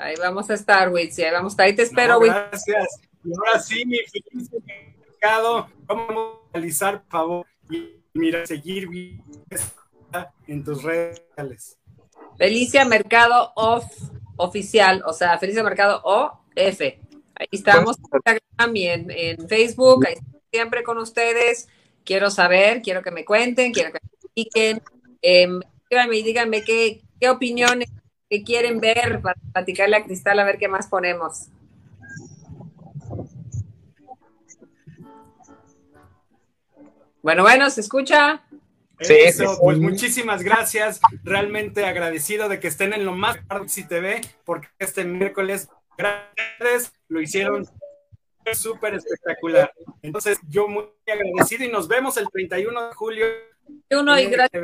Ahí 0.04 0.16
vamos 0.20 0.50
a 0.50 0.54
estar, 0.54 0.92
Witsi, 0.92 1.24
ahí 1.24 1.32
vamos 1.32 1.52
a 1.52 1.54
estar, 1.54 1.66
ahí 1.66 1.76
te 1.76 1.84
espero, 1.84 2.20
Witsi. 2.20 2.34
Gracias. 2.34 3.02
Y 3.24 3.32
ahora 3.38 3.60
sí, 3.60 3.86
mi 3.86 3.98
feliz 4.00 4.50
mercado, 5.10 5.70
vamos 5.86 6.40
a 6.50 6.54
realizar, 6.54 7.02
por 7.04 7.12
favor 7.12 7.46
mira, 8.14 8.46
seguir 8.46 8.88
en 10.48 10.64
tus 10.64 10.84
redes. 10.84 11.78
Felicia 12.38 12.86
Mercado 12.86 13.52
Off 13.56 13.86
oficial, 14.38 15.04
o 15.06 15.14
sea, 15.14 15.38
Felicia 15.38 15.64
Mercado 15.64 16.02
O 16.04 16.40
F. 16.56 17.00
Ahí 17.36 17.48
estamos 17.52 17.98
en 17.98 18.04
Instagram 18.14 18.76
y 18.76 18.88
en, 18.88 19.48
Facebook, 19.48 20.06
ahí 20.08 20.16
siempre 20.52 20.84
con 20.84 20.98
ustedes. 20.98 21.68
Quiero 22.04 22.30
saber, 22.30 22.82
quiero 22.82 23.02
que 23.02 23.12
me 23.12 23.26
cuenten, 23.26 23.72
quiero 23.72 23.92
que 23.92 24.00
me 24.04 24.10
expliquen. 24.14 24.82
Eh, 25.22 25.48
díganme, 25.90 26.16
díganme 26.18 26.64
qué, 26.64 27.02
qué 27.20 27.30
opiniones 27.30 27.90
que 28.30 28.44
quieren 28.44 28.80
ver 28.80 29.22
para 29.22 29.36
platicarle 29.52 29.98
a 29.98 30.04
Cristal 30.04 30.40
a 30.40 30.44
ver 30.44 30.58
qué 30.58 30.68
más 30.68 30.88
ponemos. 30.88 31.50
Bueno, 37.22 37.44
bueno, 37.44 37.70
¿se 37.70 37.82
escucha? 37.82 38.44
Sí, 39.00 39.16
pues 39.62 39.78
muchísimas 39.78 40.44
gracias. 40.44 41.00
Realmente 41.24 41.86
agradecido 41.86 42.50
de 42.50 42.60
que 42.60 42.68
estén 42.68 42.94
en 42.94 43.06
lo 43.06 43.14
más 43.14 43.38
si 43.68 43.88
TV, 43.88 44.22
porque 44.46 44.68
este 44.80 45.06
miércoles 45.06 45.70
gracias, 45.98 46.94
lo 47.08 47.22
hicieron 47.22 47.68
súper 48.54 48.96
espectacular. 48.96 49.72
Entonces, 50.02 50.38
yo 50.50 50.68
muy 50.68 50.86
agradecido 51.08 51.64
y 51.64 51.72
nos 51.72 51.88
vemos 51.88 52.18
el 52.18 52.28
31 52.30 52.88
de 52.90 52.94
julio. 52.94 53.26
Uno 53.92 54.20
y 54.20 54.26
gracias. 54.26 54.64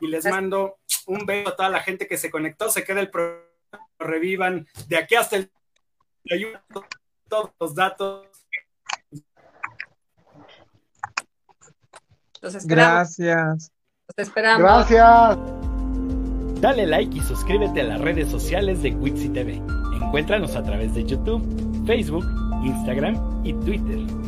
Y 0.00 0.06
les 0.06 0.24
mando 0.26 0.78
un 1.06 1.26
beso 1.26 1.48
a 1.50 1.56
toda 1.56 1.68
la 1.68 1.80
gente 1.80 2.06
que 2.06 2.16
se 2.16 2.30
conectó, 2.30 2.70
se 2.70 2.84
queda 2.84 3.00
el 3.00 3.10
programa, 3.10 3.42
revivan 3.98 4.66
de 4.88 4.96
aquí 4.96 5.14
hasta 5.14 5.36
el 5.36 5.50
31 6.24 6.60
todos 7.28 7.50
los 7.58 7.74
datos. 7.74 8.26
Gracias. 12.64 13.72
Los 14.08 14.18
esperamos. 14.18 14.62
Gracias. 14.62 15.38
Dale 16.60 16.86
like 16.86 17.16
y 17.16 17.20
suscríbete 17.20 17.80
a 17.80 17.84
las 17.84 18.00
redes 18.00 18.28
sociales 18.30 18.82
de 18.82 18.90
Wixi 18.90 19.30
TV. 19.30 19.54
Encuéntranos 19.94 20.54
a 20.54 20.62
través 20.62 20.94
de 20.94 21.04
YouTube, 21.04 21.42
Facebook, 21.86 22.24
Instagram 22.64 23.44
y 23.44 23.52
Twitter. 23.54 24.21